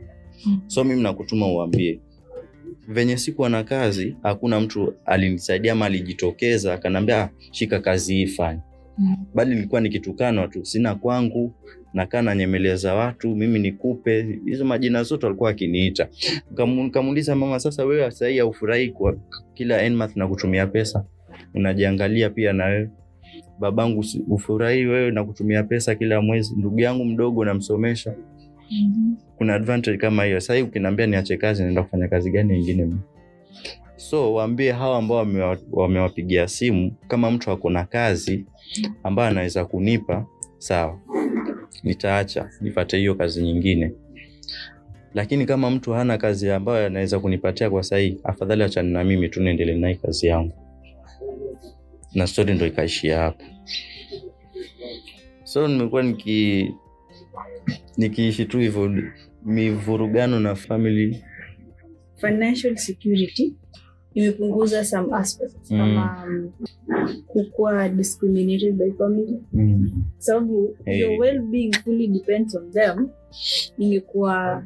so 0.68 0.84
mimi 0.84 1.02
nakutuma 1.04 1.48
uambie 1.48 2.00
venye 2.94 3.18
sikuwa 3.18 3.50
na 3.50 3.64
kazi, 3.64 4.16
hakuna 4.24 4.60
mtu 4.60 4.94
alinisaidia 5.06 5.72
ama 5.72 5.86
alijitokeza 5.86 6.74
akanambia 6.74 7.22
"Ah, 7.24 7.30
shika 7.52 7.80
kazi 7.80 8.14
hii 8.16 8.28
fanya. 8.28 8.62
Bali 9.34 9.56
nilikuwa 9.56 9.82
nikitukanwa 9.82 10.48
tu, 10.48 10.66
sina 10.66 10.96
kwangu, 10.96 11.54
nakaa 11.94 12.22
nanyemelea 12.22 12.76
za 12.76 12.94
watu 12.96 13.36
mimi 13.36 13.60
nikupe. 13.60 14.40
Hizo 14.46 14.66
majina 14.66 15.04
zote 15.04 15.26
walikuwa 15.26 15.50
akiniita 15.50 16.08
Nikamu- 16.52 16.84
nikamuuliza 16.84 17.36
mama 17.36 17.60
sasa 17.60 17.86
wewe 17.86 18.12
sahii 18.12 18.38
haufurahi 18.38 18.90
kwa 18.90 19.18
kila 19.54 19.90
Nmath 19.90 20.16
na 20.16 20.28
kutumia 20.28 20.68
pesa? 20.68 21.06
Unajiangalia 21.56 22.30
pia 22.30 22.54
na 22.54 22.66
wewe. 22.66 22.90
Babangu 23.60 24.06
ufurahi 24.30 24.86
wewe 24.86 25.12
na 25.12 25.24
kutumia 25.24 25.64
pesa 25.64 25.96
kila 25.96 26.22
mwezi. 26.22 26.56
Ndugu 26.58 26.80
yangu 26.80 27.06
mdogo 27.06 27.46
namsomesha 27.46 28.14
Mhm. 28.72 29.16
kuna 29.38 29.54
advantage 29.56 29.98
kama 29.98 30.24
hiyo. 30.24 30.40
Sahii 30.40 30.62
ukiniambia 30.62 31.08
niache 31.08 31.38
kazi 31.38 31.64
naenda 31.64 31.84
kufanya 31.84 32.08
kazi 32.08 32.32
gani 32.32 32.58
ingine 32.60 32.88
so 33.96 34.34
waambie 34.34 34.72
hawa 34.72 34.98
ambao 34.98 35.18
wamewa- 35.18 35.58
wamewapigia 35.72 36.48
simu 36.48 36.92
kama 37.08 37.32
mtu 37.32 37.52
ako 37.52 37.70
na 37.70 37.84
kazi 37.86 38.46
ambayo 39.04 39.30
anaweza 39.30 39.66
kunipa 39.66 40.26
sawa. 40.58 41.00
Nitaacha 41.84 42.50
nipate 42.62 42.98
hiyo 42.98 43.16
kazi 43.16 43.42
nyingine. 43.44 43.92
Lakini 45.14 45.46
kama 45.46 45.70
mtu 45.72 45.92
hana 45.94 46.18
kazi 46.18 46.52
ambayo 46.52 46.86
anaweza 46.88 47.20
kunipatia 47.20 47.70
kwa 47.70 47.84
sahii 47.84 48.18
afadhali 48.24 48.64
achani 48.64 48.94
na 48.94 49.04
mimi 49.04 49.30
tu 49.30 49.42
niendelee 49.44 49.96
kazi 49.96 50.28
yangu. 50.28 50.54
Na 52.14 52.28
stori 52.28 52.54
ndo 52.54 52.66
ikaishia 52.68 53.18
hapo. 53.20 53.44
So 55.44 55.68
nimekuwa 55.68 56.04
nikiishi 57.98 58.46
tu 58.46 58.60
hivyo 58.60 58.92
mivurugano 59.46 60.40
na 60.40 60.56
family 60.56 61.24
financial 62.16 62.76
security 62.78 63.54
imepunguza 64.14 64.86
some 64.86 65.16
aspects 65.16 65.72
Mm. 65.72 65.78
kama 65.78 66.26
um, 66.28 66.52
kukuwa 67.28 67.90
discriminated 67.90 68.76
by 68.76 68.92
family 68.92 69.40
mm. 69.54 70.04
sababu 70.18 70.78
Hey. 70.86 71.00
your 71.02 71.20
well-being 71.20 71.72
fully 71.84 72.08
depends 72.08 72.56
on 72.56 72.72
them 72.72 73.10
ingekuwa 73.78 74.64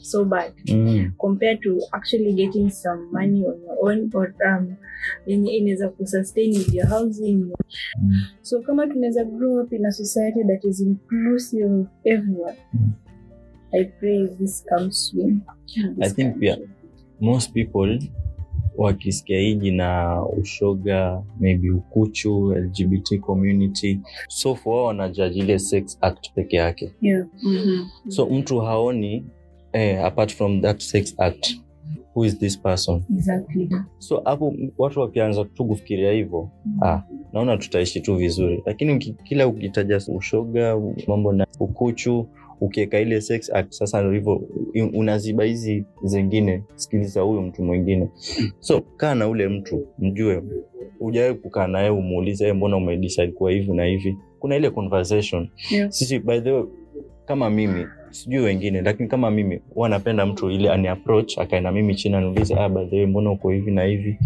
so 0.00 0.24
bad 0.24 0.52
Mm. 0.68 1.12
compared 1.18 1.60
to 1.60 1.78
actually 1.92 2.32
getting 2.32 2.70
some 2.70 3.02
money 3.12 3.44
on 3.46 3.60
your 3.62 3.76
own 3.82 4.10
or 4.14 4.34
um, 4.48 4.74
yenye 5.26 5.52
inaweza 5.56 5.88
kusustain 5.88 6.56
with 6.58 6.74
your 6.74 6.86
housing 6.86 7.36
Mm. 8.02 8.12
so 8.42 8.60
kama 8.60 8.86
tunaweza 8.86 9.24
grow 9.24 9.60
up 9.62 9.72
in 9.72 9.86
a 9.86 9.92
society 9.92 10.44
that 10.44 10.64
is 10.64 10.80
inclusive 10.80 11.64
of 11.64 11.86
everyone 12.04 12.56
Mm. 12.74 12.92
i 13.72 13.84
pray 13.84 14.28
this 14.28 14.64
comes 14.66 15.06
soon 15.10 15.40
I 16.00 16.10
think 16.10 16.38
pia 16.38 16.58
most 17.20 17.52
people 17.52 17.98
wakisikia 18.76 19.38
hii 19.40 19.54
jina 19.54 20.22
ushoga 20.26 21.22
maybe 21.40 21.70
ukuchu 21.70 22.54
lgbt 22.54 23.20
community 23.20 24.00
so 24.28 24.54
for 24.54 24.72
wao 24.74 24.84
wanajaji 24.84 25.38
ile 25.38 25.58
sex 25.58 25.98
act 26.00 26.32
peke 26.34 26.56
yake 26.56 26.92
yeah. 27.00 27.26
mm-hmm. 27.42 28.10
so 28.10 28.26
mtu 28.26 28.58
haoni 28.60 29.24
eh, 29.76 30.04
apart 30.04 30.34
from 30.34 30.60
that 30.62 30.80
sex 30.80 31.14
act 31.18 31.54
who 32.14 32.24
is 32.24 32.38
this 32.38 32.56
person? 32.60 33.02
Exactly. 33.16 33.68
So 33.98 34.22
hapo 34.24 34.54
watu 34.78 35.00
wakianza 35.00 35.44
tu 35.44 35.64
kufikiria 35.64 36.12
hivyo 36.12 36.48
ah, 36.82 37.00
naona 37.32 37.56
tutaishi 37.56 38.00
tu 38.00 38.14
vizuri. 38.16 38.62
Lakini 38.66 38.98
kila 38.98 39.46
ukitaja 39.48 40.00
ushoga 40.16 40.80
mambo 41.06 41.32
na 41.32 41.46
ukuchu 41.60 42.26
ukiweka 42.60 42.98
ile 43.00 43.20
sex 43.20 43.50
act 43.54 43.72
sasa 43.72 44.02
ndo 44.02 44.12
hivyo 44.12 44.42
unaziba 44.94 45.44
hizi 45.44 45.84
zingine 46.04 46.62
sikiliza 46.74 47.20
huyu 47.20 47.42
mtu 47.42 47.62
mwingine. 47.64 48.08
So 48.60 48.80
kaa 48.80 49.14
na 49.14 49.28
ule 49.28 49.48
mtu 49.48 49.86
mjue 49.98 50.42
ujawai 51.00 51.34
kukaa 51.34 51.66
naye 51.66 51.90
umuulize 51.90 52.48
"Eh, 52.48 52.54
mbona 52.54 52.76
umedecide 52.76 53.32
kuwa 53.32 53.50
hivi 53.50 53.72
na 53.72 53.84
hivi? 53.84 54.16
Kuna 54.38 54.56
ile 54.56 54.70
conversation. 54.70 55.48
Yeah. 55.70 55.90
sisi 55.90 56.18
by 56.18 56.40
the 56.40 56.50
way 56.52 56.64
kama 57.24 57.50
mimi 57.50 57.86
sijui 58.16 58.44
wengine 58.44 58.82
lakini 58.82 59.08
kama 59.08 59.30
mimi 59.30 59.60
huwa 59.74 59.88
napenda 59.88 60.26
mtu 60.26 60.50
ile 60.50 60.70
ani 60.70 60.88
approach 60.88 61.38
akae 61.38 61.60
na 61.60 61.72
mimi 61.72 61.94
chini 61.94 62.14
aniulize 62.16 62.54
ah, 62.54 62.68
by 62.68 62.84
the 62.86 62.96
way 62.96 63.06
mbona 63.06 63.30
uko 63.30 63.50
hivi 63.50 63.70
na 63.70 63.84
hivi? 63.84 64.18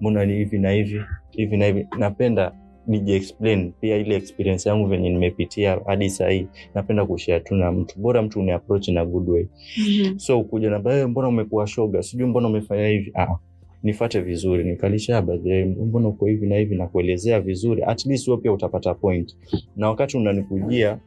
Mbona 0.00 0.24
ni 0.26 0.34
hivi 0.34 0.58
na 0.58 0.70
hivi 0.70 1.00
hivi 1.30 1.56
na 1.56 1.66
hivi? 1.66 1.86
Napenda 1.98 2.52
nije 2.86 3.16
explain 3.16 3.72
pia 3.80 3.96
ile 3.96 4.16
experience 4.16 4.68
yangu 4.68 4.86
venye 4.86 5.10
nimepitia 5.10 5.80
hadi 5.86 6.10
sahii. 6.10 6.46
Napenda 6.74 7.06
kushare 7.06 7.40
tu 7.40 7.54
na 7.54 7.72
mtu. 7.72 8.00
Bora 8.00 8.22
mtu 8.22 8.40
uni 8.40 8.50
approach 8.50 8.88
na 8.88 9.04
good 9.04 9.28
way. 9.28 9.46
Mm-hmm. 9.78 10.18
so 10.18 10.42
kuja 10.44 10.70
na 10.70 10.78
baadaye, 10.78 11.06
mbona 11.06 11.28
umekuwa 11.28 11.66
shoga? 11.66 12.02
Sijui 12.02 12.26
mbona 12.28 12.48
umefanya 12.48 12.88
hivi. 12.88 13.12
Ah, 13.14 13.36
nifate 13.82 14.20
vizuri. 14.20 14.64
Nikalisha 14.64 15.22
badhe 15.22 15.64
mbona 15.64 16.08
uko 16.08 16.26
hivi 16.26 16.46
na 16.46 16.56
hivi? 16.56 16.76
Na 16.76 16.86
kuelezea 16.86 17.40
vizuri. 17.40 17.82
At 17.82 18.06
least 18.06 18.28
wewe 18.28 18.40
pia 18.40 18.52
utapata 18.52 18.94
point. 18.94 19.36
Na 19.76 19.88
wakati 19.88 20.16
unanikujia 20.16 20.98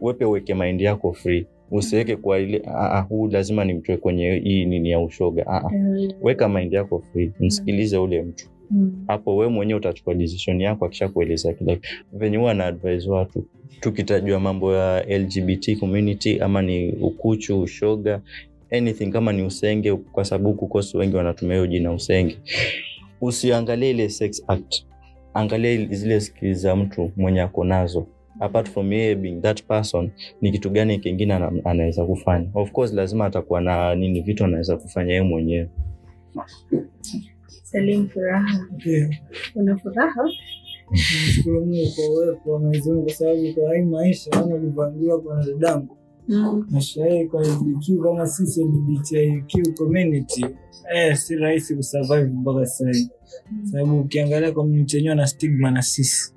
wewe 0.00 0.14
pia 0.14 0.28
uweke 0.28 0.54
mind 0.54 0.80
yako 0.80 1.12
free 1.12 1.46
usiweke 1.70 2.16
kwa 2.16 2.38
ile 2.38 2.62
"Ah, 2.66 2.90
ah, 2.90 3.00
huu 3.00 3.28
lazima 3.28 3.64
nimtoe 3.64 3.96
kwenye 3.96 4.34
hii 4.44 4.64
nini 4.64 4.90
ya 4.90 5.00
ushoga. 5.00 5.46
Ah, 5.46 5.56
ah. 5.66 5.70
weka 6.22 6.48
mind 6.48 6.72
yako 6.72 7.02
free. 7.12 7.32
Msikilize 7.40 7.98
ule 7.98 8.22
mtu. 8.22 8.48
Hapo 9.06 9.36
we 9.36 9.48
mwenyewe 9.48 9.78
utachukua 9.80 10.14
decision 10.14 10.60
yako 10.60 10.84
akisha 10.84 11.08
kueleza 11.08 11.52
kila 11.52 11.74
kitu. 11.76 11.88
venye 12.12 12.36
huwa 12.36 12.54
na 12.54 12.64
advise 12.66 13.10
watu 13.10 13.44
tukitajua 13.80 14.40
mambo 14.40 14.74
ya 14.74 15.18
lgbt 15.18 15.78
community 15.78 16.40
ama 16.40 16.62
ni 16.62 16.92
ukuchu 16.92 17.60
ushoga 17.60 18.20
anything 18.70 19.06
kama 19.10 19.32
ni 19.32 19.42
usenge 19.42 19.94
kwa 19.96 20.24
sababu 20.24 20.54
kukosi 20.54 20.96
wengi 20.96 21.16
wanatumia 21.16 21.54
hiyo 21.54 21.66
jina 21.66 21.92
usenge. 21.92 22.38
Usiangalie 23.20 23.90
ile 23.90 24.08
sex 24.08 24.44
act. 24.48 24.82
Angalia 25.34 25.86
zile 25.86 26.20
skili 26.20 26.54
za 26.54 26.76
mtu 26.76 27.10
mwenye 27.16 27.40
ako 27.40 27.64
nazo 27.64 28.06
apart 28.40 28.68
from 28.70 28.92
yeye 28.92 29.14
being 29.14 29.40
that 29.40 29.62
person 29.62 30.10
ni 30.40 30.52
kitu 30.52 30.70
gani 30.70 30.98
kingine 30.98 31.34
anaweza 31.64 32.04
kufanya? 32.04 32.48
Of 32.54 32.72
course 32.72 32.92
lazima 32.92 33.24
atakuwa 33.26 33.60
na 33.60 33.94
nini 33.94 34.20
vitu 34.20 34.44
anaweza 34.44 34.76
kufanya 34.76 35.10
yeye 35.12 35.22
mwenyewe. 35.22 35.68
Salim 37.62 38.08
furaha. 38.08 38.66
Yeah. 38.86 39.10
una 39.54 39.76
furaha? 39.76 40.22
Nashukuru 40.90 41.66
Mungu 41.66 41.86
kwa 41.96 42.10
uwepo 42.14 42.52
wa 42.52 42.58
Mwenyezi 42.60 42.90
Mungu 42.90 43.04
kwa 43.04 43.12
sababu 43.14 43.54
kwa 43.54 43.76
hii 43.76 43.82
maisha 43.82 44.30
kama 44.30 44.54
ulivyoambiwa 44.54 45.20
kwa 45.20 45.34
wanadamu 45.34 45.88
maisha 46.70 47.06
hii 47.06 47.24
kwa 47.24 47.42
LGBTQ 47.42 48.02
kama 48.02 48.26
sisi 48.26 48.64
LGBTQ 48.64 49.74
community 49.78 50.46
eh, 50.94 51.16
si 51.16 51.36
rahisi 51.36 51.76
kusurvive 51.76 52.24
mpaka 52.24 52.66
sasa 52.66 52.86
hivi, 52.90 53.08
sababu 53.64 54.00
ukiangalia 54.00 54.52
community 54.52 54.96
yenyewe 54.96 55.14
na 55.14 55.26
stigma 55.26 55.70
na 55.70 55.82
sisi. 55.82 56.32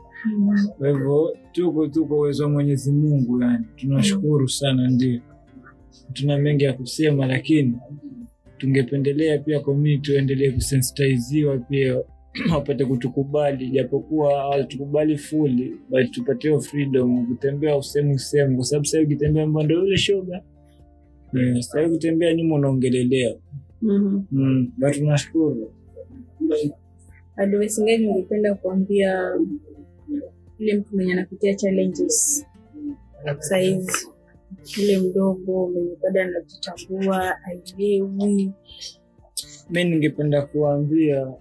Kwa 0.78 0.88
hivyo 0.90 1.38
tuko 1.52 1.88
tu 1.88 2.06
kwa 2.06 2.18
uwezo 2.18 2.44
wa 2.44 2.50
Mwenyezi 2.50 2.92
Mungu, 2.92 3.42
yani 3.42 3.66
tunashukuru 3.76 4.50
sana, 4.50 4.90
ndio 4.90 5.22
tuna 6.14 6.38
mengi 6.38 6.64
ya 6.64 6.74
kusema, 6.74 7.26
lakini 7.26 7.74
tungependelea 8.58 9.38
pia 9.38 9.60
community 9.60 10.14
waendelee 10.14 10.52
kusensitiziwa 10.52 11.58
pia 11.58 12.02
wapate 12.54 12.86
kutukubali, 12.86 13.70
japokuwa 13.70 14.34
hawatukubali 14.38 15.18
fully, 15.18 15.76
but 15.90 16.12
tupatie 16.12 16.50
hiyo 16.50 16.62
freedom 16.62 17.28
kutembea 17.28 17.78
usehemu 17.78 18.20
sehemu, 18.20 18.56
kwa 18.56 18.66
sababu 18.66 18.86
sasa 18.86 19.04
ukitembea 19.04 19.48
mbando 19.48 19.76
yule 19.76 19.98
shoga 19.98 20.42
yeah, 21.34 21.62
sasa 21.62 21.88
ukitembea 21.88 22.34
nyuma 22.34 22.56
unaongelelea. 22.56 23.36
-hmm. 23.84 24.22
Mm, 24.32 24.72
but 24.78 24.94
tunashukuru. 24.96 25.74
advice 27.36 27.84
gani 27.86 28.08
ungependa 28.08 28.56
kuambia 28.56 29.32
yule 30.62 30.76
mtu 30.78 30.96
mwenye 30.96 31.14
anapitia 31.14 31.56
challenges. 31.56 32.46
Saizi 33.40 34.08
yule 34.78 34.98
mdogo 34.98 35.68
mwenye 35.70 35.96
bado 36.04 36.22
anajitambua 36.22 37.38
ailewi 37.44 38.52
mi 39.70 39.84
ningependa 39.84 40.42
kuwaambia 40.42 41.34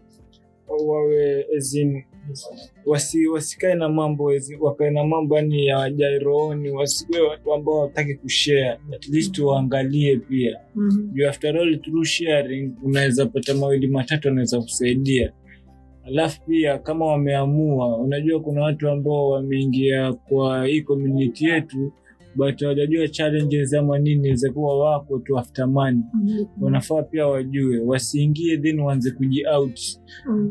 wawe 0.86 1.46
as 1.58 1.76
wasi, 2.86 3.26
wasikae 3.26 3.74
na 3.74 3.88
mambo 3.88 4.32
wakae 4.60 4.90
na 4.90 5.04
mambo 5.04 5.36
yani 5.36 5.66
ya 5.66 5.90
jairooni 5.90 6.70
wasiwe 6.70 7.20
watu 7.20 7.54
ambao 7.54 7.78
wataki 7.78 8.14
kushare. 8.14 8.78
At 8.94 9.08
least 9.08 9.38
waangalie 9.38 10.16
pia. 10.16 10.60
Juu 11.12 11.28
after 11.28 11.56
all 11.58 11.80
through 11.80 12.04
sharing 12.04 12.72
unaweza 12.82 13.26
pata 13.26 13.54
mawili 13.54 13.86
matatu 13.86 14.28
anaweza 14.28 14.60
kusaidia 14.60 15.32
alafu 16.04 16.40
pia 16.46 16.78
kama 16.78 17.06
wameamua 17.06 17.98
unajua 17.98 18.40
kuna 18.40 18.62
watu 18.62 18.88
ambao 18.88 19.30
wameingia 19.30 20.12
kwa 20.12 20.66
hii 20.66 20.82
community 20.82 21.44
yetu 21.44 21.92
but 22.34 22.60
hawajajua 22.62 23.08
challenges 23.08 23.74
ama 23.74 23.98
nini 23.98 24.34
zakuwa 24.34 24.78
wako 24.78 25.18
tu 25.18 25.38
after 25.38 25.68
money. 25.68 26.00
Wanafaa 26.60 27.02
pia 27.02 27.26
wajue 27.26 27.78
wasiingie 27.78 28.58
then 28.58 28.80
waanze 28.80 29.10
kuji 29.10 29.46
out. 29.46 29.80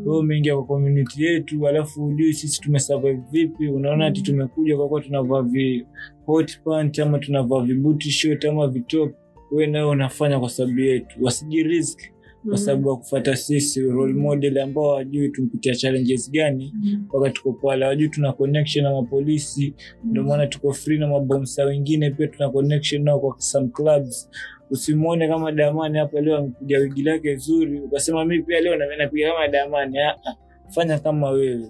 Wewe 0.05 0.17
umeingia 0.19 0.55
kwa 0.55 0.65
community 0.65 1.23
yetu 1.23 1.67
alafu 1.67 2.01
hujui 2.01 2.33
sisi 2.33 2.61
tumesurvive 2.61 3.21
vipi 3.31 3.67
unaona 3.67 4.05
ati 4.05 4.21
tumekuja 4.21 4.77
kwa 4.77 4.87
kuwa 4.87 5.01
tunavaa 5.01 5.41
vi 5.41 5.85
hot 6.25 6.59
pant 6.63 6.99
ama 6.99 7.19
tunavaa 7.19 7.61
vibuti 7.61 8.11
short 8.11 8.45
ama 8.45 8.67
vitop 8.67 9.11
wewe 9.51 9.67
nawe 9.67 9.89
unafanya 9.89 10.39
kwa 10.39 10.49
sababu 10.49 10.79
yetu. 10.79 11.15
Wasijirisk 11.21 11.99
kwa 12.49 12.57
sababu 12.57 13.03
ya 13.25 13.35
sisi 13.35 13.81
role 13.81 14.13
model 14.13 14.57
ambao 14.59 14.83
hawajui 14.89 15.29
tumpitia 15.29 15.75
challenges 15.75 16.31
gani 16.31 16.73
mpaka 16.97 17.29
tuko 17.29 17.53
pale, 17.53 17.83
hawajui 17.85 18.09
tuna 18.09 18.33
connection 18.33 18.83
na 18.85 18.91
mapolisi, 18.91 19.73
ndio 20.03 20.23
maana 20.23 20.47
tuko 20.47 20.73
free 20.73 20.97
na 20.97 21.07
mabomsa 21.07 21.65
wengine 21.65 22.11
pia 22.11 22.27
tuna 22.27 22.49
connection 22.49 23.03
nao 23.03 23.19
kwa 23.19 23.35
some 23.37 23.67
clubs. 23.67 24.29
Usimwone 24.71 25.27
kama 25.27 25.51
Damani 25.51 25.97
hapa 25.97 26.21
leo 26.21 26.37
amepiga 26.37 26.79
wigi 26.79 27.03
lake 27.03 27.35
zuri, 27.35 27.79
ukasema 27.79 28.25
mi 28.25 28.41
pia 28.41 28.61
leo 28.61 28.75
napiga 28.75 29.31
kama 29.31 29.47
Damani. 29.47 29.99
Ah, 29.99 30.09
ah, 30.25 30.35
fanya 30.69 30.99
kama 30.99 31.29
wewe, 31.29 31.69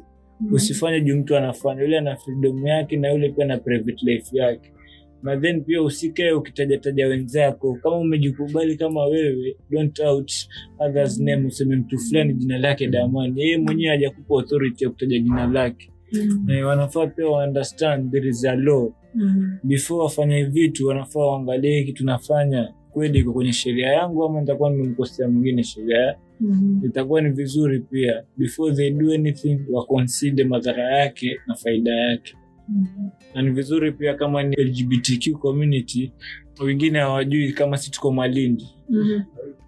usifanye 0.51 1.01
juu 1.01 1.17
mtu 1.17 1.37
anafanya. 1.37 1.81
Yule 1.81 1.97
ana 1.97 2.15
freedom 2.15 2.67
yake 2.67 2.97
na 2.97 3.11
yule 3.11 3.29
pia 3.29 3.45
na 3.45 3.57
private 3.57 4.05
life 4.05 4.37
yake 4.37 4.71
na 5.23 5.37
then 5.37 5.61
pia 5.63 5.81
usikae 5.81 6.31
ukitajataja 6.31 7.07
wenzako. 7.07 7.77
Kama 7.83 7.97
umejikubali 7.97 8.77
kama 8.77 9.05
wewe, 9.05 9.55
don't 9.69 9.99
out 9.99 10.31
others 10.79 11.19
name, 11.19 11.47
useme 11.47 11.75
mtu 11.75 11.97
fulani 11.99 12.33
jina 12.33 12.57
lake 12.57 12.87
Damani. 12.87 13.41
Yeye 13.41 13.57
mwenyewe 13.57 13.89
hajakupa 13.91 14.33
authority 14.35 14.83
ya 14.83 14.89
kutaja 14.89 15.19
jina 15.19 15.47
lake. 15.47 15.91
Na 16.45 16.67
wanafaa 16.67 17.07
pia 17.07 17.27
wa 17.27 17.43
understand 17.47 18.11
there 18.11 18.29
is 18.29 18.45
a 18.45 18.55
law. 18.55 18.91
Before 19.63 20.03
wafanye 20.03 20.43
vitu, 20.43 20.87
wanafaa 20.87 21.19
waangalie 21.19 21.79
hiki 21.79 21.93
tunafanya. 21.93 22.73
Kweli 22.91 23.19
iko 23.19 23.33
kwenye 23.33 23.53
sheria 23.53 23.87
yangu 23.87 24.23
ama 24.25 24.41
nitakuwa 24.41 24.69
nimemkosea 24.69 25.27
mwingine 25.29 25.63
sheria. 25.63 26.15
Itakuwa 26.85 27.21
ni 27.21 27.29
vizuri 27.29 27.79
pia. 27.79 28.23
Before 28.37 28.75
they 28.75 28.91
do 28.91 29.13
anything 29.13 29.59
wa 29.71 29.85
consider 29.85 30.45
madhara 30.47 30.97
yake 30.99 31.37
na 31.47 31.55
faida 31.55 31.91
yake 31.95 32.35
na 33.35 33.41
ni 33.41 33.49
vizuri 33.51 33.91
pia 33.91 34.13
kama 34.13 34.43
ni 34.43 34.55
LGBTQ 34.55 35.31
community, 35.39 36.11
wengine 36.65 36.99
hawajui 36.99 37.53
kama 37.53 37.77
si 37.77 37.91
tuko 37.91 38.11
Malindi. 38.11 38.67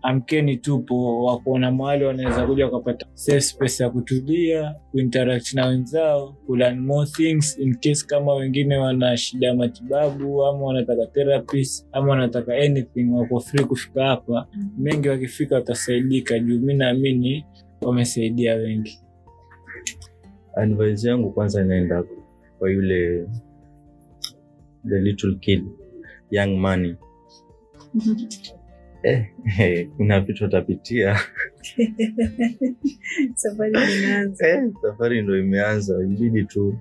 Amkeni, 0.04 0.58
tupo 0.58 1.24
wakuona 1.24 1.72
mahali 1.72 2.06
wanaweza 2.06 2.48
kuja 2.48 2.66
wakapata 2.66 3.06
safe 3.14 3.42
space 3.42 3.80
ya 3.84 3.90
kutulia, 3.90 4.76
kuinteract 4.92 5.54
na 5.54 5.66
wenzao, 5.68 6.34
kulearn 6.46 6.80
more 6.80 7.10
things 7.10 7.58
in 7.60 7.76
case 7.76 8.06
kama 8.08 8.34
wengine 8.34 8.78
wana 8.78 9.18
shida 9.18 9.48
ya 9.48 9.56
matibabu 9.56 10.46
ama 10.46 10.66
wanataka 10.66 11.06
therapist 11.06 11.88
ama 11.92 12.10
wanataka 12.12 12.54
anything, 12.56 13.10
wako 13.12 13.40
free 13.40 13.66
kufika 13.66 14.06
hapa. 14.06 14.48
Mengi 14.78 15.10
wakifika 15.10 15.56
watasaidika, 15.56 16.40
juu 16.40 16.60
mi 16.60 16.74
naamini 16.74 17.46
wamesaidia 17.82 18.56
wengi. 18.56 19.00
advice 20.56 21.08
yangu 21.08 21.32
kwanza 21.32 21.62
inaenda 21.62 22.04
kwa 22.62 22.70
yule 22.72 23.28
the 24.90 25.00
little 25.00 25.36
kid 25.42 25.66
young 26.32 26.60
money. 26.60 26.96
Eh, 29.04 29.26
eh, 29.60 29.90
kuna 29.98 30.20
vitu 30.20 30.46
atapitia 30.46 31.20
safari 33.36 33.72
inaanza 34.00 34.48
eh, 34.48 34.72
safari 34.82 35.22
ndo 35.22 35.40
imeanza. 35.40 36.04
Ibidi 36.04 36.44
tu 36.44 36.78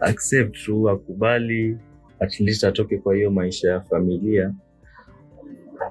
accept 0.00 0.64
tu 0.64 0.90
akubali 0.90 1.78
at 2.20 2.40
least 2.40 2.64
atoke 2.64 2.98
kwa 2.98 3.14
hiyo 3.14 3.30
maisha 3.30 3.70
ya 3.70 3.80
familia. 3.80 4.54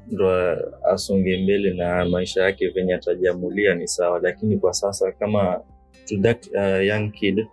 Ndo 0.08 0.30
asonge 0.94 1.44
mbele 1.44 1.74
na 1.74 2.06
maisha 2.06 2.44
yake 2.44 2.68
venye 2.70 2.94
atajamulia 2.96 3.76
ni 3.76 3.88
sawa. 3.88 4.20
Lakini 4.24 4.58
kwa 4.58 4.74
sasa 4.74 5.12
kama 5.12 5.62
to 6.08 6.18
that 6.22 6.48
uh, 6.56 6.86
young 6.86 7.12
kid 7.12 7.48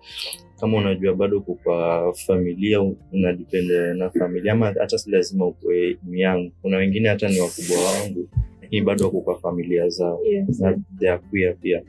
kama 0.62 0.78
unajua 0.78 1.14
bado 1.14 1.38
uko 1.38 1.54
kwa 1.54 2.12
familia 2.26 2.80
unadipende 3.12 3.94
na 3.94 4.10
familia 4.10 4.52
ama 4.52 4.66
hata 4.66 4.98
si 4.98 5.10
lazima 5.10 5.46
ukwe 5.46 5.96
yangu. 6.10 6.52
Kuna 6.62 6.76
wengine 6.76 7.08
hata 7.08 7.28
ni 7.28 7.40
wakubwa 7.40 7.76
wangu 7.84 8.28
lakini 8.62 8.82
bado 8.82 9.04
wako 9.04 9.20
kwa 9.20 9.38
familia 9.40 9.88
zao. 9.88 10.20
Yes. 10.24 10.60
na 10.60 10.78
they 10.98 11.10
are 11.10 11.22
queer 11.30 11.56
pia. 11.56 11.82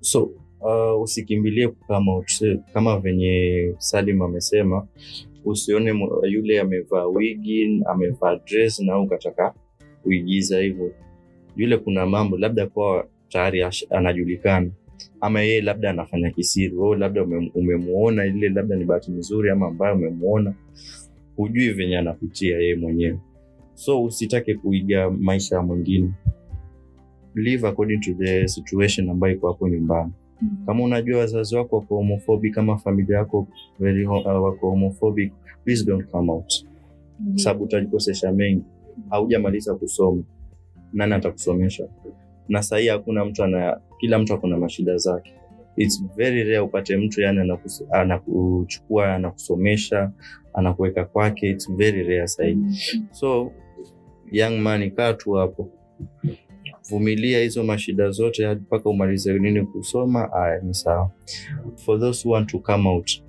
So 0.00 0.30
uh, 0.60 1.02
usikimbilie 1.02 1.68
kama, 1.88 2.24
kama 2.74 2.98
venye 3.00 3.74
salim 3.78 4.22
amesema 4.22 4.86
usione 5.44 6.08
yule 6.28 6.60
amevaa 6.60 7.06
wigi 7.06 7.82
amevaa 7.86 8.36
dress 8.36 8.80
na 8.80 8.98
ukataka 9.00 9.54
kuigiza 10.02 10.60
hivyo. 10.60 10.92
Yule 11.56 11.76
kuna 11.76 12.06
mambo 12.06 12.38
labda 12.38 12.66
kwa 12.66 13.06
tayari 13.28 13.64
anajulikana 13.90 14.70
ama 15.20 15.40
yeye 15.40 15.60
labda 15.60 15.90
anafanya 15.90 16.30
kisiri 16.30 16.74
wewe 16.74 16.96
labda 16.96 17.22
ume- 17.24 17.52
umemuona 17.54 18.24
ile 18.26 18.48
labda 18.48 18.76
ni 18.76 18.84
bahati 18.84 19.10
nzuri 19.12 19.50
ama 19.50 19.66
ambayo 19.66 19.94
umemuona 19.94 20.54
hujui 21.36 21.70
venye 21.70 21.98
anapitia 21.98 22.58
yeye 22.58 22.74
mwenyewe. 22.76 23.18
So 23.74 24.02
usitake 24.04 24.54
kuiga 24.54 25.10
maisha 25.10 25.56
ya 25.56 25.62
mwingine. 25.62 26.12
Live 27.34 27.66
according 27.68 28.00
to 28.00 28.14
the 28.14 28.48
situation 28.48 29.08
ambayo 29.10 29.34
iko 29.34 29.48
hapo 29.52 29.68
nyumbani. 29.68 30.12
Kama 30.66 30.84
unajua 30.84 31.18
wazazi 31.18 31.56
wako 31.56 31.76
wako 31.76 31.96
homophobic 31.96 32.54
kama 32.54 32.78
familia 32.78 33.16
yako 33.16 33.48
very 33.80 34.06
uh, 34.06 34.26
wako 34.26 34.70
homophobic 34.70 35.32
please 35.64 35.84
don't 35.84 36.06
come 36.10 36.32
out. 36.32 36.52
Sababu 37.34 37.64
utajikosesha 37.64 38.32
mengi. 38.32 38.62
Haujamaliza 39.10 39.74
kusoma. 39.74 40.22
Nani 40.92 41.14
atakusomesha 41.14 41.88
na 42.48 42.62
sahii 42.62 42.88
hakuna 42.88 43.24
mtu 43.24 43.44
ana 43.44 43.80
kila 44.02 44.18
mtu 44.18 44.34
akona 44.34 44.58
mashida 44.58 44.96
zake. 44.96 45.34
It's 45.76 46.04
very 46.16 46.42
rare 46.44 46.58
upate 46.58 46.96
mtu 46.96 47.20
yani 47.20 47.38
anakus- 47.38 47.86
anakuchukua 47.90 49.14
anakusomesha 49.14 50.10
anakuweka 50.54 51.04
kwake. 51.04 51.50
It's 51.50 51.72
very 51.72 52.02
rare 52.02 52.26
sahii. 52.28 52.56
So 53.10 53.52
young 54.32 54.58
man 54.58 54.90
kaa 54.90 55.12
tu 55.12 55.32
hapo. 55.32 55.68
Vumilia 56.90 57.40
hizo 57.40 57.64
mashida 57.64 58.10
zote 58.10 58.46
hadi 58.46 58.60
mpaka 58.60 58.88
umalize 58.90 59.38
nini 59.38 59.66
kusoma. 59.66 60.32
Aya 60.32 60.60
ni 60.60 60.74
sawa. 60.74 61.10
For 61.76 62.00
those 62.00 62.28
who 62.28 62.34
want 62.34 62.48
to 62.50 62.58
come 62.58 62.88
out 62.88 63.22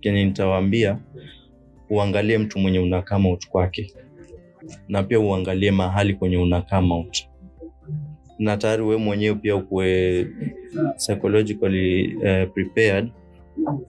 kenye 0.00 0.24
nitawaambia 0.24 0.98
uangalie 1.90 2.38
mtu 2.38 2.58
mwenye 2.58 2.78
una 2.78 3.02
come 3.02 3.28
out 3.28 3.48
kwake. 3.48 3.92
Na 4.88 5.02
pia 5.02 5.20
uangalie 5.20 5.70
mahali 5.70 6.14
kwenye 6.14 6.36
una 6.36 6.62
come 6.62 6.94
out 6.94 7.18
na 8.40 8.56
tayari 8.56 8.82
we 8.82 8.96
mwenyewe 8.96 9.34
pia 9.34 9.56
ukuwe 9.56 10.26
psychologically 10.96 12.14
uh, 12.16 12.52
prepared 12.54 13.08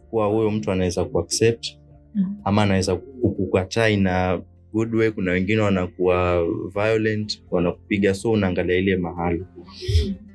kuwa 0.09 0.27
huyo 0.27 0.51
mtu 0.51 0.71
anaweza 0.71 1.05
kuaccept 1.05 1.67
ama 2.43 2.63
anaweza 2.63 2.95
kukukataa 2.95 3.89
ina 3.89 4.41
good 4.73 4.95
way. 4.95 5.11
Kuna 5.11 5.31
wengine 5.31 5.61
wanakuwa 5.61 6.47
violent 6.73 7.43
wanakupiga 7.51 8.13
so 8.13 8.31
unaangalia 8.31 8.75
ile 8.77 8.95
mahali. 8.95 9.43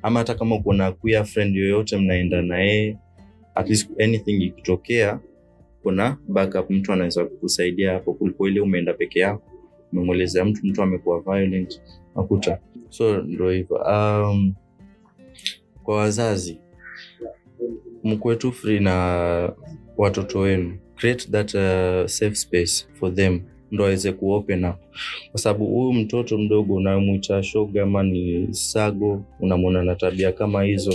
Ama 0.01 0.19
hata 0.19 0.35
kama 0.35 0.59
kuna 0.59 0.91
queer 0.91 1.25
friend 1.25 1.55
yoyote 1.55 1.97
mnaenda 1.97 2.41
na 2.41 2.59
yeye 2.59 2.97
at 3.55 3.69
least 3.69 4.01
anything 4.01 4.43
ikitokea 4.43 5.19
kuna 5.83 6.17
backup 6.27 6.69
mtu 6.69 6.93
anaweza 6.93 7.25
kukusaidia 7.25 7.91
hapo 7.93 8.13
kuliko 8.13 8.47
ile 8.47 8.59
umeenda 8.61 8.93
peke 8.93 9.19
yako. 9.19 9.43
Umemwelezea 9.93 10.45
mtu 10.45 10.61
mtu 10.67 10.81
amekuwa 10.81 11.21
violent 11.21 11.81
nakuta 12.15 12.59
so 12.89 13.17
ndo 13.21 13.49
hivyo. 13.49 13.75
Um, 13.77 14.53
kwa 15.83 15.97
wazazi 15.97 16.59
mkuwe 18.03 18.35
tu 18.35 18.51
free 18.51 18.79
na 18.79 18.93
watoto 19.97 20.39
wenu 20.39 20.77
create 20.95 21.27
that 21.31 21.53
uh, 21.53 22.05
safe 22.07 22.35
space 22.35 22.87
for 22.93 23.15
them 23.15 23.41
ndo 23.71 23.83
aweze 23.85 24.11
kuopen 24.11 24.65
up. 24.65 24.75
Kwa 25.31 25.39
sababu 25.39 25.65
huyu 25.65 25.93
mtoto 25.93 26.37
mdogo 26.37 26.75
unamwita 26.75 27.43
shoga 27.43 27.83
ama 27.83 28.03
ni 28.03 28.47
sago 28.53 29.23
unamwona 29.39 29.83
na 29.83 29.95
tabia 29.95 30.31
kama 30.31 30.63
hizo 30.63 30.93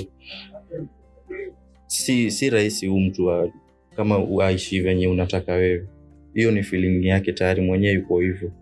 si 1.86 2.30
si 2.30 2.50
rahisi 2.50 2.86
huu 2.86 3.00
mtu 3.00 3.26
wa, 3.26 3.50
kama 3.96 4.44
aishi 4.44 4.80
venye 4.80 5.08
unataka 5.08 5.52
wewe. 5.52 5.88
Hiyo 6.34 6.50
ni 6.50 6.62
feeling 6.62 7.06
yake 7.06 7.32
tayari 7.32 7.62
mwenyewe 7.62 7.94
yuko 7.94 8.20
hivyo 8.20 8.52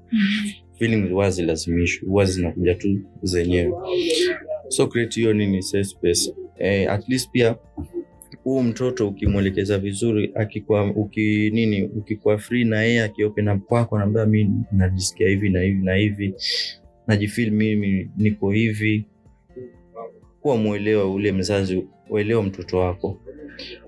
feeling 0.81 1.09
huwa 1.09 1.33
huwa 2.07 2.25
zinakuja 2.25 2.75
tu 2.75 2.99
zenyewe. 3.23 3.73
So 4.69 4.87
create 4.87 5.21
hiyo 5.21 5.33
nini 5.33 5.63
safe 5.63 5.85
space. 5.85 6.35
Eh, 6.59 6.93
at 6.93 7.09
least 7.09 7.31
pia 7.31 7.57
huu 8.45 8.63
mtoto 8.63 9.09
ukimwelekeza 9.09 9.79
vizuri 9.79 10.33
akikuwa 10.35 10.85
uki, 10.91 11.89
ukikuwa 11.97 12.39
free 12.39 12.65
na 12.65 12.83
yeye 12.83 13.03
akiopen 13.03 13.49
up 13.49 13.65
kwako 13.65 13.97
anaambia 13.97 14.27
mi 14.27 14.51
najisikia 14.73 15.29
hivi 15.29 15.51
na 15.51 15.61
hivi 15.61 15.85
na 15.85 15.95
hivi 15.95 16.35
najifil 17.07 17.51
mimi 17.51 18.11
niko 18.17 18.51
hivi. 18.51 19.05
Kuwa 20.41 20.57
mwelewa 20.57 21.11
ule 21.15 21.33
mzazi 21.33 21.85
uelewa 22.11 22.43
mtoto 22.43 22.79
wako. 22.79 23.21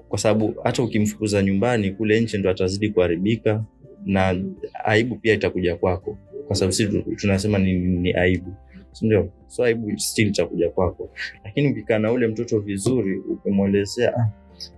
Kwa 0.09 0.19
sababu 0.19 0.55
hata 0.65 0.83
ukimfukuza 0.83 1.43
nyumbani 1.43 1.91
kule 1.91 2.21
nje 2.21 2.39
ndo 2.39 2.51
atazidi 2.51 2.91
kuharibika 2.91 3.65
na 4.07 4.45
aibu 4.85 5.17
pia 5.17 5.35
itakuja 5.35 5.77
kwako 5.77 6.19
kwa 6.53 6.57
sababu 6.59 6.73
sisi 6.73 7.03
tunasema 7.17 7.59
ni, 7.59 7.75
ni 7.79 8.13
aibu. 8.13 8.55
Sindio 8.93 9.29
so 9.49 9.65
aibu 9.65 9.99
still 9.99 10.29
itakuja 10.29 10.71
kwako. 10.71 11.11
Lakini 11.45 11.69
ukikaa 11.73 11.99
na 11.99 12.13
ule 12.13 12.27
mtoto 12.27 12.61
vizuri 12.61 13.19
ukimwelezea 13.19 14.17
ah, 14.17 14.31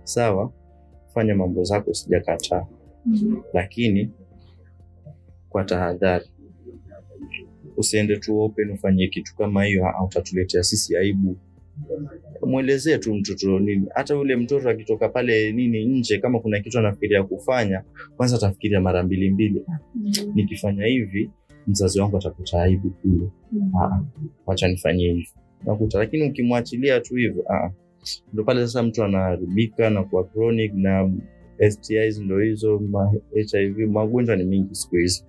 sawa 0.03 0.51
fanya 1.13 1.35
mambo 1.35 1.63
zako 1.63 1.93
sijakataa. 1.93 2.65
Lakini 3.53 4.11
kwa 5.49 5.63
tahadhari 5.63 6.25
usiende 7.77 8.17
tu 8.17 8.39
open 8.39 8.69
ufanye 8.71 9.07
kitu 9.07 9.35
kama 9.35 9.63
hiyo 9.65 9.85
ah, 9.87 10.03
utatuletea 10.05 10.63
sisi 10.63 10.97
aibu. 10.97 11.37
Mwelezee 12.45 12.97
tu 12.97 13.15
mtoto 13.15 13.59
nini. 13.59 13.87
Hata 13.95 14.13
yule 14.13 14.35
mtoto 14.35 14.69
akitoka 14.69 15.09
pale 15.09 15.51
nini 15.51 15.85
nje 15.85 16.17
kama 16.17 16.39
kuna 16.39 16.59
kitu 16.59 16.79
anafikiria 16.79 17.23
kufanya 17.23 17.83
kwanza 18.17 18.35
atafikiria 18.35 18.81
mara 18.81 19.03
mbili 19.03 19.29
mbili. 19.31 19.61
Nikifanya 20.35 20.85
hivi 20.85 21.29
mzazi 21.67 21.99
wangu 22.01 22.17
atapata 22.17 22.63
aibu 22.63 22.89
kule. 22.89 23.29
Ah, 23.81 23.99
wacha 24.45 24.67
nifanyie 24.67 25.13
hivi 25.13 25.29
nakuta 25.65 25.99
lakini 25.99 26.29
ukimwachilia 26.29 26.99
tu 26.99 27.15
hivyo 27.15 27.43
ah, 27.53 27.71
ndo 28.33 28.43
pale 28.43 28.61
sasa 28.61 28.83
mtu 28.83 29.03
anaharibika 29.03 29.89
na 29.89 30.03
kuwa 30.03 30.23
chronic 30.23 30.73
na 30.73 31.11
STIs 31.69 32.19
ndo 32.19 32.39
hizo 32.39 32.79
ma 32.79 33.13
HIV 33.51 33.77
magonjwa 33.79 34.35
ni 34.35 34.43
mingi 34.43 34.75
siku 34.75 34.95
hizi. 34.95 35.25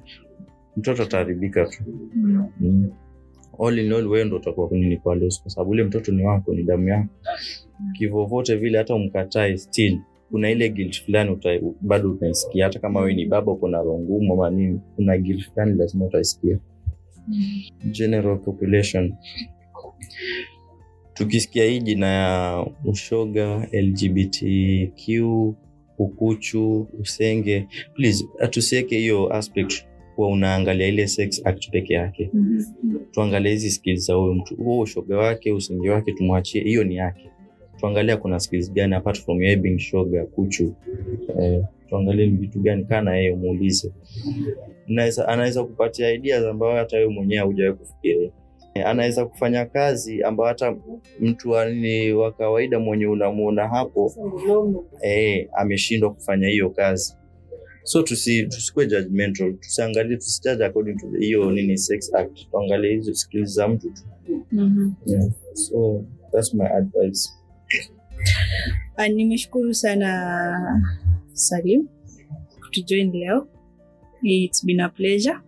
Mtoto 0.76 1.02
ataharibika 1.02 1.64
tu. 1.66 1.82
Mm. 2.60 2.90
all 3.66 3.78
in 3.78 3.92
all 3.92 4.06
wewe 4.08 4.24
ndo 4.24 4.36
utakuwa 4.36 4.68
nini 4.70 4.96
kwa 4.96 5.14
loss 5.14 5.42
kwa 5.42 5.50
sababu 5.50 5.70
ule 5.70 5.84
mtoto 5.84 6.12
ni 6.12 6.24
wako 6.24 6.54
ni 6.54 6.62
damu 6.62 6.88
yako. 6.88 7.08
Kivovote 7.98 8.56
vile 8.56 8.78
hata 8.78 8.94
umkatae 8.94 9.56
still 9.58 9.98
kuna 10.30 10.50
ile 10.50 10.68
guilt 10.68 11.04
fulani 11.04 11.38
bado 11.80 12.10
utaisikia. 12.10 12.64
Hata 12.64 12.78
kama 12.78 13.00
wewe 13.00 13.14
ni 13.14 13.26
baba 13.26 13.52
uko 13.52 13.68
na 13.68 13.78
roho 13.78 13.98
ngumu 13.98 14.32
ama 14.34 14.50
nini 14.50 14.80
kuna 14.96 15.18
guilt 15.18 15.50
fulani 15.52 15.78
lazima 15.78 16.04
utaisikia. 16.04 16.58
General 17.90 18.38
population. 18.38 19.14
Tukisikia 21.14 21.64
hii 21.64 21.80
jina 21.80 22.06
ya 22.06 22.66
ushoga 22.84 23.68
lgbtq 23.72 25.08
ukuchu 25.98 26.88
usenge 27.00 27.66
please 27.94 28.24
tusiweke 28.50 28.98
hiyo 28.98 29.32
aspect 29.34 29.84
kuwa 30.14 30.28
unaangalia 30.28 30.86
ile 30.88 31.06
sex 31.08 31.40
act 31.46 31.70
peke 31.70 31.94
yake. 31.94 32.30
Tuangalie 33.10 33.52
hizi 33.52 33.70
skills 33.70 34.06
za 34.06 34.14
huyo 34.14 34.34
mtu 34.34 34.56
huo 34.56 34.80
ushoga 34.80 35.16
wake 35.18 35.52
usenge 35.52 35.90
wake 35.90 36.12
tumwachie 36.12 36.62
hiyo 36.62 36.84
ni 36.84 36.96
yake 36.96 37.30
tuangalia 37.80 38.16
kuna 38.16 38.40
skills 38.40 38.72
gani 38.72 38.94
apart 38.94 39.20
from 39.20 39.42
yeye 39.42 39.56
being 39.56 39.78
shoga 39.78 40.24
kuchu. 40.26 40.74
Eh, 41.40 41.64
tuangalie 41.88 42.26
ni 42.26 42.36
vitu 42.36 42.60
gani 42.60 42.84
kana 42.84 43.16
yeye 43.16 43.34
muulize, 43.34 43.92
Anaweza- 44.88 45.28
kupatia 45.64 46.12
ideas 46.12 46.44
ambayo 46.44 46.76
hata 46.76 46.96
wewe 46.96 47.08
mwenyewe 47.12 47.46
hujawahi 47.46 47.76
kufikiria. 47.78 48.30
Eh, 48.74 48.86
anaweza 48.86 49.26
kufanya 49.26 49.66
kazi 49.66 50.22
ambayo 50.22 50.48
hata 50.48 50.76
mtu 51.20 51.50
wa 51.50 51.66
wa 52.12 52.32
kawaida 52.32 52.78
mwenye 52.80 53.06
unamuona 53.06 53.68
hapo 53.68 54.12
eh, 55.02 55.48
ameshindwa 55.52 56.14
kufanya 56.14 56.48
hiyo 56.48 56.70
kazi. 56.70 57.16
So 57.82 58.02
tusi, 58.02 58.46
tusikuwe 58.46 58.86
judgmental. 58.86 59.54
Tusiangalie 59.54 60.16
tusijudge 60.16 60.64
according 60.64 60.96
to 60.96 61.06
hiyo 61.20 61.50
nini 61.52 61.78
sex 61.78 62.14
act. 62.14 62.50
Tuangalie 62.50 62.94
hizo 62.94 63.14
skills 63.14 63.50
za 63.54 63.68
mtu 63.68 63.90
tu. 63.90 64.02
Mhm. 64.52 64.90
yeah. 65.06 65.28
so 65.52 66.04
that's 66.32 66.54
my 66.54 66.66
advice 66.66 67.28
nimeshukuru 69.08 69.74
sana 69.74 70.10
Salim 71.32 71.88
kutujoin 72.62 73.12
leo. 73.12 73.48
It's 74.22 74.64
been 74.64 74.80
a 74.80 74.88
pleasure. 74.88 75.40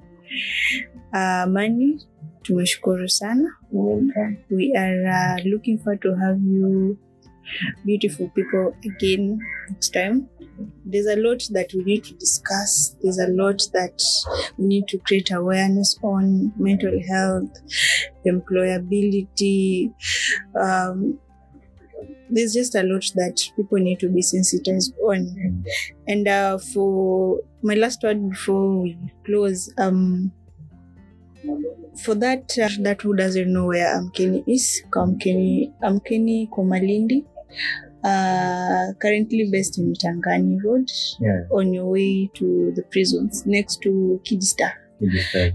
Uh, 1.13 1.47
Mani, 1.47 2.01
tumeshukuru 2.43 3.09
sana. 3.09 3.49
We 4.51 4.75
are 4.77 5.07
uh, 5.07 5.37
looking 5.45 5.79
forward 5.79 6.03
to 6.03 6.15
have 6.15 6.41
you 6.41 6.99
beautiful 7.85 8.29
people 8.35 8.75
again 8.85 9.39
next 9.71 9.91
time. 9.91 10.29
There's 10.85 11.07
a 11.07 11.17
lot 11.17 11.43
that 11.53 11.73
we 11.73 11.85
need 11.85 12.05
to 12.05 12.15
discuss. 12.15 12.97
There's 13.03 13.19
a 13.19 13.29
lot 13.29 13.63
that 13.73 14.03
we 14.59 14.67
need 14.67 14.89
to 14.89 14.99
create 14.99 15.31
awareness 15.31 15.99
on 16.03 16.53
mental 16.57 17.01
health, 17.09 17.51
employability, 18.27 19.93
um, 20.61 21.19
there's 22.31 22.55
just 22.55 22.75
a 22.75 22.83
lot 22.83 23.05
that 23.15 23.41
people 23.57 23.79
need 23.79 24.01
to 24.01 24.09
be 24.09 24.23
sensitized 24.23 24.95
on. 24.99 25.65
And 26.07 26.29
uh, 26.29 26.59
for 26.59 27.41
my 27.63 27.75
last 27.75 28.03
word 28.03 28.31
before 28.31 28.83
we 28.83 28.99
close, 29.25 29.73
um, 29.79 30.33
for 32.03 32.15
that 32.17 32.57
uh, 32.63 32.69
that 32.81 33.03
who 33.03 33.17
doesn't 33.17 33.53
know 33.53 33.67
where 33.67 33.87
Amkeni 33.99 34.45
is, 34.47 34.83
Amkeni 34.95 35.73
Amkeni 35.83 36.49
Komalindi, 36.51 37.25
uh, 38.05 38.93
currently 39.01 39.49
based 39.51 39.79
in 39.79 39.95
Tangani 39.95 40.63
Road, 40.63 40.91
yeah 41.21 41.43
on 41.51 41.73
your 41.73 41.87
way 41.87 42.31
to 42.35 42.73
the 42.77 42.83
prisons 42.91 43.47
next 43.47 43.81
to 43.83 44.21
Kidstar. 44.25 44.73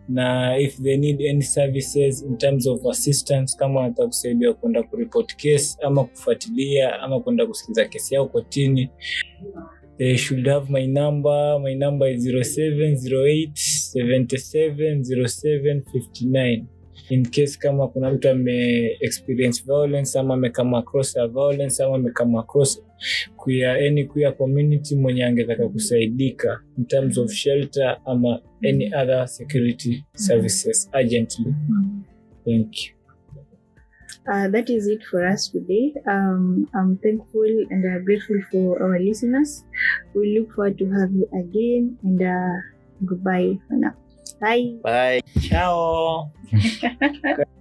Na 0.09 0.59
if 0.59 0.82
they 0.82 0.96
need 0.96 1.22
any 1.22 1.42
services 1.42 2.22
in 2.22 2.36
terms 2.38 2.66
of 2.66 2.86
assistance 2.86 3.57
kama 3.59 3.80
wanataka 3.80 4.07
kusaidia 4.07 4.53
kwenda 4.53 4.82
kuripot 4.82 5.36
case 5.36 5.76
ama 5.82 6.05
kufuatilia 6.05 7.01
ama 7.01 7.20
kwenda 7.20 7.46
kusikiza 7.46 7.84
kesi 7.84 8.14
yao 8.14 8.28
kotini 8.28 8.90
they 9.98 10.16
should 10.16 10.46
have 10.48 10.72
my 10.72 10.86
number. 10.86 11.61
My 11.61 11.74
number 11.74 12.09
is 12.14 12.26
0708 12.26 13.51
77 13.94 15.03
07 15.03 15.82
59 15.92 16.64
in 17.11 17.27
case 17.27 17.59
kama 17.59 17.89
kuna 17.89 18.11
mtu 18.11 18.29
ame 18.29 18.87
experience 19.01 19.65
violence 19.67 20.19
ama 20.19 20.35
amekama 20.35 20.79
across 20.79 21.17
a 21.17 21.27
violence 21.29 21.83
ama 21.85 21.95
amekama 21.97 22.41
across 22.41 22.83
queer, 23.37 23.77
any 23.87 24.05
queer 24.05 24.37
community 24.37 24.97
mwenye 24.97 25.25
angetaka 25.25 25.69
kusaidika 25.69 26.61
in 26.79 26.85
terms 26.85 27.19
of 27.19 27.31
shelter 27.33 28.01
ama 28.05 28.41
any 28.69 28.87
other 28.95 29.29
security 29.29 30.05
services 30.15 30.91
urgently 30.93 31.55
thank 32.45 32.87
you 32.87 32.95
Uh, 34.27 34.47
that 34.49 34.69
is 34.71 34.87
it 34.87 35.03
for 35.11 35.27
us 35.27 35.49
today. 35.51 35.95
Um, 36.07 36.69
I'm 36.75 36.99
thankful 36.99 37.67
and 37.71 37.85
uh, 37.85 37.99
grateful 38.05 38.37
for 38.53 38.83
our 38.83 38.99
listeners. 39.01 39.65
We 40.15 40.39
look 40.39 40.55
forward 40.55 40.79
to 40.79 40.85
have 40.91 41.11
you 41.11 41.27
again 41.33 41.99
and 42.05 42.23
uh, 42.23 42.61
goodbye 43.05 43.59
for 43.67 43.77
now. 43.77 43.95
Bye. 44.41 44.80
bye 44.82 45.20
ciao 45.41 46.32